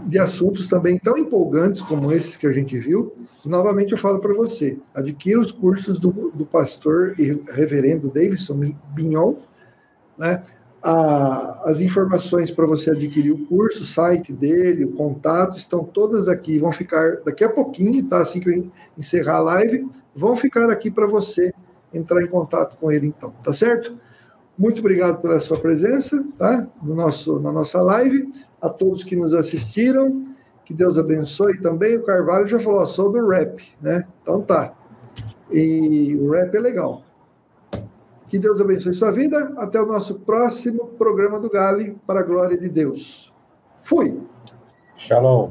de 0.07 0.19
assuntos 0.19 0.69
também 0.69 0.99
tão 0.99 1.17
empolgantes 1.17 1.83
como 1.83 2.13
esses 2.13 2.37
que 2.37 2.47
a 2.47 2.53
gente 2.53 2.79
viu. 2.79 3.13
Novamente 3.45 3.93
eu 3.93 3.99
falo 3.99 4.19
para 4.19 4.35
você, 4.35 4.79
adquira 4.95 5.41
os 5.41 5.53
cursos 5.53 5.99
do, 5.99 6.11
do 6.35 6.47
pastor 6.47 7.15
e 7.19 7.43
reverendo 7.53 8.09
Davidson 8.09 8.61
Bignon, 8.95 9.35
né? 10.19 10.43
as 11.65 11.81
informações 11.81 12.51
para 12.51 12.67
você 12.67 12.91
adquirir 12.91 13.31
o 13.31 13.47
curso, 13.47 13.83
o 13.83 13.87
site 13.87 14.33
dele, 14.33 14.85
o 14.85 14.93
contato, 14.93 15.57
estão 15.57 15.85
todas 15.85 16.29
aqui, 16.29 16.59
vão 16.59 16.73
ficar 16.73 17.19
daqui 17.25 17.45
a 17.45 17.49
pouquinho, 17.49 18.05
tá? 18.05 18.19
Assim 18.19 18.41
que 18.41 18.51
eu 18.51 18.71
encerrar 18.99 19.37
a 19.37 19.41
live, 19.41 19.89
vão 20.15 20.37
ficar 20.37 20.71
aqui 20.71 20.91
para 20.91 21.07
você 21.07 21.55
entrar 21.95 22.21
em 22.21 22.27
contato 22.27 22.77
com 22.79 22.91
ele 22.91 23.07
então, 23.07 23.31
tá 23.45 23.53
certo? 23.53 23.97
Muito 24.59 24.81
obrigado 24.81 25.21
pela 25.23 25.39
sua 25.39 25.59
presença, 25.59 26.25
tá? 26.37 26.67
No 26.83 26.97
nosso, 26.97 27.39
na 27.39 27.53
nossa 27.53 27.81
live 27.81 28.33
a 28.63 28.69
todos 28.69 29.03
que 29.03 29.17
nos 29.17 29.35
assistiram. 29.35 30.25
Que 30.65 30.73
Deus 30.73 30.97
abençoe 30.97 31.61
também. 31.61 31.97
O 31.97 32.05
Carvalho 32.05 32.47
já 32.47 32.61
falou, 32.61 32.87
sou 32.87 33.11
do 33.11 33.29
rap, 33.29 33.61
né? 33.83 34.07
Então 34.23 34.41
tá. 34.41 34.73
E 35.51 36.17
o 36.17 36.31
rap 36.31 36.55
é 36.55 36.61
legal. 36.61 37.03
Que 38.29 38.39
Deus 38.39 38.61
abençoe 38.61 38.95
sua 38.95 39.11
vida. 39.11 39.53
Até 39.59 39.83
o 39.83 39.87
nosso 39.87 40.21
próximo 40.21 40.87
programa 40.97 41.41
do 41.41 41.51
Gale, 41.51 41.99
para 42.07 42.21
a 42.21 42.23
glória 42.23 42.57
de 42.57 42.69
Deus. 42.69 43.35
Fui. 43.83 44.23
Shalom. 44.97 45.51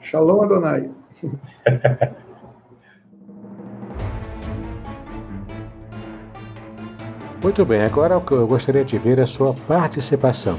Shalom, 0.00 0.42
Adonai. 0.42 0.90
Muito 7.42 7.66
bem, 7.66 7.82
agora 7.82 8.14
eu 8.30 8.46
gostaria 8.46 8.84
de 8.84 8.96
ver 8.96 9.20
a 9.20 9.26
sua 9.26 9.52
participação. 9.52 10.58